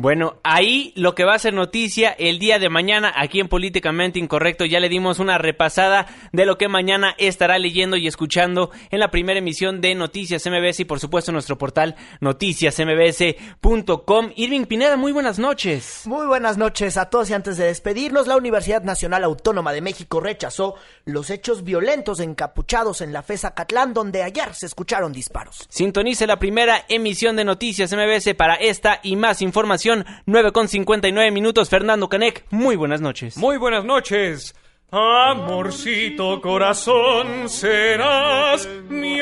Bueno, 0.00 0.36
ahí 0.44 0.92
lo 0.94 1.16
que 1.16 1.24
va 1.24 1.34
a 1.34 1.40
ser 1.40 1.54
noticia 1.54 2.10
el 2.10 2.38
día 2.38 2.60
de 2.60 2.68
mañana 2.68 3.12
aquí 3.16 3.40
en 3.40 3.48
Políticamente 3.48 4.20
Incorrecto. 4.20 4.64
Ya 4.64 4.78
le 4.78 4.88
dimos 4.88 5.18
una 5.18 5.38
repasada 5.38 6.06
de 6.30 6.46
lo 6.46 6.56
que 6.56 6.68
mañana 6.68 7.16
estará 7.18 7.58
leyendo 7.58 7.96
y 7.96 8.06
escuchando 8.06 8.70
en 8.92 9.00
la 9.00 9.10
primera 9.10 9.40
emisión 9.40 9.80
de 9.80 9.96
Noticias 9.96 10.46
MBS 10.46 10.78
y 10.78 10.84
por 10.84 11.00
supuesto 11.00 11.32
nuestro 11.32 11.58
portal 11.58 11.96
noticiasmbs.com. 12.20 14.30
Irving 14.36 14.66
Pineda, 14.66 14.96
muy 14.96 15.10
buenas 15.10 15.40
noches. 15.40 16.02
Muy 16.04 16.28
buenas 16.28 16.58
noches 16.58 16.96
a 16.96 17.10
todos 17.10 17.30
y 17.30 17.34
antes 17.34 17.56
de 17.56 17.64
despedirnos, 17.64 18.28
la 18.28 18.36
Universidad 18.36 18.84
Nacional 18.84 19.24
Autónoma 19.24 19.72
de 19.72 19.80
México 19.80 20.20
rechazó 20.20 20.76
los 21.06 21.28
hechos 21.28 21.64
violentos 21.64 22.20
encapuchados 22.20 23.00
en 23.00 23.12
la 23.12 23.24
FESA 23.24 23.52
Catlán 23.52 23.94
donde 23.94 24.22
ayer 24.22 24.54
se 24.54 24.66
escucharon 24.66 25.12
disparos. 25.12 25.66
Sintonice 25.68 26.28
la 26.28 26.38
primera 26.38 26.84
emisión 26.88 27.34
de 27.34 27.44
Noticias 27.44 27.92
MBS 27.92 28.36
para 28.36 28.54
esta 28.54 29.00
y 29.02 29.16
más 29.16 29.42
información 29.42 29.87
9 30.26 30.52
con 30.52 30.68
59 30.68 31.30
minutos. 31.30 31.68
Fernando 31.68 32.08
Canec, 32.08 32.44
muy 32.50 32.76
buenas 32.76 33.00
noches. 33.00 33.36
Muy 33.36 33.56
buenas 33.56 33.84
noches. 33.84 34.54
Amorcito 34.90 36.40
corazón, 36.40 37.48
serás 37.48 38.66
mi 38.88 39.20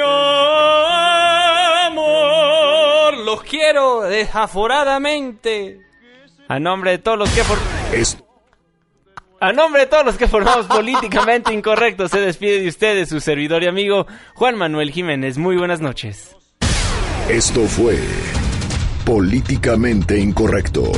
amor. 1.86 3.16
Los 3.24 3.42
quiero 3.42 4.02
desaforadamente. 4.02 5.80
A 6.48 6.60
nombre 6.60 6.92
de 6.92 6.98
todos 6.98 7.18
los 7.18 7.28
que 7.30 7.42
A 9.40 9.52
nombre 9.52 9.80
de 9.82 9.86
todos 9.88 10.04
los 10.04 10.16
que 10.16 10.28
formamos 10.28 10.66
políticamente 10.66 11.52
incorrecto, 11.52 12.06
se 12.06 12.20
despide 12.20 12.60
de 12.60 12.68
ustedes 12.68 13.08
su 13.08 13.18
servidor 13.20 13.64
y 13.64 13.66
amigo 13.66 14.06
Juan 14.34 14.56
Manuel 14.56 14.92
Jiménez. 14.92 15.36
Muy 15.36 15.56
buenas 15.56 15.80
noches. 15.80 16.36
Esto 17.28 17.62
fue 17.62 17.98
Políticamente 19.06 20.18
Incorrecto. 20.18 20.90